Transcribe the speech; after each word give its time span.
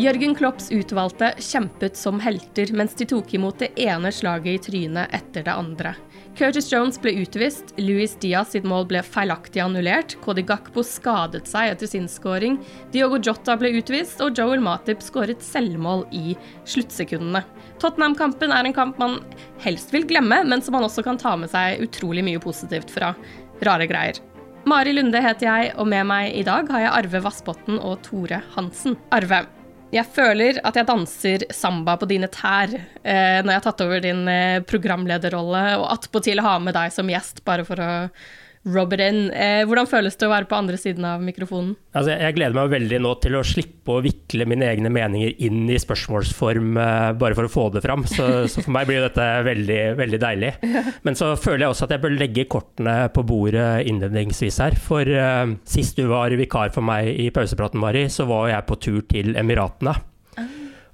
Jørgen 0.00 0.32
Klopps 0.34 0.70
utvalgte 0.72 1.34
kjempet 1.44 1.98
som 1.98 2.20
helter 2.24 2.70
mens 2.72 2.94
de 2.96 3.04
tok 3.10 3.34
imot 3.36 3.58
det 3.60 3.68
ene 3.82 4.08
slaget 4.14 4.54
i 4.54 4.60
trynet 4.64 5.12
etter 5.12 5.44
det 5.44 5.52
andre. 5.52 5.92
Curtis 6.38 6.70
Jones 6.72 6.96
ble 7.02 7.12
utvist, 7.20 7.74
Louis 7.76 8.14
Diaz 8.22 8.54
sitt 8.54 8.64
mål 8.64 8.86
ble 8.88 9.02
feilaktig 9.04 9.60
annullert, 9.60 10.14
Cody 10.24 10.46
Gakpo 10.48 10.80
skadet 10.86 11.50
seg 11.50 11.74
etter 11.74 11.90
sin 11.90 12.08
scoring, 12.08 12.56
Diogo 12.94 13.20
Jota 13.20 13.58
ble 13.60 13.74
utvist, 13.76 14.22
og 14.24 14.40
Joel 14.40 14.64
Matip 14.64 15.04
skåret 15.04 15.44
selvmål 15.44 16.06
i 16.16 16.32
sluttsekundene. 16.64 17.44
Tottenham-kampen 17.82 18.56
er 18.56 18.70
en 18.70 18.78
kamp 18.80 18.96
man 19.02 19.20
helst 19.66 19.92
vil 19.92 20.08
glemme, 20.08 20.40
men 20.48 20.64
som 20.64 20.78
man 20.78 20.88
også 20.88 21.04
kan 21.04 21.20
ta 21.20 21.36
med 21.36 21.52
seg 21.52 21.84
utrolig 21.84 22.24
mye 22.24 22.40
positivt 22.40 22.94
fra. 22.94 23.12
Rare 23.60 23.90
greier. 23.90 24.24
Mari 24.70 24.96
Lunde 24.96 25.20
heter 25.20 25.50
jeg, 25.50 25.70
og 25.76 25.92
med 25.92 26.08
meg 26.08 26.32
i 26.40 26.46
dag 26.46 26.72
har 26.72 26.86
jeg 26.86 26.96
Arve 27.04 27.26
Vassbotten 27.28 27.80
og 27.80 28.00
Tore 28.06 28.40
Hansen. 28.56 28.96
Arve, 29.12 29.44
jeg 29.90 30.06
føler 30.14 30.60
at 30.66 30.76
jeg 30.78 30.86
danser 30.86 31.44
samba 31.54 31.96
på 31.98 32.08
dine 32.10 32.28
tær 32.30 32.70
eh, 32.76 33.40
når 33.42 33.50
jeg 33.50 33.58
har 33.58 33.64
tatt 33.64 33.82
over 33.84 34.04
din 34.04 34.22
eh, 34.30 34.60
programlederrolle, 34.66 35.64
og 35.80 35.88
attpåtil 35.96 36.42
ha 36.44 36.54
med 36.62 36.76
deg 36.78 36.94
som 36.94 37.10
gjest, 37.10 37.42
bare 37.46 37.66
for 37.66 37.82
å 37.82 37.90
rub 38.64 38.92
it 38.92 39.00
in. 39.00 39.30
Eh, 39.32 39.62
hvordan 39.64 39.88
føles 39.88 40.16
det 40.20 40.26
å 40.26 40.32
være 40.32 40.48
på 40.50 40.56
andre 40.58 40.76
siden 40.80 41.04
av 41.08 41.22
mikrofonen? 41.24 41.72
Altså, 41.96 42.12
jeg 42.12 42.36
gleder 42.36 42.56
meg 42.56 42.74
veldig 42.74 43.00
nå 43.00 43.14
til 43.24 43.38
å 43.38 43.44
slippe 43.46 43.94
å 43.96 44.02
vikle 44.04 44.46
mine 44.48 44.68
egne 44.68 44.92
meninger 44.92 45.32
inn 45.46 45.64
i 45.72 45.78
spørsmålsform 45.80 46.76
eh, 46.76 47.06
bare 47.20 47.38
for 47.38 47.48
å 47.48 47.52
få 47.52 47.66
det 47.74 47.84
fram. 47.86 48.04
Så, 48.10 48.28
så 48.52 48.66
for 48.66 48.74
meg 48.76 48.90
blir 48.90 49.00
dette 49.06 49.26
veldig, 49.48 49.80
veldig 50.00 50.22
deilig. 50.26 50.52
Men 51.06 51.18
så 51.18 51.32
føler 51.40 51.64
jeg 51.64 51.74
også 51.74 51.88
at 51.88 51.96
jeg 51.96 52.04
bør 52.04 52.16
legge 52.20 52.46
kortene 52.52 52.96
på 53.14 53.24
bordet 53.32 53.70
innledningsvis 53.88 54.60
her. 54.66 54.76
For 54.76 55.08
eh, 55.08 55.56
sist 55.64 55.96
du 56.00 56.06
var 56.12 56.36
vikar 56.36 56.74
for 56.76 56.84
meg 56.84 57.14
i 57.16 57.30
pausepraten, 57.34 57.80
Mari, 57.80 58.06
så 58.12 58.28
var 58.28 58.50
jeg 58.52 58.68
på 58.68 58.80
tur 58.84 59.02
til 59.08 59.36
Emiratene. 59.40 59.96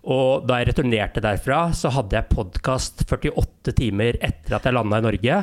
Og 0.07 0.45
da 0.47 0.61
jeg 0.61 0.69
returnerte 0.69 1.19
derfra, 1.19 1.65
så 1.75 1.91
hadde 1.91 2.15
jeg 2.15 2.31
podkast 2.31 3.03
48 3.09 3.75
timer 3.75 4.15
etter 4.23 4.55
at 4.55 4.69
jeg 4.69 4.77
landa 4.77 5.01
i 5.03 5.11
Norge. 5.11 5.41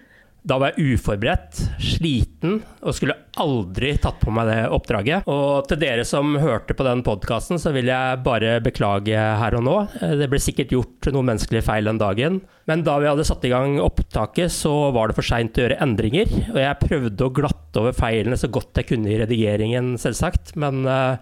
Da 0.40 0.56
var 0.60 0.72
jeg 0.72 0.94
uforberedt, 0.96 1.58
sliten 1.84 2.60
og 2.80 2.94
skulle 2.96 3.16
aldri 3.40 3.92
tatt 4.00 4.22
på 4.22 4.32
meg 4.32 4.48
det 4.48 4.60
oppdraget. 4.72 5.28
Og 5.28 5.68
til 5.68 5.80
dere 5.82 6.06
som 6.08 6.32
hørte 6.40 6.76
på 6.76 6.86
den 6.86 7.02
podkasten, 7.04 7.60
så 7.60 7.72
vil 7.74 7.90
jeg 7.90 8.22
bare 8.24 8.56
beklage 8.64 9.16
her 9.16 9.56
og 9.58 9.66
nå. 9.66 9.76
Det 10.20 10.30
ble 10.32 10.40
sikkert 10.40 10.72
gjort 10.72 11.10
noen 11.12 11.32
menneskelige 11.32 11.66
feil 11.66 11.90
den 11.90 12.00
dagen. 12.00 12.40
Men 12.70 12.84
da 12.86 12.96
vi 13.02 13.10
hadde 13.10 13.26
satt 13.28 13.44
i 13.44 13.52
gang 13.52 13.76
opptaket, 13.84 14.52
så 14.54 14.72
var 14.96 15.10
det 15.10 15.18
for 15.18 15.28
seint 15.28 15.58
å 15.58 15.66
gjøre 15.66 15.80
endringer. 15.84 16.32
Og 16.54 16.60
jeg 16.62 16.80
prøvde 16.86 17.26
å 17.26 17.34
glatte 17.36 17.82
over 17.84 17.96
feilene 17.96 18.40
så 18.40 18.48
godt 18.52 18.80
jeg 18.80 18.92
kunne 18.94 19.12
i 19.12 19.20
redigeringen, 19.20 19.92
selvsagt. 20.00 20.54
Men 20.60 20.86
uh, 20.88 21.20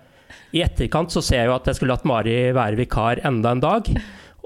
i 0.55 0.63
etterkant 0.65 1.13
så 1.13 1.25
ser 1.25 1.43
jeg 1.43 1.51
jo 1.51 1.59
at 1.59 1.69
jeg 1.69 1.81
skulle 1.81 1.97
latt 1.97 2.07
Mari 2.09 2.39
være 2.57 2.79
vikar 2.79 3.25
enda 3.27 3.57
en 3.57 3.65
dag. 3.65 3.91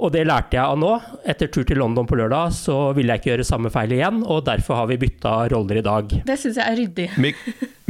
Og 0.01 0.13
det 0.15 0.25
lærte 0.25 0.57
jeg 0.57 0.65
av 0.65 0.79
nå. 0.81 0.93
Etter 1.29 1.51
tur 1.53 1.67
til 1.69 1.79
London 1.83 2.07
på 2.09 2.17
lørdag 2.19 2.55
så 2.57 2.77
ville 2.97 3.13
jeg 3.13 3.23
ikke 3.23 3.33
gjøre 3.33 3.47
samme 3.47 3.73
feil 3.73 3.93
igjen, 3.95 4.23
og 4.25 4.47
derfor 4.49 4.81
har 4.81 4.89
vi 4.91 4.99
bytta 5.03 5.35
roller 5.53 5.83
i 5.83 5.85
dag. 5.85 6.15
Det 6.27 6.39
syns 6.41 6.59
jeg 6.59 6.65
er 6.65 6.79
ryddig. 6.81 7.09
Vi, 7.23 7.35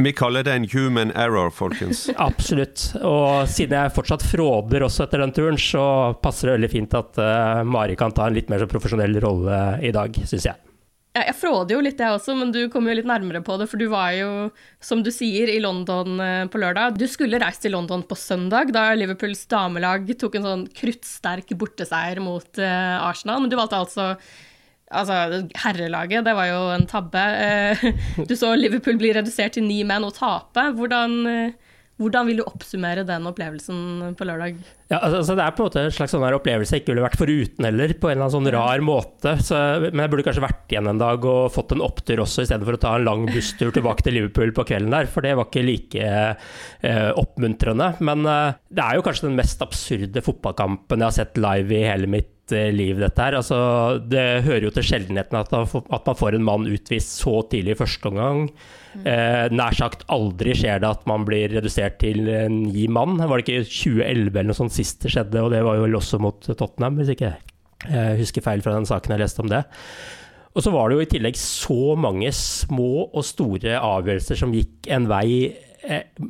vi, 0.03 0.13
kaller 0.17 0.45
det 0.45 0.57
en 0.57 0.67
human 0.73 1.13
error, 1.15 1.49
folkens. 1.55 2.05
Absolutt. 2.29 2.89
Og 2.99 3.47
siden 3.51 3.79
jeg 3.79 3.95
fortsatt 3.95 4.25
fråder 4.27 4.85
også 4.85 5.07
etter 5.07 5.23
den 5.23 5.33
turen, 5.35 5.59
så 5.59 5.85
passer 6.23 6.51
det 6.51 6.59
veldig 6.59 6.73
fint 6.75 6.99
at 6.99 7.23
uh, 7.23 7.63
Mari 7.63 7.97
kan 7.99 8.13
ta 8.15 8.27
en 8.27 8.37
litt 8.37 8.51
mer 8.51 8.61
så 8.61 8.69
profesjonell 8.69 9.17
rolle 9.23 9.63
i 9.81 9.95
dag, 9.95 10.23
syns 10.27 10.51
jeg. 10.51 10.72
Jeg 11.13 11.35
fråder 11.37 11.75
jo 11.75 11.81
litt, 11.85 11.99
jeg 12.01 12.15
også, 12.15 12.33
men 12.33 12.49
du 12.49 12.63
kom 12.73 12.87
jo 12.89 12.93
litt 12.97 13.05
nærmere 13.05 13.43
på 13.45 13.53
det. 13.61 13.67
For 13.69 13.77
du 13.77 13.85
var 13.91 14.15
jo, 14.17 14.29
som 14.81 15.03
du 15.05 15.11
sier, 15.13 15.51
i 15.51 15.59
London 15.61 16.17
eh, 16.17 16.45
på 16.49 16.57
lørdag. 16.57 16.97
Du 16.97 17.05
skulle 17.09 17.37
reist 17.41 17.61
til 17.61 17.75
London 17.75 18.01
på 18.09 18.17
søndag, 18.17 18.71
da 18.73 18.87
Liverpools 18.97 19.45
damelag 19.51 20.09
tok 20.17 20.39
en 20.39 20.47
sånn 20.47 20.63
kruttsterk 20.73 21.53
borteseier 21.59 22.17
mot 22.23 22.49
uh, 22.57 23.05
Arsenal. 23.05 23.43
Men 23.43 23.53
du 23.53 23.59
valgte 23.59 23.83
altså 23.83 24.15
Altså, 24.93 25.15
herrelaget, 25.57 26.21
det 26.21 26.33
var 26.37 26.45
jo 26.51 26.57
en 26.69 26.83
tabbe. 26.89 27.21
Uh, 27.21 27.85
du 28.29 28.33
så 28.37 28.51
Liverpool 28.57 28.97
bli 29.01 29.13
redusert 29.13 29.55
til 29.57 29.65
ni 29.65 29.79
menn 29.85 30.05
og 30.05 30.13
tape. 30.17 30.65
Hvordan 30.77 31.15
uh, 31.29 31.72
hvordan 32.01 32.25
vil 32.25 32.39
du 32.39 32.43
oppsummere 32.47 33.03
den 33.05 33.27
opplevelsen 33.29 34.15
på 34.17 34.25
lørdag? 34.25 34.57
Ja, 34.89 34.97
altså 34.97 35.35
Det 35.37 35.43
er 35.43 35.53
på 35.53 35.61
en 35.61 35.67
måte 35.69 35.83
en 35.83 35.93
slags 35.93 36.13
sånn 36.15 36.25
opplevelse 36.25 36.73
jeg 36.73 36.83
ikke 36.83 36.93
ville 36.93 37.05
vært 37.05 37.19
foruten 37.19 37.67
heller, 37.67 37.93
på 37.93 38.09
en 38.09 38.15
eller 38.15 38.25
annen 38.25 38.33
sånn 38.33 38.51
rar 38.55 38.83
måte. 38.85 39.35
Så, 39.45 39.59
men 39.85 40.01
jeg 40.01 40.13
burde 40.13 40.25
kanskje 40.25 40.45
vært 40.45 40.73
igjen 40.73 40.89
en 40.89 41.01
dag 41.01 41.27
og 41.29 41.53
fått 41.53 41.75
en 41.75 41.85
opptur 41.85 42.23
også, 42.25 42.47
istedenfor 42.47 42.79
å 42.79 42.81
ta 42.81 42.95
en 42.97 43.05
lang 43.05 43.27
busstur 43.29 43.69
tilbake 43.75 44.07
til 44.07 44.17
Liverpool 44.17 44.55
på 44.57 44.65
kvelden 44.71 44.93
der, 44.95 45.09
for 45.13 45.25
det 45.25 45.35
var 45.37 45.49
ikke 45.49 45.65
like 45.69 46.09
eh, 46.09 47.11
oppmuntrende. 47.21 47.93
Men 48.01 48.25
eh, 48.25 48.59
det 48.73 48.87
er 48.87 48.97
jo 48.97 49.05
kanskje 49.05 49.29
den 49.29 49.37
mest 49.37 49.61
absurde 49.65 50.25
fotballkampen 50.25 51.05
jeg 51.05 51.11
har 51.11 51.17
sett 51.21 51.41
live 51.41 51.77
i 51.77 51.85
hele 51.91 52.09
mitt 52.09 52.33
liv, 52.75 52.99
dette 53.01 53.25
her. 53.25 53.37
Altså, 53.39 53.57
det 54.09 54.43
hører 54.45 54.67
jo 54.67 54.73
til 54.75 54.87
sjeldenheten 54.87 55.39
at, 55.39 55.53
at 55.53 56.09
man 56.09 56.19
får 56.19 56.37
en 56.37 56.47
mann 56.47 56.69
utvist 56.69 57.17
så 57.19 57.39
tidlig 57.51 57.75
i 57.75 57.79
første 57.81 58.11
omgang. 58.11 58.47
Eh, 59.01 59.47
nær 59.53 59.77
sagt 59.77 60.05
aldri 60.13 60.53
skjer 60.57 60.83
det 60.83 60.91
at 60.91 61.07
man 61.09 61.25
blir 61.27 61.51
redusert 61.55 61.97
til 62.03 62.21
ni 62.53 62.87
mann. 62.91 63.17
Var 63.21 63.41
det 63.41 63.47
ikke 63.47 63.69
2011 63.69 64.33
eller 64.33 64.51
noe 64.51 64.61
sånt 64.63 64.75
sist 64.75 65.01
det 65.03 65.13
skjedde, 65.15 65.41
og 65.41 65.53
det 65.55 65.63
var 65.65 65.79
jo 65.79 65.87
vel 65.87 65.99
også 66.01 66.21
mot 66.23 66.51
Tottenham, 66.51 67.01
hvis 67.01 67.15
ikke 67.15 67.35
jeg 67.83 68.19
husker 68.21 68.43
feil 68.45 68.61
fra 68.63 68.77
den 68.77 68.87
saken 68.87 69.11
jeg 69.11 69.23
leste 69.25 69.43
om 69.43 69.49
det. 69.51 69.65
Og 70.53 70.61
så 70.61 70.71
var 70.73 70.89
det 70.89 70.97
jo 70.97 71.03
i 71.03 71.09
tillegg 71.09 71.37
så 71.39 71.95
mange 71.97 72.29
små 72.37 73.07
og 73.09 73.23
store 73.25 73.79
avgjørelser 73.81 74.37
som 74.37 74.53
gikk 74.53 74.89
en 74.93 75.07
vei 75.09 75.27
eh, 75.49 75.72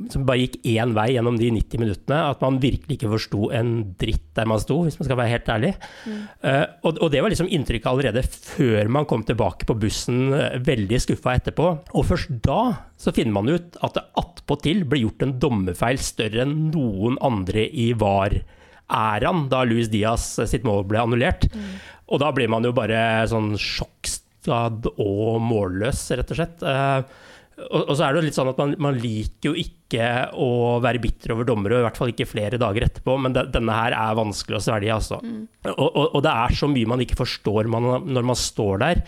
som 0.10 0.24
bare 0.26 0.42
gikk 0.42 0.56
én 0.74 0.94
vei 0.96 1.12
gjennom 1.14 1.36
de 1.38 1.52
90 1.54 1.82
minuttene. 1.82 2.20
At 2.32 2.42
man 2.44 2.60
virkelig 2.64 2.98
ikke 2.98 3.12
forsto 3.12 3.50
en 3.54 3.74
dritt 4.02 4.26
der 4.38 4.50
man 4.50 4.62
sto, 4.62 4.80
hvis 4.86 4.98
man 5.00 5.08
skal 5.08 5.20
være 5.20 5.34
helt 5.36 5.52
ærlig. 5.54 5.74
Mm. 6.08 6.24
Uh, 6.42 6.66
og, 6.82 6.98
og, 6.98 7.12
det 7.14 7.22
var 7.22 7.34
liksom 7.34 7.52
inntrykket 7.54 7.90
allerede 7.92 8.24
før 8.26 8.90
man 8.96 9.08
kom 9.10 9.26
tilbake 9.28 9.68
på 9.70 9.78
bussen, 9.78 10.34
veldig 10.66 11.02
skuffa 11.04 11.38
etterpå. 11.38 11.70
Og 11.94 12.10
først 12.10 12.34
da 12.46 12.62
så 13.00 13.14
finner 13.16 13.36
man 13.36 13.52
ut 13.52 13.78
at 13.84 13.98
det 13.98 14.06
attpåtil 14.20 14.84
ble 14.90 15.04
gjort 15.04 15.26
en 15.26 15.38
dommerfeil 15.42 16.02
større 16.02 16.46
enn 16.46 16.72
noen 16.74 17.20
andre 17.24 17.68
i 17.68 17.92
VAR-æraen, 18.00 19.48
da 19.52 19.64
Luis 19.68 19.92
Diaz 19.94 20.32
sitt 20.50 20.66
mål 20.68 20.88
ble 20.90 21.04
annullert. 21.04 21.50
Mm. 21.54 21.76
Og 22.14 22.24
da 22.24 22.32
blir 22.36 22.50
man 22.52 22.66
jo 22.66 22.74
bare 22.76 23.28
sånn 23.30 23.54
sjokkskadd 23.60 24.90
og 24.96 25.44
målløs, 25.44 26.08
rett 26.18 26.34
og 26.34 26.42
slett. 26.42 26.66
Uh, 26.66 27.30
og, 27.54 27.82
og, 27.84 27.92
så 27.94 28.06
er 28.06 28.14
det 28.14 28.22
jo 28.22 28.26
litt 28.26 28.38
sånn 28.38 28.50
at 28.50 28.60
man, 28.60 28.72
man, 28.82 28.96
liker 28.98 29.52
jo 29.52 29.54
ikke 29.60 30.08
å 30.42 30.80
være 30.82 31.02
bitter 31.04 31.36
over 31.36 31.46
dommere, 31.46 31.82
i 31.82 31.86
hvert 31.86 32.00
fall 32.00 32.10
ikke 32.10 32.26
flere 32.26 32.60
dager 32.62 32.88
etterpå, 32.88 33.16
men 33.22 33.36
de, 33.36 33.44
denne 33.54 33.76
her 33.78 33.94
er 33.94 34.18
vanskelig 34.18 34.58
å 34.58 34.64
svelge, 34.66 34.96
altså. 34.96 35.20
Mm. 35.22 35.44
Og, 35.70 35.86
og, 35.86 36.08
og, 36.08 36.20
det 36.26 36.34
er 36.34 36.58
så 36.58 36.70
mye 36.72 36.90
man 36.90 37.04
ikke 37.06 37.20
forstår 37.20 37.70
man, 37.70 37.90
når 38.10 38.26
man 38.32 38.40
står 38.40 38.82
der, 38.82 39.04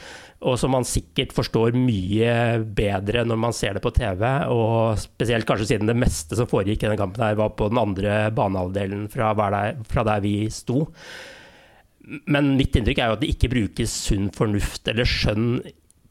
og 0.45 0.59
som 0.61 0.75
man 0.75 0.85
sikkert 0.85 1.33
forstår 1.33 1.73
mye 1.79 2.33
bedre 2.77 3.23
når 3.25 3.39
man 3.47 3.55
ser 3.55 3.77
det 3.77 3.81
på 3.81 3.93
TV, 3.95 4.25
og 4.53 4.99
spesielt 5.01 5.47
kanskje 5.49 5.71
siden 5.71 5.89
det 5.89 5.97
meste 5.97 6.37
som 6.37 6.49
foregikk 6.49 6.83
i 6.83 6.89
denne 6.89 6.99
kampen 7.01 7.25
her 7.25 7.39
var 7.39 7.55
på 7.57 7.71
den 7.71 7.81
andre 7.81 8.27
banehalvdelen 8.35 9.07
fra, 9.13 9.31
fra 9.89 10.05
der 10.05 10.21
vi 10.21 10.35
sto. 10.53 10.83
Men 12.29 12.53
mitt 12.59 12.77
inntrykk 12.77 13.01
er 13.01 13.09
jo 13.09 13.17
at 13.17 13.23
det 13.23 13.31
ikke 13.33 13.49
brukes 13.55 13.95
sunn 14.05 14.29
fornuft 14.35 14.85
eller 14.91 15.09
skjønn 15.09 15.57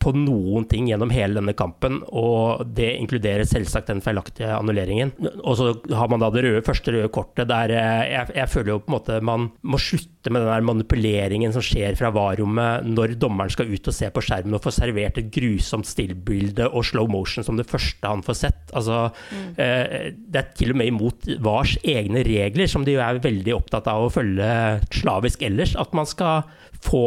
på 0.05 0.13
noen 0.17 0.67
ting 0.69 0.89
gjennom 0.91 1.13
hele 1.15 1.39
denne 1.39 1.55
kampen, 1.57 2.03
og 2.13 2.65
det 2.77 2.91
inkluderer 2.99 3.49
selvsagt 3.49 3.89
den 3.89 4.03
feilaktige 4.05 4.51
annulleringen. 4.53 5.15
Og 5.41 5.57
så 5.57 5.71
har 5.97 6.11
man 6.13 6.21
da 6.21 6.29
det 6.35 6.45
røde, 6.45 6.65
første 6.67 6.93
røde 6.93 7.11
kortet 7.15 7.49
der 7.49 7.73
eh, 7.73 8.03
jeg, 8.13 8.35
jeg, 8.37 8.51
føler 8.53 8.75
jo 8.75 8.81
på 8.83 8.91
en 8.91 8.97
måte 8.99 9.21
man 9.25 9.49
må 9.65 9.81
slutte 9.81 10.33
med 10.33 10.45
den 10.45 10.51
der 10.51 10.67
manipuleringen 10.69 11.55
som 11.55 11.65
skjer 11.65 11.97
fra 11.99 12.11
VAR-rommet 12.15 12.89
når 12.89 13.17
dommeren 13.21 13.53
skal 13.53 13.71
ut 13.71 13.91
og 13.91 13.97
se 13.97 14.11
på 14.13 14.25
skjermen 14.25 14.59
og 14.59 14.65
få 14.65 14.73
servert 14.75 15.21
et 15.21 15.31
grusomt 15.33 15.89
stillbilde 15.89 16.69
og 16.71 16.85
slow 16.89 17.09
motion 17.11 17.47
som 17.47 17.61
det 17.61 17.69
første 17.71 18.09
han 18.09 18.25
får 18.25 18.41
sett. 18.43 18.63
Altså, 18.77 19.07
mm. 19.33 19.47
eh, 19.65 20.11
det 20.15 20.43
er 20.43 20.53
til 20.59 20.75
og 20.75 20.81
med 20.81 20.93
imot 20.93 21.31
VARs 21.45 21.79
egne 21.81 22.25
regler, 22.27 22.69
som 22.71 22.85
de 22.85 22.99
jo 22.99 23.05
er 23.05 23.23
veldig 23.25 23.57
opptatt 23.57 23.89
av 23.91 24.05
å 24.05 24.13
følge 24.13 24.51
slavisk 24.93 25.45
ellers, 25.49 25.77
at 25.81 25.97
man 25.97 26.09
skal 26.09 26.45
få 26.85 27.07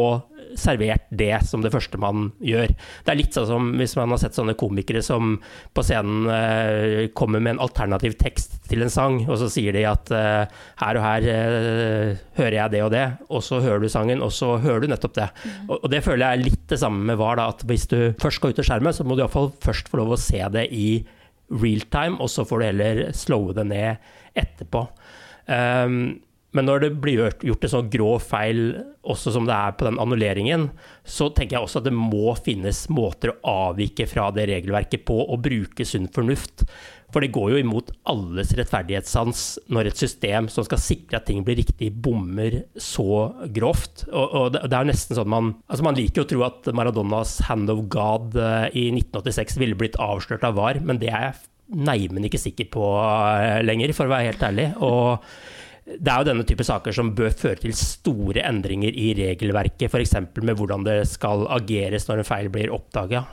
servert 0.56 1.06
det 1.10 1.34
som 1.48 1.62
det 1.64 1.72
første 1.74 1.98
man 2.00 2.30
gjør. 2.44 2.72
Det 3.04 3.12
er 3.12 3.18
litt 3.18 3.36
sånn 3.36 3.48
som 3.48 3.68
hvis 3.78 3.96
man 3.98 4.14
har 4.14 4.20
sett 4.22 4.38
sånne 4.38 4.56
komikere 4.58 5.02
som 5.04 5.36
på 5.76 5.84
scenen 5.86 6.28
eh, 6.32 7.08
kommer 7.18 7.42
med 7.42 7.56
en 7.56 7.64
alternativ 7.66 8.16
tekst 8.20 8.58
til 8.68 8.84
en 8.84 8.92
sang, 8.92 9.20
og 9.26 9.38
så 9.40 9.50
sier 9.52 9.76
de 9.76 9.84
at 9.88 10.12
eh, 10.14 10.60
her 10.82 11.00
og 11.00 11.04
her 11.04 11.28
eh, 11.32 12.24
hører 12.38 12.58
jeg 12.60 12.74
det 12.76 12.82
og 12.86 12.92
det, 12.94 13.04
og 13.28 13.44
så 13.44 13.60
hører 13.64 13.84
du 13.84 13.90
sangen, 13.92 14.24
og 14.24 14.32
så 14.34 14.54
hører 14.62 14.84
du 14.84 14.92
nettopp 14.92 15.18
det. 15.18 15.28
Mm. 15.44 15.58
Og, 15.68 15.76
og, 15.76 15.88
det 15.92 16.04
føler 16.06 16.24
jeg 16.24 16.38
er 16.38 16.48
litt 16.50 16.64
det 16.70 16.80
samme 16.80 17.04
med 17.10 17.20
VAR, 17.20 17.40
da, 17.40 17.50
at 17.52 17.66
hvis 17.68 17.88
du 17.90 17.98
først 18.20 18.40
skal 18.40 18.54
ut 18.54 18.62
av 18.62 18.68
skjermen, 18.70 18.96
så 18.96 19.06
må 19.06 19.16
du 19.16 19.24
iallfall 19.24 19.52
først 19.64 19.90
få 19.90 20.02
lov 20.02 20.14
å 20.16 20.20
se 20.20 20.42
det 20.54 20.68
i 20.74 20.88
real 21.48 21.84
time, 21.92 22.18
og 22.20 22.30
så 22.32 22.44
får 22.48 22.60
du 22.60 22.68
heller 22.68 23.04
slowe 23.16 23.56
det 23.56 23.66
ned 23.70 24.08
etterpå. 24.38 24.84
Um, 25.48 26.18
men 26.56 26.64
når 26.64 26.80
det 26.80 26.92
blir 27.02 27.26
gjort 27.44 27.64
en 27.66 27.72
sånn 27.74 27.88
grå 27.92 28.14
feil, 28.24 28.60
også 29.08 29.34
som 29.34 29.44
det 29.48 29.56
er 29.56 29.74
på 29.76 29.84
den 29.84 29.98
annulleringen, 30.00 30.70
så 31.04 31.28
tenker 31.28 31.58
jeg 31.58 31.66
også 31.66 31.82
at 31.82 31.88
det 31.88 31.96
må 31.96 32.32
finnes 32.40 32.86
måter 32.92 33.34
å 33.34 33.56
avvike 33.68 34.06
fra 34.08 34.30
det 34.32 34.46
regelverket 34.48 35.04
på, 35.08 35.18
og 35.28 35.42
bruke 35.44 35.84
sunn 35.84 36.08
fornuft. 36.12 36.64
For 37.12 37.24
det 37.24 37.32
går 37.32 37.54
jo 37.54 37.60
imot 37.60 37.92
alles 38.08 38.50
rettferdighetssans 38.56 39.42
når 39.72 39.90
et 39.90 40.00
system 40.00 40.48
som 40.52 40.64
skal 40.66 40.80
sikre 40.80 41.20
at 41.20 41.28
ting 41.28 41.40
blir 41.44 41.56
riktig, 41.60 41.90
bommer 42.04 42.62
så 42.80 43.30
grovt. 43.52 44.06
Og, 44.08 44.26
og 44.26 44.56
det, 44.56 44.64
er 44.68 44.84
jo 44.84 44.90
nesten 44.90 45.16
sånn 45.16 45.30
man 45.32 45.54
Altså 45.68 45.84
Man 45.86 45.96
liker 45.96 46.20
jo 46.20 46.26
å 46.26 46.30
tro 46.32 46.42
at 46.48 46.68
Maradonas 46.76 47.38
'Hand 47.48 47.72
of 47.72 47.86
God' 47.92 48.36
eh, 48.36 48.68
i 48.76 48.88
1986 48.92 49.56
ville 49.60 49.78
blitt 49.78 49.96
avslørt 50.00 50.44
av 50.44 50.56
VAR, 50.60 50.80
men 50.84 51.00
det 51.00 51.12
er 51.12 51.30
jeg 51.30 51.38
neimen 51.88 52.24
ikke 52.24 52.40
sikker 52.40 52.68
på 52.72 52.84
eh, 53.00 53.60
lenger, 53.64 53.92
for 53.96 54.08
å 54.08 54.12
være 54.12 54.30
helt 54.30 54.44
ærlig. 54.44 54.68
Og 54.84 55.24
det 55.96 56.12
er 56.12 56.20
jo 56.20 56.28
denne 56.28 56.44
type 56.48 56.64
saker 56.66 56.92
som 56.94 57.14
bør 57.16 57.32
føre 57.32 57.62
til 57.62 57.74
store 57.76 58.42
endringer 58.44 58.92
i 58.92 59.12
regelverket, 59.16 59.88
f.eks. 59.88 60.16
med 60.44 60.58
hvordan 60.58 60.84
det 60.84 60.98
skal 61.08 61.46
ageres 61.56 62.08
når 62.08 62.22
en 62.22 62.28
feil 62.28 62.50
blir 62.52 62.74
oppdaga. 62.74 63.24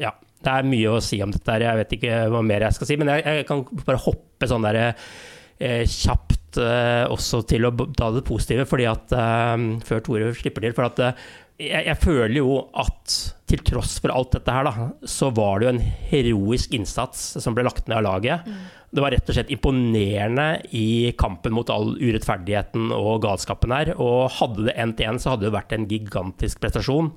Ja, 0.00 0.14
det 0.46 0.52
er 0.52 0.68
mye 0.68 0.96
å 0.96 1.02
si 1.04 1.20
om 1.24 1.34
dette 1.34 1.52
her, 1.52 1.66
jeg 1.66 1.82
vet 1.82 1.96
ikke 1.98 2.20
hva 2.32 2.42
mer 2.44 2.66
jeg 2.68 2.78
skal 2.78 2.90
si. 2.90 2.98
Men 3.00 3.12
jeg, 3.12 3.24
jeg 3.40 3.48
kan 3.48 3.64
bare 3.82 4.02
hoppe 4.06 4.48
sånn 4.48 4.64
der 4.66 4.80
eh, 4.86 5.82
kjapt 5.90 6.60
eh, 6.62 7.04
også 7.12 7.42
til 7.50 7.68
å 7.68 7.74
ta 7.96 8.12
det 8.14 8.24
positive, 8.26 8.68
fordi 8.68 8.88
at 8.90 9.16
eh, 9.16 9.66
før 9.88 10.06
Tore 10.06 10.30
slipper 10.38 10.68
til. 10.68 10.76
for 10.76 10.88
at 10.88 11.02
eh, 11.04 11.26
jeg, 11.56 11.86
jeg, 11.88 11.96
føler 12.02 12.36
jo 12.36 12.56
at 12.76 13.18
til 13.48 13.62
tross 13.64 13.96
for 14.02 14.12
alt 14.12 14.34
dette 14.36 14.52
her, 14.52 14.68
da, 14.68 14.88
så 15.08 15.30
var 15.34 15.60
det 15.60 15.66
jo 15.66 15.74
en 15.74 15.84
heroisk 16.10 16.74
innsats 16.76 17.28
som 17.42 17.56
ble 17.56 17.64
lagt 17.66 17.88
ned 17.88 18.00
av 18.00 18.06
laget. 18.06 18.48
Mm. 18.48 18.66
Det 18.96 19.02
var 19.04 19.12
rett 19.12 19.28
og 19.28 19.36
slett 19.36 19.50
imponerende 19.52 20.46
i 20.72 21.12
kampen 21.20 21.52
mot 21.52 21.68
all 21.68 21.90
urettferdigheten 22.00 22.88
og 22.96 23.20
galskapen 23.26 23.74
her. 23.76 23.90
Og 24.00 24.30
hadde 24.38 24.70
det 24.70 24.74
endt 24.80 25.02
igjen, 25.02 25.20
så 25.20 25.34
hadde 25.34 25.44
det 25.44 25.52
vært 25.52 25.74
en 25.76 25.84
gigantisk 25.90 26.62
prestasjon. 26.62 27.10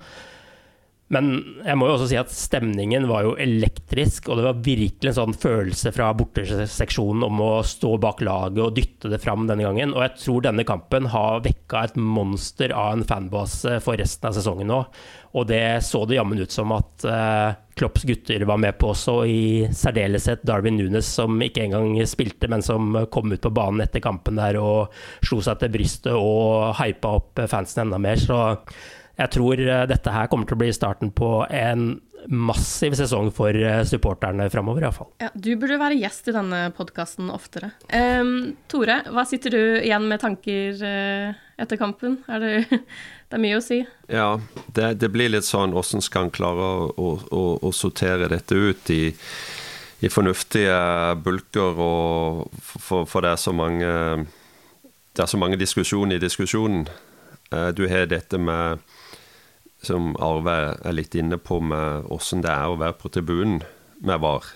Men 1.10 1.30
jeg 1.66 1.78
må 1.80 1.88
jo 1.90 1.96
også 1.96 2.08
si 2.12 2.18
at 2.20 2.30
stemningen 2.30 3.08
var 3.10 3.24
jo 3.26 3.32
elektrisk, 3.42 4.28
og 4.30 4.38
det 4.38 4.46
var 4.46 4.60
virkelig 4.66 5.10
en 5.10 5.18
sånn 5.18 5.38
følelse 5.42 5.94
fra 5.96 6.12
borteseksjonen 6.18 7.26
om 7.26 7.42
å 7.42 7.52
stå 7.66 7.96
bak 8.02 8.22
laget 8.26 8.62
og 8.62 8.76
dytte 8.78 9.10
det 9.10 9.22
fram 9.24 9.48
denne 9.50 9.66
gangen. 9.66 9.96
Og 9.96 10.06
jeg 10.06 10.20
tror 10.22 10.46
denne 10.46 10.66
kampen 10.70 11.10
har 11.10 11.42
vekka 11.46 11.88
et 11.88 11.98
monster 11.98 12.76
av 12.78 12.94
en 12.94 13.08
fanbase 13.10 13.80
for 13.82 13.98
resten 13.98 14.30
av 14.30 14.38
sesongen 14.38 14.70
nå. 14.70 14.84
Og 15.34 15.50
det 15.50 15.64
så 15.86 16.04
det 16.10 16.20
jammen 16.20 16.42
ut 16.42 16.54
som 16.54 16.72
at 16.78 17.06
uh, 17.06 17.58
Klopps 17.80 18.06
gutter 18.06 18.46
var 18.50 18.62
med 18.62 18.78
på 18.78 18.92
også, 18.94 19.18
i 19.30 19.42
særdeleshet 19.74 20.46
Darwin 20.46 20.78
Nunes, 20.78 21.10
som 21.10 21.42
ikke 21.42 21.64
engang 21.66 21.94
spilte, 22.10 22.50
men 22.52 22.66
som 22.66 22.98
kom 23.14 23.34
ut 23.34 23.42
på 23.42 23.54
banen 23.56 23.82
etter 23.86 24.04
kampen 24.04 24.38
der 24.38 24.58
og 24.62 24.94
slo 25.26 25.42
seg 25.46 25.62
til 25.62 25.74
brystet 25.74 26.14
og 26.14 26.74
hypa 26.82 27.18
opp 27.22 27.46
fansen 27.50 27.88
enda 27.88 28.02
mer. 28.02 28.20
Så 28.20 28.40
jeg 29.20 29.32
tror 29.36 29.60
eh, 29.60 29.88
dette 29.90 30.14
her 30.14 30.30
kommer 30.32 30.48
til 30.48 30.56
å 30.56 30.62
bli 30.62 30.70
starten 30.76 31.12
på 31.16 31.44
en 31.52 31.92
massiv 32.28 32.96
sesong 33.00 33.30
for 33.36 33.56
eh, 33.56 33.82
supporterne 33.88 34.50
framover, 34.52 34.86
iallfall. 34.86 35.10
Ja, 35.24 35.30
du 35.34 35.52
burde 35.60 35.80
være 35.80 35.98
gjest 36.00 36.30
i 36.32 36.36
denne 36.36 36.62
podkasten 36.76 37.32
oftere. 37.34 37.74
Um, 37.92 38.54
Tore, 38.72 39.02
hva 39.12 39.26
sitter 39.28 39.56
du 39.56 39.62
igjen 39.80 40.08
med 40.10 40.22
tanker 40.24 40.84
uh, 40.84 41.40
etter 41.60 41.80
kampen? 41.80 42.20
Er 42.32 42.44
det, 42.44 42.54
det, 42.70 43.34
er 43.36 43.44
mye 43.44 43.60
å 43.60 43.64
si? 43.64 43.82
Ja, 44.12 44.30
det, 44.76 44.94
det 45.04 45.12
blir 45.12 45.32
litt 45.34 45.48
sånn 45.48 45.76
hvordan 45.76 46.04
skal 46.06 46.28
en 46.28 46.36
klare 46.36 46.70
å, 46.92 47.10
å, 47.28 47.44
å, 47.60 47.74
sortere 47.76 48.32
dette 48.32 48.56
ut 48.56 48.94
i, 48.96 49.02
i 50.00 50.12
fornuftige 50.12 50.80
bulker, 51.24 51.76
og 51.76 52.62
for, 52.64 53.04
for, 53.04 53.26
det 53.26 53.36
er 53.36 53.44
så 53.44 53.56
mange 53.56 53.92
det 55.16 55.26
er 55.26 55.28
så 55.28 55.40
mange 55.42 55.60
diskusjoner 55.60 56.16
i 56.16 56.24
diskusjonen. 56.24 56.86
Du 57.76 57.82
har 57.90 58.06
dette 58.08 58.38
med 58.38 58.80
som 59.86 60.14
Arve 60.20 60.56
er 60.84 60.96
litt 60.96 61.16
inne 61.16 61.40
på 61.40 61.60
med 61.64 62.08
åssen 62.12 62.44
det 62.44 62.52
er 62.52 62.70
å 62.70 62.80
være 62.80 62.98
på 63.00 63.12
tribunen 63.14 63.62
med 64.04 64.22
VAR. 64.24 64.48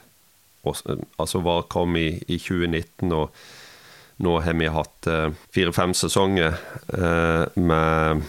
Altså 0.64 1.42
VAR 1.44 1.68
kom 1.72 1.98
i, 2.00 2.10
i 2.28 2.40
2019, 2.40 3.12
og 3.12 4.24
nå 4.24 4.38
har 4.46 4.56
vi 4.60 4.72
hatt 4.72 5.10
eh, 5.12 5.30
fire-fem 5.56 5.96
sesonger 5.98 6.56
eh, 6.96 7.60
med 7.60 8.24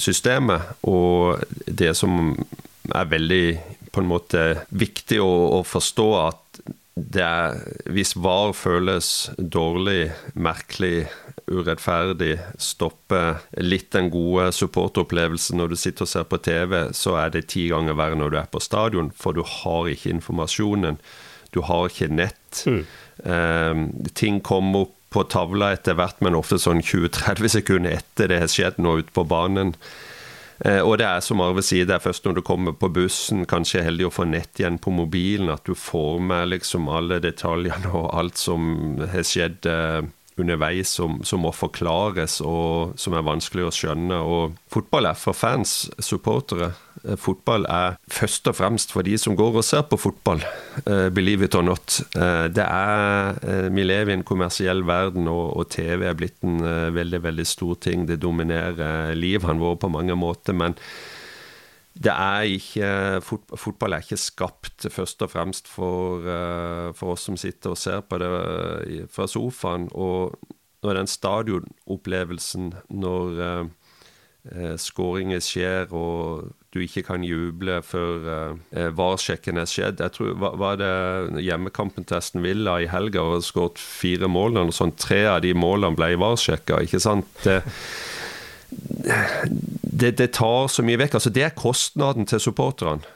systemet. 0.00 0.76
Og 0.88 1.42
det 1.66 1.92
som 1.98 2.34
er 2.94 3.10
veldig 3.10 3.44
på 3.90 4.02
en 4.02 4.10
måte 4.10 4.44
viktig 4.70 5.20
å, 5.20 5.32
å 5.58 5.64
forstå, 5.66 6.08
at 6.20 6.62
er, 7.16 7.56
hvis 7.88 8.14
VAR 8.18 8.52
føles 8.56 9.30
dårlig, 9.38 10.10
merkelig, 10.34 11.08
urettferdig, 11.50 12.36
stoppe 12.62 13.20
litt 13.58 13.90
den 13.94 14.10
gode 14.12 14.50
supporteropplevelsen 14.54 15.58
når 15.60 15.72
du 15.72 15.80
sitter 15.80 16.06
og 16.06 16.12
ser 16.12 16.28
på 16.30 16.38
TV, 16.44 16.76
så 16.96 17.16
er 17.24 17.34
det 17.34 17.48
ti 17.52 17.66
ganger 17.72 17.98
verre 17.98 18.18
når 18.20 18.32
du 18.32 18.38
er 18.40 18.52
på 18.52 18.62
stadion, 18.62 19.10
for 19.16 19.36
du 19.36 19.42
har 19.46 19.90
ikke 19.90 20.14
informasjonen. 20.14 21.00
Du 21.50 21.60
har 21.66 21.90
ikke 21.90 22.10
nett. 22.14 22.62
Mm. 22.70 22.84
Eh, 23.26 23.84
ting 24.14 24.38
kommer 24.46 24.86
opp 24.86 24.96
på 25.10 25.24
tavla 25.26 25.72
etter 25.74 25.96
hvert, 25.98 26.20
men 26.22 26.38
ofte 26.38 26.60
sånn 26.62 26.84
20-30 26.86 27.50
sekunder 27.58 27.98
etter 27.98 28.30
det 28.30 28.44
har 28.44 28.52
skjedd 28.52 28.78
nå 28.78 29.00
ute 29.02 29.14
på 29.14 29.26
banen. 29.26 29.74
Eh, 30.60 30.80
og 30.84 30.98
det 31.00 31.08
er 31.08 31.22
som 31.24 31.40
Arve 31.42 31.64
sier, 31.64 31.88
det 31.88 31.96
er 31.96 32.04
først 32.04 32.26
når 32.26 32.38
du 32.38 32.42
kommer 32.46 32.76
på 32.76 32.90
bussen, 32.92 33.46
kanskje 33.48 33.84
heldig 33.86 34.10
å 34.10 34.14
få 34.14 34.28
nett 34.28 34.60
igjen 34.60 34.78
på 34.82 34.92
mobilen, 34.92 35.50
at 35.52 35.64
du 35.66 35.74
får 35.74 36.20
med 36.30 36.52
liksom 36.52 36.88
alle 36.92 37.20
detaljene 37.24 37.90
og 37.90 38.10
alt 38.14 38.40
som 38.40 39.00
har 39.00 39.26
skjedd. 39.26 39.66
Eh, 39.66 40.02
underveis 40.40 40.92
som, 40.98 41.20
som, 41.26 41.42
må 41.44 41.52
forklares, 41.54 42.40
og 42.44 42.96
som 43.00 43.16
er 43.16 43.26
vanskelig 43.26 43.66
å 43.66 43.74
skjønne. 43.74 44.20
Og 44.20 44.56
fotball 44.72 45.10
er 45.10 45.18
for 45.18 45.36
fans, 45.36 45.84
supportere. 46.02 46.72
Eh, 47.04 47.18
fotball 47.20 47.66
er 47.70 47.98
først 48.10 48.50
og 48.50 48.58
fremst 48.58 48.94
for 48.94 49.06
de 49.06 49.16
som 49.20 49.36
går 49.38 49.60
og 49.60 49.66
ser 49.66 49.86
på 49.88 49.98
fotball, 50.00 50.42
uh, 50.86 51.08
believe 51.14 51.46
it 51.46 51.56
or 51.58 51.64
not. 51.66 52.00
Uh, 52.16 52.48
det 52.52 52.66
er, 52.66 53.70
Vi 53.70 53.84
lever 53.84 54.12
i 54.14 54.18
en 54.18 54.26
kommersiell 54.26 54.84
verden, 54.86 55.28
og, 55.28 55.56
og 55.60 55.70
TV 55.72 56.04
er 56.08 56.18
blitt 56.18 56.42
en 56.46 56.60
veldig 56.94 57.22
veldig 57.22 57.46
stor 57.46 57.78
ting. 57.80 58.08
Det 58.08 58.20
dominerer 58.20 59.14
livene 59.14 59.60
våre 59.60 59.80
på 59.80 59.92
mange 59.92 60.16
måter. 60.18 60.56
men 60.56 60.76
det 61.94 62.12
er 62.12 62.46
ikke, 62.54 62.90
fotball 63.58 63.96
er 63.96 64.04
ikke 64.04 64.20
skapt 64.20 64.86
først 64.94 65.22
og 65.26 65.32
fremst 65.32 65.68
for, 65.68 66.22
for 66.96 67.16
oss 67.16 67.26
som 67.26 67.36
sitter 67.40 67.74
og 67.74 67.80
ser 67.80 68.04
på 68.06 68.20
det 68.22 68.30
fra 69.10 69.26
sofaen. 69.28 69.88
Og 69.92 70.38
når 70.82 71.00
den 71.00 71.10
stadionopplevelsen, 71.10 72.72
når 73.02 73.42
eh, 73.42 74.76
skåringer 74.80 75.42
skjer 75.44 75.92
og 75.92 76.54
du 76.70 76.80
ikke 76.84 77.02
kan 77.08 77.24
juble 77.26 77.80
før 77.82 78.28
eh, 78.70 78.90
VAR-sjekken 78.94 79.58
er 79.58 79.68
skjedd. 79.68 80.00
Jeg 80.00 80.14
tror, 80.14 80.36
var, 80.40 80.56
var 80.60 80.78
det 80.80 81.42
hjemmekampen 81.42 82.06
til 82.06 82.20
Aston 82.20 82.44
Villa 82.46 82.78
i 82.80 82.88
helga 82.90 83.24
og 83.26 83.44
skåret 83.44 83.80
fire 83.82 84.30
mål? 84.30 84.60
Og 84.62 84.74
sånn, 84.76 84.94
tre 85.00 85.24
av 85.32 85.42
de 85.44 85.52
målene 85.58 85.98
ble 85.98 86.14
VAR-sjekka, 86.20 86.80
ikke 86.86 87.02
sant? 87.02 87.28
Det, 87.44 87.60
det, 88.70 90.10
det, 90.18 90.32
tar 90.32 90.68
så 90.68 90.84
mye 90.86 91.00
vekk. 91.00 91.18
Altså, 91.18 91.32
det 91.34 91.44
er 91.46 91.56
kostnaden 91.56 92.28
til 92.30 92.40
supporterne. 92.40 93.06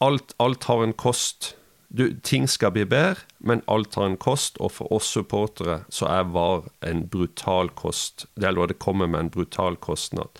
Alt, 0.00 0.34
alt 0.40 0.64
har 0.64 0.84
en 0.84 0.96
kost. 0.96 1.54
Du, 1.90 2.06
ting 2.22 2.46
skal 2.48 2.72
bli 2.72 2.84
bedre, 2.86 3.26
men 3.38 3.64
alt 3.68 3.96
har 3.98 4.06
en 4.06 4.18
kost, 4.20 4.60
og 4.62 4.72
for 4.76 4.92
oss 4.94 5.10
supportere 5.10 5.80
så 5.90 6.06
er 6.06 6.28
VAR 6.30 6.68
en 6.86 7.06
brutal 7.10 7.72
kost. 7.74 8.26
Eller 8.40 8.70
det 8.70 8.78
kommer 8.78 9.10
med 9.10 9.26
en 9.26 9.32
brutal 9.34 9.76
kostnad. 9.76 10.30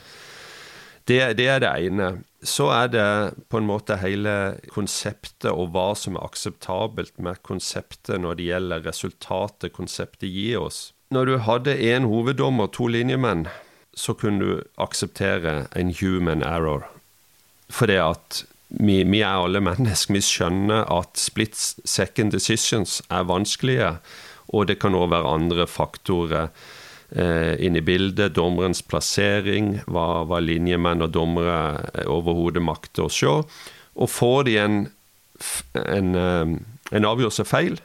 Det, 1.10 1.18
det, 1.40 1.46
er 1.50 1.62
det 1.64 1.70
ene. 1.88 2.10
Så 2.42 2.68
er 2.70 2.92
det 2.92 3.08
på 3.50 3.58
en 3.58 3.66
måte 3.66 3.96
hele 3.98 4.60
konseptet 4.70 5.50
og 5.50 5.72
hva 5.74 5.90
som 5.98 6.14
er 6.16 6.28
akseptabelt 6.28 7.18
med 7.18 7.42
konseptet 7.42 8.20
når 8.22 8.38
det 8.38 8.46
gjelder 8.46 8.86
resultatet 8.86 9.74
konseptet 9.74 10.30
gir 10.30 10.62
oss. 10.62 10.92
Når 11.10 11.26
du 11.26 11.34
hadde 11.42 11.74
én 11.74 12.06
hoveddommer, 12.06 12.70
to 12.70 12.86
linjemenn, 12.86 13.48
så 14.00 14.14
kunne 14.16 14.40
du 14.40 14.62
akseptere 14.80 15.66
en 15.76 15.92
human 16.00 16.42
error. 16.46 16.86
For 17.70 17.92
at 17.92 18.44
vi, 18.70 19.02
vi 19.04 19.20
er 19.20 19.42
alle 19.44 19.60
mennesker. 19.62 20.14
Vi 20.14 20.22
skjønner 20.24 20.86
at 20.94 21.18
split 21.20 21.56
second 21.58 22.32
decisions 22.32 23.00
er 23.10 23.26
vanskelige, 23.28 23.96
og 24.54 24.68
det 24.70 24.78
kan 24.82 24.96
òg 24.98 25.10
være 25.12 25.34
andre 25.34 25.66
faktorer 25.70 26.48
eh, 27.10 27.54
inne 27.58 27.82
i 27.82 27.86
bildet. 27.86 28.36
Dommerens 28.38 28.82
plassering, 28.86 29.76
hva, 29.90 30.24
hva 30.26 30.40
linjemenn 30.42 31.04
og 31.06 31.12
dommere 31.14 31.60
eh, 31.92 32.08
overhodet 32.10 32.62
makter 32.64 33.06
å 33.06 33.12
se. 33.12 33.36
Og 34.00 34.10
får 34.10 34.48
de 34.48 34.56
en, 34.62 34.80
en, 35.84 36.14
eh, 36.24 36.56
en 36.96 37.10
avgjørelse 37.12 37.46
feil, 37.50 37.80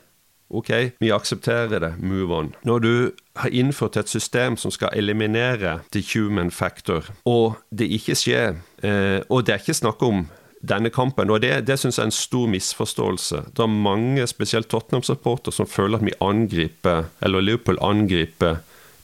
OK, 0.50 0.70
vi 1.00 1.12
aksepterer 1.12 1.80
det, 1.82 1.94
move 2.00 2.36
on. 2.36 2.54
Når 2.64 2.80
du 2.80 3.12
har 3.42 3.50
innført 3.50 3.98
et 3.98 4.10
system 4.10 4.58
som 4.58 4.72
skal 4.72 4.94
eliminere 4.94 5.80
the 5.92 6.04
human 6.14 6.52
factor, 6.52 7.10
og 7.26 7.56
det 7.74 7.90
ikke 7.98 8.16
skjer, 8.16 8.60
eh, 8.86 9.22
og 9.30 9.46
det 9.46 9.56
er 9.56 9.64
ikke 9.64 9.80
snakk 9.82 10.04
om 10.06 10.28
denne 10.66 10.90
kampen. 10.94 11.30
Og 11.34 11.42
det, 11.42 11.66
det 11.68 11.80
syns 11.82 11.98
jeg 11.98 12.06
er 12.06 12.12
en 12.12 12.16
stor 12.16 12.50
misforståelse. 12.52 13.42
Det 13.58 13.66
er 13.66 13.72
mange, 13.72 14.28
spesielt 14.30 14.70
Tottenham-supporter, 14.70 15.54
som 15.54 15.70
føler 15.70 16.00
at 16.00 16.06
vi 16.06 16.16
angriper, 16.22 17.10
eller 17.22 17.44
Liverpool 17.46 17.82
angriper 17.82 18.62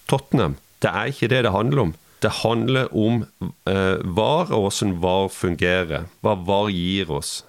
Tottenham. 0.10 0.58
Det 0.82 0.94
er 0.94 1.12
ikke 1.12 1.30
det 1.34 1.44
det 1.46 1.54
handler 1.54 1.88
om. 1.88 1.96
Det 2.22 2.32
handler 2.44 2.92
om 2.94 3.24
eh, 3.70 3.98
VAR 4.18 4.54
og 4.54 4.68
hvordan 4.68 4.98
VAR 5.02 5.28
fungerer. 5.34 6.06
Hva 6.22 6.36
VAR 6.38 6.70
gir 6.70 7.10
oss. 7.14 7.42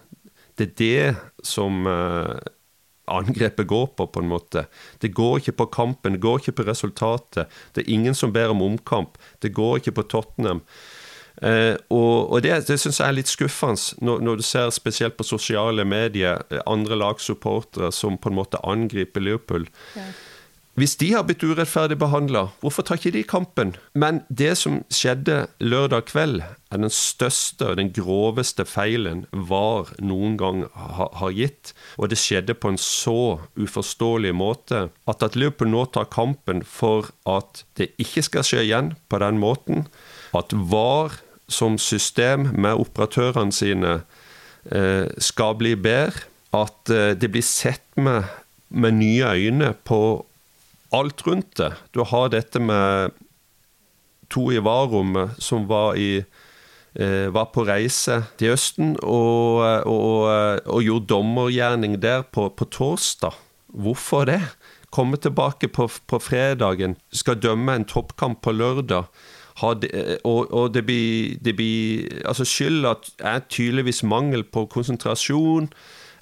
Det 0.56 0.70
er 0.70 0.76
det 0.80 1.46
som 1.46 1.86
eh, 1.88 2.40
angrepet 3.12 3.68
går 3.68 3.92
på, 3.96 4.06
på 4.08 4.22
en 4.22 4.32
måte. 4.32 4.66
Det 5.02 5.12
går 5.16 5.42
ikke 5.42 5.58
på 5.60 5.68
kampen, 5.78 6.16
det 6.16 6.24
går 6.24 6.42
ikke 6.42 6.58
på 6.60 6.66
resultatet. 6.70 7.52
Det 7.74 7.84
er 7.84 7.94
ingen 7.94 8.16
som 8.18 8.32
ber 8.34 8.54
om 8.54 8.64
omkamp. 8.64 9.20
Det 9.44 9.54
går 9.54 9.80
ikke 9.80 9.96
på 10.00 10.08
Tottenham. 10.14 10.64
Eh, 11.42 11.74
og, 11.90 12.30
og, 12.30 12.42
det, 12.44 12.52
det 12.68 12.76
syns 12.78 13.00
jeg 13.00 13.08
er 13.08 13.16
litt 13.16 13.30
skuffende, 13.30 13.96
når, 14.04 14.20
når, 14.22 14.42
du 14.42 14.46
ser 14.46 14.68
spesielt 14.74 15.16
på 15.16 15.26
sosiale 15.26 15.86
medier 15.88 16.42
eh, 16.52 16.60
andre 16.70 16.98
lagssupportere 17.00 17.88
som 17.94 18.18
på 18.20 18.30
en 18.30 18.38
måte 18.38 18.60
angriper 18.62 19.24
Liverpool. 19.24 19.66
Ja. 19.96 20.10
Hvis 20.72 20.94
de 20.96 21.10
har 21.12 21.26
blitt 21.28 21.42
urettferdig 21.44 21.98
behandla, 22.00 22.46
hvorfor 22.62 22.86
tar 22.88 22.96
ikke 22.96 23.12
de 23.12 23.22
kampen? 23.28 23.74
Men 23.92 24.22
det 24.32 24.54
som 24.56 24.78
skjedde 24.88 25.42
lørdag 25.60 26.06
kveld, 26.08 26.40
er 26.72 26.80
den 26.80 26.92
største 26.92 27.68
og 27.68 27.76
den 27.76 27.90
groveste 27.92 28.64
feilen 28.64 29.26
VAR 29.50 29.90
noen 30.00 30.38
gang 30.40 30.62
har 30.72 31.34
gitt. 31.36 31.74
Og 32.00 32.08
det 32.08 32.16
skjedde 32.22 32.56
på 32.56 32.72
en 32.72 32.80
så 32.80 33.42
uforståelig 33.60 34.32
måte 34.32 34.86
at 35.04 35.26
at 35.26 35.36
Liverpool 35.36 35.74
nå 35.74 35.84
tar 35.92 36.08
kampen 36.08 36.64
for 36.64 37.12
at 37.28 37.66
det 37.76 37.92
ikke 38.00 38.24
skal 38.24 38.48
skje 38.48 38.64
igjen 38.64 38.94
på 39.12 39.20
den 39.20 39.44
måten. 39.44 39.86
At 40.32 40.56
VAR 40.56 41.20
som 41.52 41.76
system 41.76 42.48
med 42.56 42.80
operatørene 42.80 43.52
sine 43.52 43.98
eh, 44.72 45.04
skal 45.20 45.60
bli 45.60 45.76
bedre. 45.76 46.24
At 46.56 46.88
eh, 46.88 47.12
det 47.12 47.28
blir 47.32 47.44
sett 47.44 47.84
med, 48.00 48.24
med 48.72 49.02
nye 49.04 49.36
øyne 49.36 49.74
på 49.84 50.24
alt 50.92 51.26
rundt 51.26 51.56
det. 51.58 51.72
Du 51.94 52.02
har 52.06 52.30
dette 52.32 52.60
med 52.60 53.12
to 54.32 54.48
i 54.52 54.60
varrommet 54.62 55.36
som 55.42 55.66
var, 55.68 55.96
i, 55.96 56.24
eh, 56.94 57.28
var 57.32 57.50
på 57.52 57.66
reise 57.68 58.22
til 58.40 58.54
Østen 58.56 58.96
og, 59.02 59.60
og, 59.88 60.62
og 60.66 60.82
gjorde 60.82 61.10
dommergjerning 61.12 61.98
der 62.02 62.22
på, 62.22 62.48
på, 62.48 62.64
torsdag. 62.64 63.36
Hvorfor 63.72 64.28
det? 64.28 64.40
Komme 64.92 65.16
tilbake 65.16 65.68
på, 65.72 65.88
på 65.88 66.18
fredagen, 66.20 66.96
skal 67.12 67.40
dømme 67.40 67.76
en 67.76 67.88
toppkamp 67.88 68.42
på 68.44 68.52
lørdag. 68.52 69.08
Det, 69.80 70.18
og, 70.24 70.48
og 70.52 70.72
det 70.74 70.80
blir, 70.88 71.36
det 71.44 71.52
blir 71.56 72.22
Altså 72.24 72.44
skylda 72.48 72.94
er 73.20 73.42
tydeligvis 73.52 74.00
mangel 74.02 74.44
på 74.44 74.64
konsentrasjon. 74.66 75.68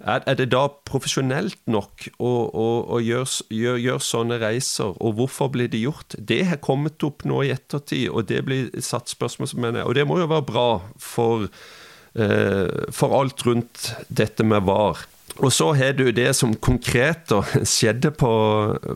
Er, 0.00 0.22
er, 0.24 0.36
det 0.38 0.46
da 0.54 0.62
profesjonelt 0.88 1.58
nok 1.68 2.06
å, 2.16 2.28
å, 2.48 2.66
å 2.96 3.00
gjøre, 3.04 3.44
gjør, 3.52 3.80
gjør 3.84 4.04
sånne 4.04 4.38
reiser, 4.40 4.94
og 4.96 5.18
hvorfor 5.18 5.50
blir 5.52 5.68
det 5.68 5.82
gjort? 5.82 6.16
Det 6.16 6.40
har 6.48 6.62
kommet 6.64 7.04
opp 7.04 7.26
nå 7.28 7.42
i 7.44 7.52
ettertid, 7.52 8.06
og 8.08 8.30
det 8.30 8.40
blir 8.46 8.70
satt 8.84 9.12
spørsmål 9.12 9.50
som 9.52 9.60
mener 9.66 9.84
Og 9.84 9.96
det 9.98 10.06
må 10.08 10.16
jo 10.22 10.30
være 10.30 10.46
bra 10.48 10.68
for, 10.96 11.50
eh, 12.16 12.88
for 12.96 13.16
alt 13.18 13.44
rundt 13.44 13.90
dette 14.08 14.46
med 14.46 14.64
VAR. 14.64 15.04
Og 15.38 15.52
så 15.52 15.70
har 15.76 15.92
du 15.96 16.08
det 16.16 16.32
som 16.36 16.56
konkret 16.56 17.32
skjedde 17.74 18.14
på, 18.16 18.32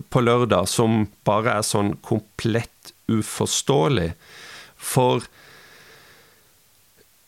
på, 0.08 0.24
lørdag, 0.24 0.68
som 0.72 1.04
bare 1.28 1.58
er 1.58 1.68
sånn 1.68 1.94
komplett 2.04 2.94
uforståelig. 3.12 4.14
For 4.80 5.28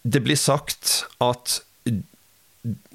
det 0.07 0.25
blir 0.25 0.39
sagt 0.41 1.03
at 1.21 1.61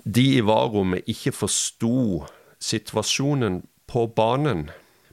de 0.03 0.25
i 0.37 0.45
varerommet 0.45 1.07
ikke 1.09 1.33
forsto 1.35 2.23
situasjonen 2.61 3.61
på 3.91 4.07
banen. 4.15 4.69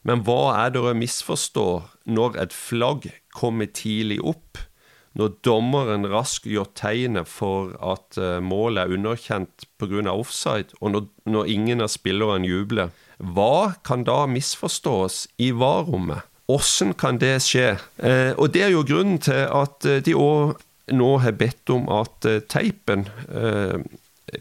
Men 0.07 0.23
hva 0.25 0.55
er 0.63 0.73
det 0.75 0.83
å 0.85 0.95
misforstå 0.97 1.69
når 2.09 2.39
et 2.45 2.55
flagg 2.55 3.11
kommer 3.37 3.69
tidlig 3.69 4.21
opp? 4.23 4.61
Når 5.19 5.35
dommeren 5.43 6.07
raskt 6.07 6.47
gjør 6.47 6.69
tegnet 6.79 7.27
for 7.27 7.73
at 7.83 8.19
eh, 8.21 8.39
målet 8.45 8.85
er 8.85 8.95
underkjent 8.95 9.67
pga. 9.81 10.13
offside, 10.13 10.77
og 10.81 10.93
når, 10.95 11.09
når, 11.27 11.51
ingen 11.51 11.83
av 11.83 11.91
spillerne 11.91 12.47
jubler. 12.47 12.93
Hva 13.19 13.75
kan 13.83 14.05
da 14.07 14.27
misforstås 14.31 15.27
i 15.43 15.51
varerommet? 15.51 16.23
Hvordan 16.47 16.95
kan 16.95 17.19
det 17.19 17.41
skje? 17.43 17.77
Eh, 17.99 18.33
og 18.39 18.55
Det 18.55 18.63
er 18.63 18.71
jo 18.73 18.87
grunnen 18.87 19.19
til 19.19 19.43
at 19.51 19.85
eh, 19.85 20.01
de 20.05 20.15
òg 20.15 20.55
nå 20.95 21.09
har 21.21 21.35
bedt 21.37 21.71
om 21.75 21.89
at 21.93 22.25
eh, 22.29 22.41
teipen 22.49 23.09
eh, 23.29 23.81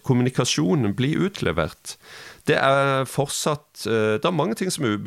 kommunikasjonen 0.03 0.95
blir 0.97 1.27
utlevert. 1.27 1.95
Det 2.47 2.57
er 2.57 3.05
fortsatt 3.09 3.85
eh, 3.87 4.17
Det 4.17 4.25
er 4.25 4.35
mange 4.35 4.55
ting 4.55 4.71
som 4.73 4.85
er 4.85 4.97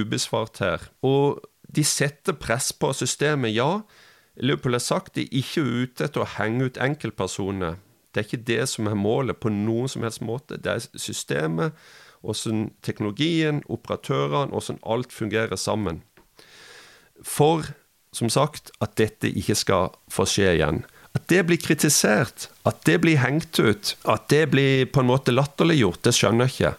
ubesvart 0.00 0.60
her. 0.64 0.86
Og 1.02 1.40
de 1.70 1.84
setter 1.84 2.32
press 2.32 2.72
på 2.72 2.92
systemet, 2.92 3.54
ja. 3.54 3.80
Liverpool 4.40 4.74
har 4.74 4.82
sagt 4.82 5.14
de 5.14 5.26
er 5.26 5.40
ikke 5.42 5.62
ute 5.62 6.06
etter 6.06 6.24
å 6.24 6.32
henge 6.38 6.70
ut 6.70 6.80
enkeltpersoner. 6.80 7.78
Det 8.10 8.20
er 8.20 8.26
ikke 8.26 8.46
det 8.48 8.62
som 8.68 8.88
er 8.90 8.98
målet 8.98 9.38
på 9.38 9.52
noen 9.52 9.90
som 9.90 10.02
helst 10.02 10.22
måte. 10.24 10.58
Det 10.58 10.72
er 10.72 10.98
systemet, 10.98 11.76
åssen 12.22 12.70
teknologien, 12.82 13.62
operatørene, 13.70 14.54
åssen 14.56 14.80
alt 14.82 15.12
fungerer 15.14 15.56
sammen. 15.56 16.02
For, 17.22 17.68
som 18.16 18.32
sagt, 18.32 18.72
at 18.80 18.96
dette 18.98 19.30
ikke 19.30 19.54
skal 19.58 19.94
få 20.10 20.26
skje 20.28 20.56
igjen. 20.56 20.82
At 21.16 21.26
det 21.28 21.42
blir 21.48 21.58
kritisert, 21.58 22.48
at 22.66 22.84
det 22.86 23.00
blir 23.02 23.18
hengt 23.18 23.58
ut, 23.58 23.96
at 24.06 24.28
det 24.30 24.44
blir 24.52 24.86
på 24.92 25.02
en 25.02 25.10
måte 25.10 25.34
latterliggjort, 25.34 26.04
det 26.06 26.14
skjønner 26.14 26.46
jeg 26.46 26.54
ikke. 26.54 26.74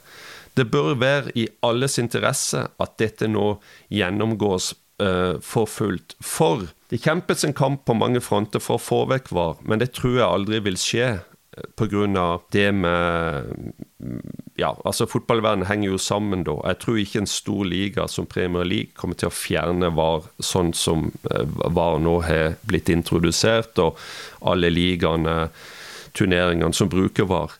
Det 0.55 0.67
bør 0.71 0.93
være 0.99 1.33
i 1.39 1.47
alles 1.63 1.97
interesse 1.99 2.63
at 2.79 2.95
dette 2.99 3.27
nå 3.31 3.53
gjennomgås 3.91 4.73
uh, 5.03 5.39
for 5.43 5.67
fullt. 5.67 6.15
For 6.19 6.67
Det 6.91 6.99
kjempes 6.99 7.45
en 7.47 7.55
kamp 7.55 7.85
på 7.87 7.95
mange 7.95 8.19
fronter 8.19 8.59
for 8.59 8.75
å 8.75 8.83
få 8.83 9.03
vekk 9.07 9.31
VAR, 9.31 9.59
men 9.63 9.79
det 9.79 9.93
tror 9.95 10.17
jeg 10.17 10.27
aldri 10.27 10.59
vil 10.63 10.79
skje 10.79 11.05
pga. 11.75 12.39
det 12.51 12.71
med 12.71 13.45
Ja, 14.55 14.75
altså 14.85 15.05
fotballverdenen 15.05 15.67
henger 15.67 15.89
jo 15.89 15.97
sammen 15.97 16.43
da. 16.43 16.55
Jeg 16.67 16.77
tror 16.79 16.97
ikke 16.97 17.19
en 17.19 17.27
stor 17.27 17.63
liga 17.65 18.07
som 18.07 18.25
Premier 18.25 18.63
League 18.63 18.91
kommer 18.95 19.15
til 19.15 19.29
å 19.29 19.35
fjerne 19.35 19.89
VAR 19.95 20.27
sånn 20.39 20.73
som 20.73 21.11
eh, 21.31 21.45
VAR 21.45 21.99
nå 21.99 22.19
har 22.21 22.55
blitt 22.67 22.89
introdusert, 22.89 23.79
og 23.79 23.97
alle 24.41 24.69
ligaene, 24.69 25.49
turneringene 26.13 26.73
som 26.73 26.89
bruker 26.89 27.25
VAR. 27.25 27.57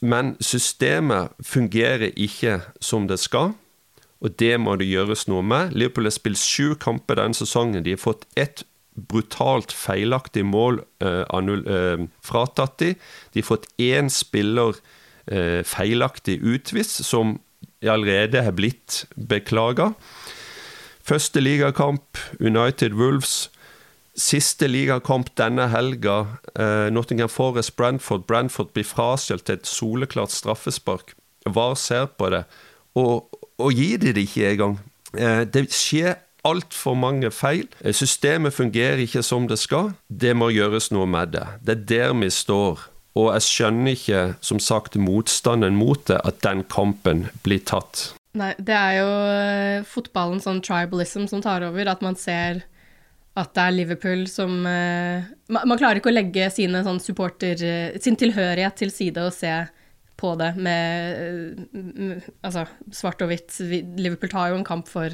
Men 0.00 0.36
systemet 0.40 1.32
fungerer 1.42 2.12
ikke 2.14 2.60
som 2.80 3.08
det 3.08 3.18
skal. 3.18 3.54
Og 4.20 4.36
det 4.38 4.54
må 4.60 4.76
det 4.76 4.88
gjøres 4.88 5.26
noe 5.28 5.42
med. 5.42 5.74
Liverpool 5.74 6.08
har 6.08 6.14
spilt 6.14 6.40
sju 6.40 6.74
kamper 6.80 7.18
denne 7.18 7.36
sesongen. 7.36 7.82
De 7.84 7.96
har 7.96 8.00
fått 8.00 8.24
ett 8.36 8.64
brutalt 8.94 9.72
feilaktig 9.74 10.44
mål 10.46 10.80
eh, 11.02 11.24
annul, 11.34 11.64
eh, 11.66 12.04
fratatt 12.22 12.78
de. 12.78 12.92
De 13.34 13.42
har 13.42 13.48
fått 13.48 13.66
én 13.82 14.10
spiller 14.12 14.78
eh, 15.26 15.62
feilaktig 15.66 16.40
utvist, 16.42 17.02
som 17.04 17.38
allerede 17.84 18.44
har 18.44 18.54
blitt 18.56 19.04
beklaga. 19.16 19.92
Første 21.04 21.42
ligakamp, 21.42 22.18
United 22.40 22.94
Wolves. 22.96 23.50
Siste 24.14 24.68
ligakamp 24.70 25.32
denne 25.36 25.66
helga, 25.72 26.38
Nottingham 26.94 27.28
Forest 27.28 27.74
Brantford. 27.76 28.22
Brantford 28.28 28.70
blir 28.72 28.86
fraskjelt 28.86 29.42
til 29.48 29.58
et 29.58 29.66
soleklart 29.66 30.30
straffespark. 30.32 31.16
VAR 31.44 31.74
ser 31.74 32.06
på 32.14 32.30
det, 32.30 32.44
og, 32.94 33.26
og 33.58 33.74
gir 33.74 33.98
de 33.98 34.14
det 34.14 34.22
ikke 34.28 34.52
engang. 34.54 34.78
Det 35.50 35.66
skjer 35.74 36.14
altfor 36.44 36.96
mange 36.98 37.30
feil. 37.34 37.68
Systemet 37.92 38.54
fungerer 38.54 39.02
ikke 39.04 39.24
som 39.24 39.48
det 39.50 39.58
skal. 39.62 39.94
Det 40.08 40.34
må 40.36 40.50
gjøres 40.54 40.90
noe 40.94 41.08
med 41.08 41.34
det. 41.36 41.46
Det 41.64 41.78
er 41.78 41.86
der 41.92 42.18
vi 42.20 42.30
står. 42.32 42.90
Og 43.14 43.30
jeg 43.36 43.46
skjønner 43.46 43.94
ikke, 43.94 44.22
som 44.42 44.58
sagt, 44.58 44.98
motstanden 44.98 45.76
mot 45.78 46.02
det, 46.10 46.18
at 46.26 46.42
den 46.42 46.64
kampen 46.66 47.28
blir 47.46 47.62
tatt. 47.62 48.10
Nei, 48.34 48.50
det 48.58 48.74
er 48.74 48.96
jo 48.98 49.10
eh, 49.30 49.84
fotballen 49.86 50.40
sånn 50.42 50.58
tribalism 50.64 51.28
som 51.30 51.42
tar 51.42 51.62
over, 51.68 51.86
at 51.86 52.02
man 52.02 52.18
ser 52.18 52.64
at 53.38 53.54
det 53.54 53.62
er 53.62 53.74
Liverpool 53.74 54.26
som 54.30 54.60
uh, 54.62 55.26
man, 55.50 55.64
man, 55.66 55.78
klarer 55.78 55.98
ikke 55.98 56.12
å 56.12 56.14
legge 56.14 56.46
sine 56.54 56.84
sånn 56.86 57.00
supporter 57.02 57.58
uh, 57.58 57.96
sin 58.02 58.14
tilhørighet 58.18 58.76
til 58.78 58.92
side 58.94 59.24
og 59.26 59.34
se 59.34 59.50
på 60.14 60.30
det 60.38 60.52
med 60.62 61.64
altså 62.46 62.62
svart 62.94 63.24
og 63.26 63.32
hvitt. 63.32 63.56
Liverpool 63.98 64.30
tar 64.30 64.52
jo 64.52 64.60
en 64.60 64.66
kamp 64.66 64.86
for 64.90 65.10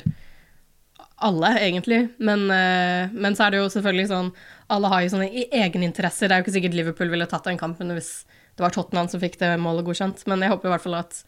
alle, 1.27 1.53
egentlig. 1.61 2.01
Men, 2.19 2.47
uh, 2.51 3.13
men, 3.13 3.37
så 3.37 3.47
er 3.47 3.55
det 3.55 3.63
jo 3.63 3.71
selvfølgelig 3.73 4.11
sånn 4.11 4.31
Alle 4.71 4.91
har 4.93 5.05
jo 5.05 5.13
sånne 5.15 5.47
egeninteresser. 5.47 6.29
Det 6.29 6.37
er 6.37 6.41
jo 6.41 6.47
ikke 6.47 6.57
sikkert 6.59 6.77
Liverpool 6.79 7.11
ville 7.13 7.29
tatt 7.31 7.49
den 7.49 7.59
kampen 7.61 7.93
hvis 7.97 8.13
det 8.57 8.65
var 8.65 8.75
Tottenham 8.75 9.09
som 9.11 9.23
fikk 9.23 9.39
det 9.41 9.55
målet 9.63 9.87
godkjent. 9.87 10.23
Men 10.31 10.45
jeg 10.45 10.53
håper 10.53 10.69
i 10.69 10.75
hvert 10.75 10.85
fall 10.85 10.99
at 11.01 11.23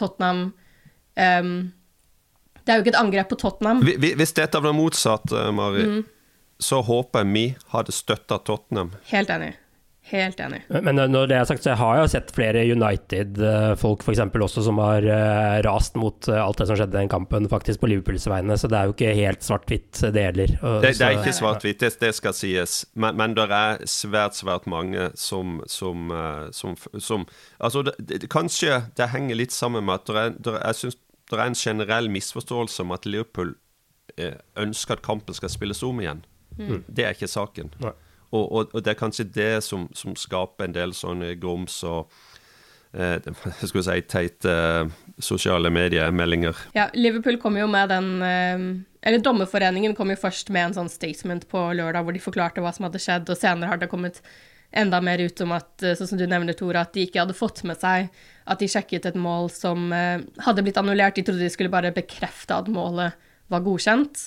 Tottenham 0.00 0.42
um, 0.48 1.52
Det 2.62 2.72
er 2.72 2.78
jo 2.78 2.84
ikke 2.84 2.94
et 2.94 3.00
angrep 3.02 3.30
på 3.32 3.38
Tottenham. 3.42 3.82
Hvis 3.84 4.34
dette 4.38 4.62
var 4.62 4.74
motsatt, 4.76 5.32
eh, 5.34 5.50
Mari, 5.54 5.82
mm. 5.82 6.02
så 6.62 6.78
håper 6.86 7.24
jeg 7.24 7.32
vi 7.34 7.46
hadde 7.74 7.94
støtta 7.94 8.38
Tottenham. 8.46 8.94
Helt 9.10 9.32
enig. 9.34 9.52
Helt 10.12 10.40
enig. 10.44 10.60
Men 10.68 10.98
når 11.08 11.30
det 11.30 11.36
er 11.38 11.46
sagt, 11.48 11.64
så 11.64 11.70
jeg 11.72 11.80
har 11.80 11.98
jo 12.02 12.08
sett 12.12 12.32
flere 12.36 12.62
United-folk 12.68 14.02
f.eks. 14.04 14.20
også 14.44 14.64
som 14.66 14.80
har 14.82 15.06
uh, 15.08 15.60
rast 15.64 15.96
mot 15.96 16.28
uh, 16.28 16.36
alt 16.42 16.60
det 16.60 16.66
som 16.68 16.76
skjedde 16.76 16.98
i 16.98 17.00
den 17.00 17.12
kampen, 17.12 17.48
faktisk 17.48 17.80
på 17.80 17.88
Liverpools 17.88 18.26
vegne. 18.28 18.58
Så 18.60 18.68
det 18.68 18.76
er 18.76 18.90
jo 18.90 18.96
ikke 18.96 19.14
helt 19.16 19.46
svart-hvitt, 19.46 20.02
det 20.12 20.26
heller. 20.26 20.52
Det, 20.60 20.90
det, 20.98 21.06
er 21.06 21.16
ikke 21.16 21.32
svart-hvitt, 21.38 21.80
det, 21.80 21.94
det, 22.02 22.12
skal 22.18 22.36
sies. 22.36 22.76
Men, 22.92 23.16
men 23.22 23.38
det 23.38 23.48
er 23.48 23.80
svært, 23.88 24.36
svært 24.36 24.68
mange 24.68 25.08
som, 25.16 25.62
som, 25.70 26.12
som, 26.52 26.76
som 27.00 27.24
Altså, 27.62 27.86
det, 27.96 28.26
kanskje 28.32 28.82
det 28.98 29.08
henger 29.14 29.40
litt 29.40 29.56
sammen 29.56 29.88
med 29.88 30.02
at 30.02 30.12
er, 30.12 30.36
jeg 30.58 30.80
synes 30.82 31.00
det 31.32 31.40
er 31.40 31.48
en 31.48 31.56
generell 31.56 32.12
misforståelse 32.12 32.84
om 32.84 32.92
at 32.92 33.08
Liverpool 33.08 33.54
ønsker 34.60 34.98
at 34.98 35.04
kampen 35.06 35.32
skal 35.32 35.48
spilles 35.48 35.80
om 35.86 36.02
igjen. 36.02 36.20
Mm. 36.58 36.82
Det 36.84 37.06
er 37.06 37.16
ikke 37.16 37.30
saken. 37.30 37.72
Nei. 37.80 37.94
Og, 38.32 38.44
og, 38.44 38.70
og, 38.72 38.80
det 38.82 38.94
er 38.94 39.00
kanskje 39.00 39.28
det 39.28 39.52
som, 39.64 39.88
som 39.96 40.16
skaper 40.16 40.68
en 40.68 40.76
del 40.76 40.94
sånne 40.96 41.34
grums 41.40 41.82
og 41.84 42.12
eh, 42.96 43.18
skal 43.68 43.78
vi 43.78 43.84
si 43.84 43.98
teite 44.08 44.52
eh, 44.52 44.94
sosiale 45.22 45.72
mediemeldinger. 45.72 46.62
Ja, 46.76 46.88
Liverpool 46.96 47.36
kom 47.42 47.58
jo 47.60 47.68
med 47.70 47.92
den 47.92 48.14
eh, 48.24 48.64
Eller 49.02 49.20
Dommerforeningen 49.24 49.96
kom 49.98 50.14
jo 50.14 50.20
først 50.20 50.52
med 50.54 50.70
en 50.70 50.78
sånn 50.80 50.92
statement 50.92 51.44
på 51.52 51.66
lørdag 51.76 52.06
hvor 52.06 52.16
de 52.16 52.24
forklarte 52.24 52.64
hva 52.64 52.72
som 52.72 52.88
hadde 52.88 53.02
skjedd, 53.02 53.28
og 53.28 53.38
senere 53.38 53.74
har 53.74 53.82
det 53.82 53.92
kommet 53.92 54.22
enda 54.72 55.02
mer 55.04 55.20
ut 55.20 55.40
om 55.44 55.52
at, 55.52 55.72
eh, 55.84 55.96
sånn 55.98 56.14
som 56.14 56.20
du 56.20 56.24
nevner, 56.24 56.56
Tore, 56.56 56.80
at 56.80 56.96
de 56.96 57.04
ikke 57.04 57.20
hadde 57.20 57.36
fått 57.36 57.60
med 57.68 57.76
seg 57.82 58.08
at 58.48 58.62
de 58.62 58.70
sjekket 58.72 59.10
et 59.10 59.18
mål 59.20 59.52
som 59.52 59.92
hadde 59.92 60.64
blitt 60.64 60.80
annullert. 60.80 61.14
De 61.14 61.22
trodde 61.22 61.44
de 61.44 61.50
skulle 61.52 61.70
bare 61.70 61.92
bekrefte 61.94 62.56
at 62.56 62.70
målet 62.72 63.14
var 63.52 63.62
godkjent. 63.62 64.24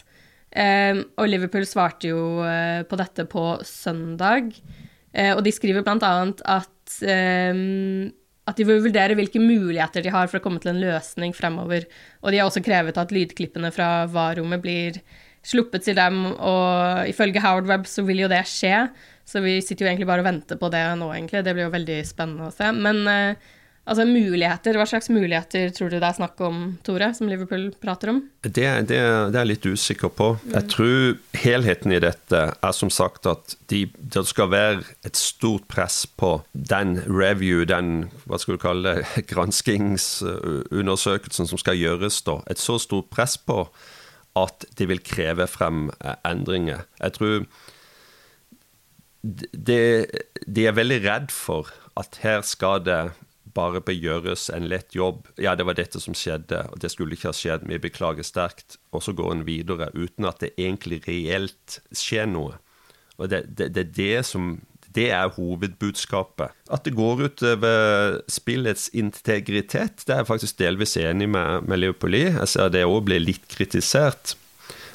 Um, 0.56 1.02
og 1.20 1.28
Liverpool 1.28 1.66
svarte 1.68 2.14
jo 2.14 2.20
uh, 2.40 2.84
på 2.88 3.00
dette 3.00 3.26
på 3.28 3.44
søndag, 3.68 4.54
uh, 5.12 5.34
og 5.34 5.42
de 5.44 5.52
skriver 5.52 5.84
bl.a. 5.84 6.14
at 6.56 7.00
um, 7.04 8.14
at 8.46 8.60
de 8.60 8.66
vil 8.68 8.84
vurdere 8.84 9.18
hvilke 9.18 9.42
muligheter 9.42 10.04
de 10.06 10.14
har 10.14 10.30
for 10.30 10.38
å 10.38 10.44
komme 10.44 10.62
til 10.62 10.76
en 10.76 10.82
løsning 10.84 11.34
fremover. 11.34 11.88
Og 12.22 12.30
de 12.30 12.40
har 12.40 12.50
også 12.50 12.62
krevet 12.66 12.98
at 13.02 13.14
lydklippene 13.14 13.72
fra 13.74 14.06
VAR-rommet 14.12 14.62
blir 14.62 15.00
sluppet 15.46 15.86
til 15.86 15.98
dem, 15.98 16.24
og 16.34 17.10
ifølge 17.10 17.42
Howard 17.42 17.70
Webb 17.70 17.90
så 17.90 18.06
vil 18.06 18.24
jo 18.24 18.30
det 18.30 18.44
skje. 18.50 18.86
Så 19.26 19.42
vi 19.42 19.58
sitter 19.66 19.86
jo 19.86 19.90
egentlig 19.90 20.10
bare 20.10 20.22
og 20.22 20.30
venter 20.30 20.60
på 20.62 20.70
det 20.74 20.84
nå, 21.00 21.10
egentlig. 21.14 21.42
Det 21.46 21.56
blir 21.58 21.66
jo 21.66 21.74
veldig 21.74 22.00
spennende 22.06 22.50
å 22.50 22.54
se. 22.54 22.70
Men 22.78 23.02
uh, 23.10 23.54
Altså 23.86 24.02
muligheter, 24.10 24.74
Hva 24.80 24.86
slags 24.90 25.12
muligheter 25.14 25.70
tror 25.76 25.92
du 25.94 26.00
det 26.00 26.08
er 26.08 26.16
snakk 26.18 26.40
om, 26.42 26.78
Tore, 26.86 27.14
som 27.14 27.28
Liverpool 27.30 27.68
prater 27.78 28.10
om? 28.16 28.24
Det, 28.42 28.66
det, 28.90 28.92
det 28.98 28.98
er 28.98 29.44
jeg 29.44 29.52
litt 29.52 29.66
usikker 29.70 30.10
på. 30.10 30.42
Mm. 30.42 30.54
Jeg 30.56 30.66
tror 30.74 31.18
helheten 31.44 31.92
i 31.94 32.02
dette 32.02 32.40
er 32.50 32.74
som 32.74 32.90
sagt 32.94 33.26
at 33.30 33.56
de, 33.70 33.86
det 34.02 34.26
skal 34.26 34.50
være 34.50 34.82
et 35.06 35.18
stort 35.20 35.68
press 35.70 36.06
på 36.10 36.42
den 36.54 37.02
review, 37.06 37.66
den 37.70 38.10
hva 38.26 38.38
skal 38.42 38.58
du 38.58 38.62
kalle 38.66 38.90
det, 38.90 39.06
granskingsundersøkelsen 39.32 41.46
som 41.52 41.58
skal 41.62 41.78
gjøres 41.78 42.26
da. 42.26 42.42
Et 42.50 42.60
så 42.62 42.80
stort 42.82 43.10
press 43.14 43.38
på 43.38 43.70
at 44.36 44.66
de 44.80 44.86
vil 44.90 45.04
kreve 45.06 45.48
frem 45.48 45.90
eh, 46.02 46.16
endringer. 46.26 46.80
Jeg 47.04 47.12
tror 47.20 47.46
de, 49.22 50.06
de 50.46 50.66
er 50.66 50.78
veldig 50.78 51.00
redd 51.06 51.32
for 51.34 51.70
at 51.98 52.20
her 52.22 52.42
skal 52.46 52.84
det 52.86 53.12
bare 53.56 53.82
begjøres 53.86 54.26
gjøres 54.26 54.50
en 54.54 54.68
lett 54.70 54.96
jobb. 54.96 55.28
Ja, 55.38 55.56
det 55.56 55.66
var 55.66 55.78
dette 55.78 56.00
som 56.00 56.16
skjedde, 56.16 56.66
og 56.72 56.80
det 56.82 56.92
skulle 56.92 57.16
ikke 57.16 57.32
ha 57.32 57.36
skjedd. 57.36 57.68
Vi 57.68 57.80
beklager 57.80 58.24
sterkt. 58.24 58.78
Og 58.92 59.04
så 59.04 59.14
går 59.14 59.32
en 59.34 59.46
videre 59.46 59.90
uten 59.94 60.26
at 60.26 60.42
det 60.42 60.54
egentlig 60.58 61.04
reelt 61.08 61.80
skjer 61.92 62.28
noe. 62.28 62.60
Og 63.18 63.30
det, 63.32 63.46
det, 63.56 63.74
det, 63.76 63.94
det 63.96 64.26
som 64.26 64.60
det 64.96 65.10
er 65.12 65.34
hovedbudskapet. 65.36 66.54
At 66.72 66.86
det 66.86 66.96
går 66.96 67.26
utover 67.28 68.22
spillets 68.32 68.90
integritet, 68.94 70.06
det 70.06 70.14
er 70.14 70.22
jeg 70.24 70.30
faktisk 70.30 70.60
delvis 70.60 70.96
enig 70.98 71.28
med, 71.30 71.68
med 71.68 71.82
Leopoli. 71.82 72.30
Jeg 72.30 72.48
ser 72.48 72.72
det 72.72 72.86
òg 72.88 73.04
blir 73.10 73.20
litt 73.20 73.44
kritisert. 73.52 74.38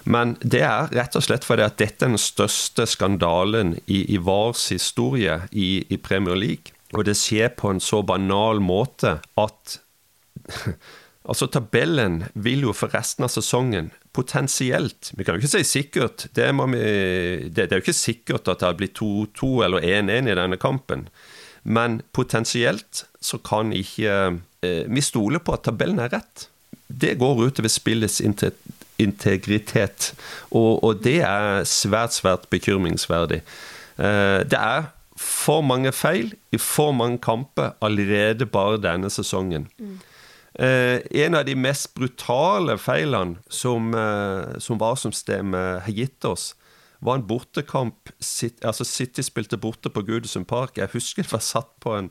Men 0.08 0.38
det 0.40 0.62
er 0.64 0.88
rett 0.96 1.16
og 1.18 1.24
slett 1.26 1.44
fordi 1.44 1.66
at 1.66 1.76
dette 1.76 2.06
er 2.06 2.14
den 2.14 2.20
største 2.20 2.86
skandalen 2.88 3.74
i, 3.84 4.06
i 4.14 4.16
VARs 4.16 4.70
historie 4.72 5.42
i, 5.52 5.84
i 5.84 6.00
Premier 6.00 6.38
League. 6.38 6.72
Og 6.96 7.05
det 7.07 7.16
skjer 7.18 7.53
på 7.55 7.70
en 7.70 7.83
så 7.83 8.03
banal 8.07 8.62
måte 8.64 9.20
at 9.40 9.79
Altså, 11.31 11.46
tabellen 11.53 12.22
vil 12.33 12.64
jo 12.64 12.72
for 12.74 12.90
resten 12.96 13.26
av 13.26 13.31
sesongen 13.31 13.90
potensielt 14.16 15.12
Vi 15.14 15.22
kan 15.22 15.37
jo 15.37 15.42
ikke 15.44 15.53
si 15.53 15.66
sikkert. 15.68 16.24
Det, 16.35 16.46
vi, 16.72 16.81
det, 17.53 17.66
det 17.68 17.68
er 17.68 17.76
jo 17.79 17.85
ikke 17.85 17.94
sikkert 17.94 18.48
at 18.48 18.62
det 18.62 18.66
har 18.66 18.79
blitt 18.79 18.96
2-2 18.98 19.50
eller 19.66 19.85
1-1 19.85 20.31
i 20.33 20.38
denne 20.40 20.59
kampen. 20.59 21.05
Men 21.62 22.00
potensielt 22.16 23.05
så 23.20 23.38
kan 23.38 23.74
ikke 23.76 24.40
eh, 24.64 24.88
Vi 24.88 25.05
stoler 25.05 25.44
på 25.44 25.55
at 25.55 25.68
tabellen 25.68 26.00
er 26.00 26.11
rett. 26.16 26.48
Det 26.88 27.18
går 27.20 27.44
utover 27.46 27.70
spillets 27.70 28.18
integritet, 28.98 30.11
og, 30.50 30.83
og 30.83 31.05
det 31.05 31.20
er 31.22 31.62
svært, 31.68 32.16
svært 32.16 32.48
bekymringsverdig. 32.50 33.44
Eh, 34.00 34.40
det 34.50 34.59
er 34.59 34.88
for 35.20 35.64
mange 35.66 35.92
feil 35.92 36.33
i 36.52 36.59
for 36.61 36.94
mange 36.96 37.20
kamper 37.22 37.74
allerede 37.85 38.46
bare 38.48 38.80
denne 38.80 39.11
sesongen. 39.12 39.68
Mm. 39.78 39.98
Eh, 40.54 41.00
en 41.24 41.37
av 41.38 41.44
de 41.46 41.54
mest 41.54 41.92
brutale 41.94 42.78
feilene 42.80 43.38
som, 43.48 43.92
eh, 43.94 44.59
som 44.59 44.80
VAR-systemet 44.80 45.85
har 45.85 45.92
gitt 45.92 46.24
oss, 46.24 46.54
var 47.00 47.14
en 47.16 47.26
bortekamp 47.26 48.11
altså 48.64 48.85
City 48.85 49.22
spilte 49.22 49.56
borte 49.56 49.88
på 49.88 50.02
Goodison 50.04 50.44
Park. 50.44 50.76
Jeg 50.76 50.92
husker 50.92 51.22
jeg 51.22 51.33
var 51.33 51.40
satt 51.40 51.70
på 51.80 51.94
en, 51.96 52.11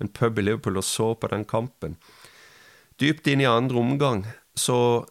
en 0.00 0.08
pub 0.08 0.38
i 0.38 0.42
Liverpool 0.42 0.76
og 0.76 0.84
så 0.84 1.14
på 1.14 1.30
den 1.30 1.44
kampen. 1.44 1.96
Dypt 3.00 3.26
inn 3.26 3.42
i 3.42 3.50
andre 3.50 3.78
omgang 3.78 4.24
så 4.56 5.04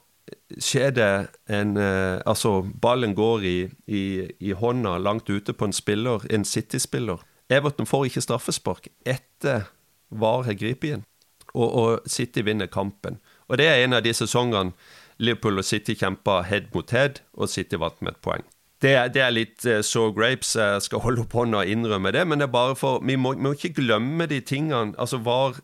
skjer 0.59 0.91
det 0.95 1.11
en 1.51 1.77
eh, 1.77 2.21
Altså, 2.25 2.61
ballen 2.81 3.15
går 3.15 3.43
i, 3.43 3.57
i, 3.87 4.03
i, 4.39 4.51
hånda 4.51 4.97
langt 4.97 5.29
ute 5.29 5.53
på 5.53 5.65
en 5.65 5.75
spiller, 5.75 6.23
en 6.29 6.45
City-spiller. 6.45 7.19
Everton 7.51 7.87
får 7.89 8.07
ikke 8.07 8.23
straffespark 8.23 8.87
etter 9.05 9.67
VAR 10.13 10.45
har 10.47 10.57
gripet 10.57 10.97
inn, 10.97 11.05
og, 11.53 11.67
og 11.67 12.09
City 12.09 12.43
vinner 12.45 12.69
kampen. 12.71 13.19
Og 13.49 13.59
det 13.59 13.67
er 13.67 13.83
en 13.83 13.97
av 13.97 14.03
de 14.05 14.13
sesongene 14.15 14.73
Liverpool 15.21 15.61
og 15.61 15.67
City 15.67 15.95
kjempa 15.97 16.41
head 16.47 16.71
mot 16.73 16.89
head, 16.93 17.21
og 17.33 17.49
City 17.49 17.77
vant 17.79 17.99
med 18.01 18.15
et 18.15 18.23
poeng. 18.25 18.45
Det, 18.83 18.95
det 19.15 19.21
er 19.23 19.31
litt 19.31 19.63
uh, 19.69 19.79
so 19.85 20.09
grapes, 20.15 20.55
jeg 20.59 20.81
skal 20.83 21.03
holde 21.05 21.23
opp 21.23 21.35
hånda 21.37 21.61
og 21.61 21.69
innrømme 21.71 22.11
det, 22.11 22.25
men 22.27 22.41
det 22.41 22.49
er 22.49 22.55
bare 22.55 22.75
for 22.75 23.03
Vi 23.05 23.15
må, 23.15 23.35
må 23.39 23.53
ikke 23.55 23.77
glemme 23.77 24.27
de 24.27 24.41
tingene. 24.43 24.91
Altså, 24.99 25.21
VAR 25.23 25.61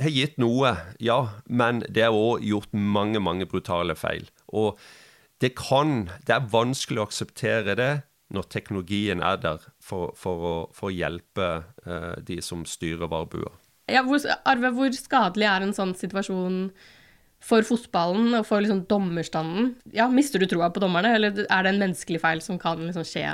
har 0.00 0.14
gitt 0.14 0.38
noe, 0.40 0.72
ja, 1.02 1.20
men 1.46 1.82
det 1.88 2.06
er 2.06 2.16
òg 2.16 2.46
gjort 2.46 2.72
mange, 2.72 3.20
mange 3.20 3.48
brutale 3.50 3.96
feil. 3.98 4.30
Og 4.48 4.78
det 5.40 5.54
kan 5.56 6.10
Det 6.26 6.34
er 6.36 6.48
vanskelig 6.52 7.00
å 7.00 7.08
akseptere 7.08 7.76
det 7.76 7.92
når 8.34 8.46
teknologien 8.52 9.22
er 9.26 9.40
der 9.42 9.64
for, 9.82 10.14
for, 10.18 10.46
å, 10.46 10.54
for 10.76 10.90
å, 10.90 10.94
hjelpe 10.94 11.50
eh, 11.86 12.14
de 12.26 12.38
som 12.44 12.64
styrer 12.68 13.10
VAR-bua. 13.10 13.52
Ja, 13.90 14.04
hvor, 14.06 14.22
Arve, 14.46 14.70
hvor 14.76 14.94
skadelig 14.94 15.48
er 15.50 15.66
en 15.66 15.74
sånn 15.74 15.96
situasjon 15.98 16.68
for 17.42 17.66
fotballen 17.66 18.36
og 18.38 18.44
for 18.46 18.62
liksom 18.62 18.84
dommerstanden? 18.90 19.72
Ja, 19.96 20.06
Mister 20.12 20.42
du 20.42 20.46
troa 20.50 20.70
på 20.70 20.82
dommerne, 20.82 21.16
eller 21.16 21.42
er 21.46 21.66
det 21.66 21.72
en 21.72 21.82
menneskelig 21.82 22.20
feil 22.22 22.44
som 22.44 22.60
kan 22.60 22.82
liksom 22.84 23.06
skje 23.08 23.24